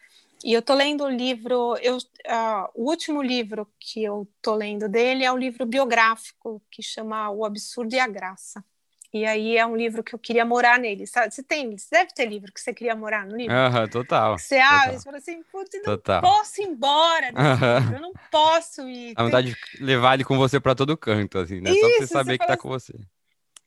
E 0.44 0.52
eu 0.52 0.62
tô 0.62 0.74
lendo 0.74 1.04
o 1.04 1.08
livro, 1.08 1.76
eu, 1.82 1.96
uh, 1.96 2.70
o 2.74 2.88
último 2.88 3.22
livro 3.22 3.66
que 3.80 4.04
eu 4.04 4.28
tô 4.42 4.54
lendo 4.54 4.88
dele 4.88 5.24
é 5.24 5.32
um 5.32 5.36
livro 5.36 5.64
biográfico 5.66 6.62
que 6.70 6.82
chama 6.82 7.30
O 7.30 7.44
Absurdo 7.44 7.94
e 7.94 7.98
a 7.98 8.06
Graça. 8.06 8.64
E 9.12 9.24
aí 9.24 9.56
é 9.56 9.64
um 9.64 9.74
livro 9.74 10.04
que 10.04 10.14
eu 10.14 10.18
queria 10.18 10.44
morar 10.44 10.78
nele, 10.78 11.06
sabe? 11.06 11.32
Você 11.34 11.42
tem, 11.42 11.76
você 11.76 11.88
deve 11.90 12.12
ter 12.12 12.26
livro 12.26 12.52
que 12.52 12.60
você 12.60 12.74
queria 12.74 12.94
morar 12.94 13.26
no 13.26 13.36
livro. 13.36 13.54
Aham, 13.56 13.84
uh 13.84 13.86
-huh, 13.86 13.90
total. 13.90 14.38
Você 14.38 14.56
abre 14.56 14.96
e 14.96 15.00
fala 15.00 15.16
assim, 15.16 15.42
putz, 15.44 15.70
não 15.82 15.96
total. 15.96 16.22
posso 16.22 16.60
ir 16.60 16.64
embora 16.64 17.32
desse 17.32 17.60
livro, 17.62 17.94
eu 17.94 18.00
não 18.00 18.12
posso 18.30 18.88
ir. 18.88 19.14
A 19.16 19.22
vontade 19.22 19.54
de 19.54 19.82
levar 19.82 20.14
ele 20.14 20.24
com 20.24 20.36
você 20.36 20.60
para 20.60 20.74
todo 20.74 20.96
canto, 20.96 21.38
assim, 21.38 21.60
né? 21.60 21.70
Isso, 21.70 21.80
Só 21.80 21.88
pra 21.88 21.98
você 21.98 22.06
saber 22.06 22.32
você 22.32 22.38
que 22.38 22.46
tá 22.46 22.52
assim, 22.52 22.62
com 22.62 22.68
você. 22.68 22.92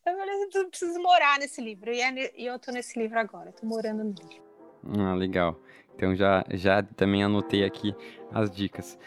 Eu 0.05 0.17
falei 0.17 0.35
assim, 0.35 0.69
preciso 0.69 0.99
morar 1.01 1.39
nesse 1.39 1.61
livro. 1.61 1.91
E, 1.91 1.99
é, 1.99 2.33
e 2.39 2.45
eu 2.45 2.59
tô 2.59 2.71
nesse 2.71 2.99
livro 2.99 3.19
agora, 3.19 3.51
tô 3.51 3.65
morando 3.65 4.03
nele. 4.03 4.48
Ah, 4.97 5.13
legal. 5.13 5.59
Então 5.95 6.15
já, 6.15 6.45
já 6.51 6.81
também 6.81 7.23
anotei 7.23 7.63
aqui 7.63 7.93
as 8.31 8.49
dicas. 8.49 8.97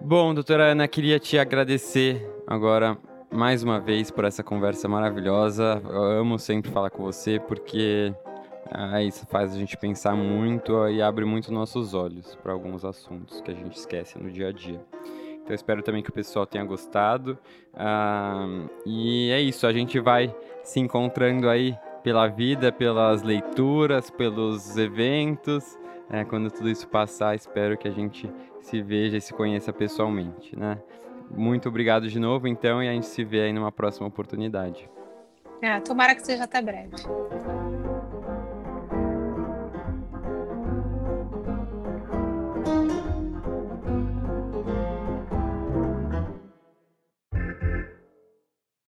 Bom, 0.00 0.34
doutora 0.34 0.72
Ana, 0.72 0.88
queria 0.88 1.18
te 1.18 1.38
agradecer 1.38 2.28
agora 2.46 2.98
mais 3.32 3.62
uma 3.62 3.80
vez 3.80 4.10
por 4.10 4.24
essa 4.24 4.42
conversa 4.42 4.88
maravilhosa. 4.88 5.80
Eu 5.88 6.02
amo 6.02 6.38
sempre 6.38 6.70
falar 6.70 6.90
com 6.90 7.02
você 7.02 7.40
porque 7.40 8.12
ah, 8.70 9.02
isso 9.02 9.26
faz 9.26 9.54
a 9.54 9.58
gente 9.58 9.76
pensar 9.76 10.14
muito 10.14 10.88
e 10.88 11.00
abre 11.00 11.24
muito 11.24 11.52
nossos 11.52 11.94
olhos 11.94 12.34
para 12.42 12.52
alguns 12.52 12.84
assuntos 12.84 13.40
que 13.40 13.50
a 13.50 13.54
gente 13.54 13.76
esquece 13.76 14.18
no 14.18 14.30
dia 14.30 14.48
a 14.48 14.52
dia. 14.52 14.80
Então 15.42 15.54
espero 15.54 15.82
também 15.82 16.02
que 16.02 16.10
o 16.10 16.12
pessoal 16.12 16.46
tenha 16.46 16.64
gostado. 16.64 17.38
Ah, 17.74 18.46
e 18.84 19.30
é 19.30 19.40
isso, 19.40 19.66
a 19.66 19.72
gente 19.72 20.00
vai 20.00 20.34
se 20.62 20.80
encontrando 20.80 21.48
aí 21.48 21.76
pela 22.04 22.28
vida, 22.28 22.70
pelas 22.70 23.22
leituras, 23.22 24.10
pelos 24.10 24.76
eventos. 24.76 25.76
É, 26.10 26.22
quando 26.22 26.50
tudo 26.50 26.68
isso 26.68 26.86
passar, 26.86 27.34
espero 27.34 27.78
que 27.78 27.88
a 27.88 27.90
gente 27.90 28.30
se 28.60 28.82
veja 28.82 29.16
e 29.16 29.20
se 29.20 29.32
conheça 29.32 29.72
pessoalmente, 29.72 30.56
né? 30.56 30.78
Muito 31.30 31.68
obrigado 31.68 32.06
de 32.06 32.20
novo, 32.20 32.46
então, 32.46 32.82
e 32.82 32.88
a 32.88 32.92
gente 32.92 33.06
se 33.06 33.24
vê 33.24 33.40
aí 33.40 33.52
numa 33.52 33.72
próxima 33.72 34.06
oportunidade. 34.06 34.88
É, 35.62 35.80
tomara 35.80 36.14
que 36.14 36.24
seja 36.24 36.44
até 36.44 36.60
breve. 36.60 36.90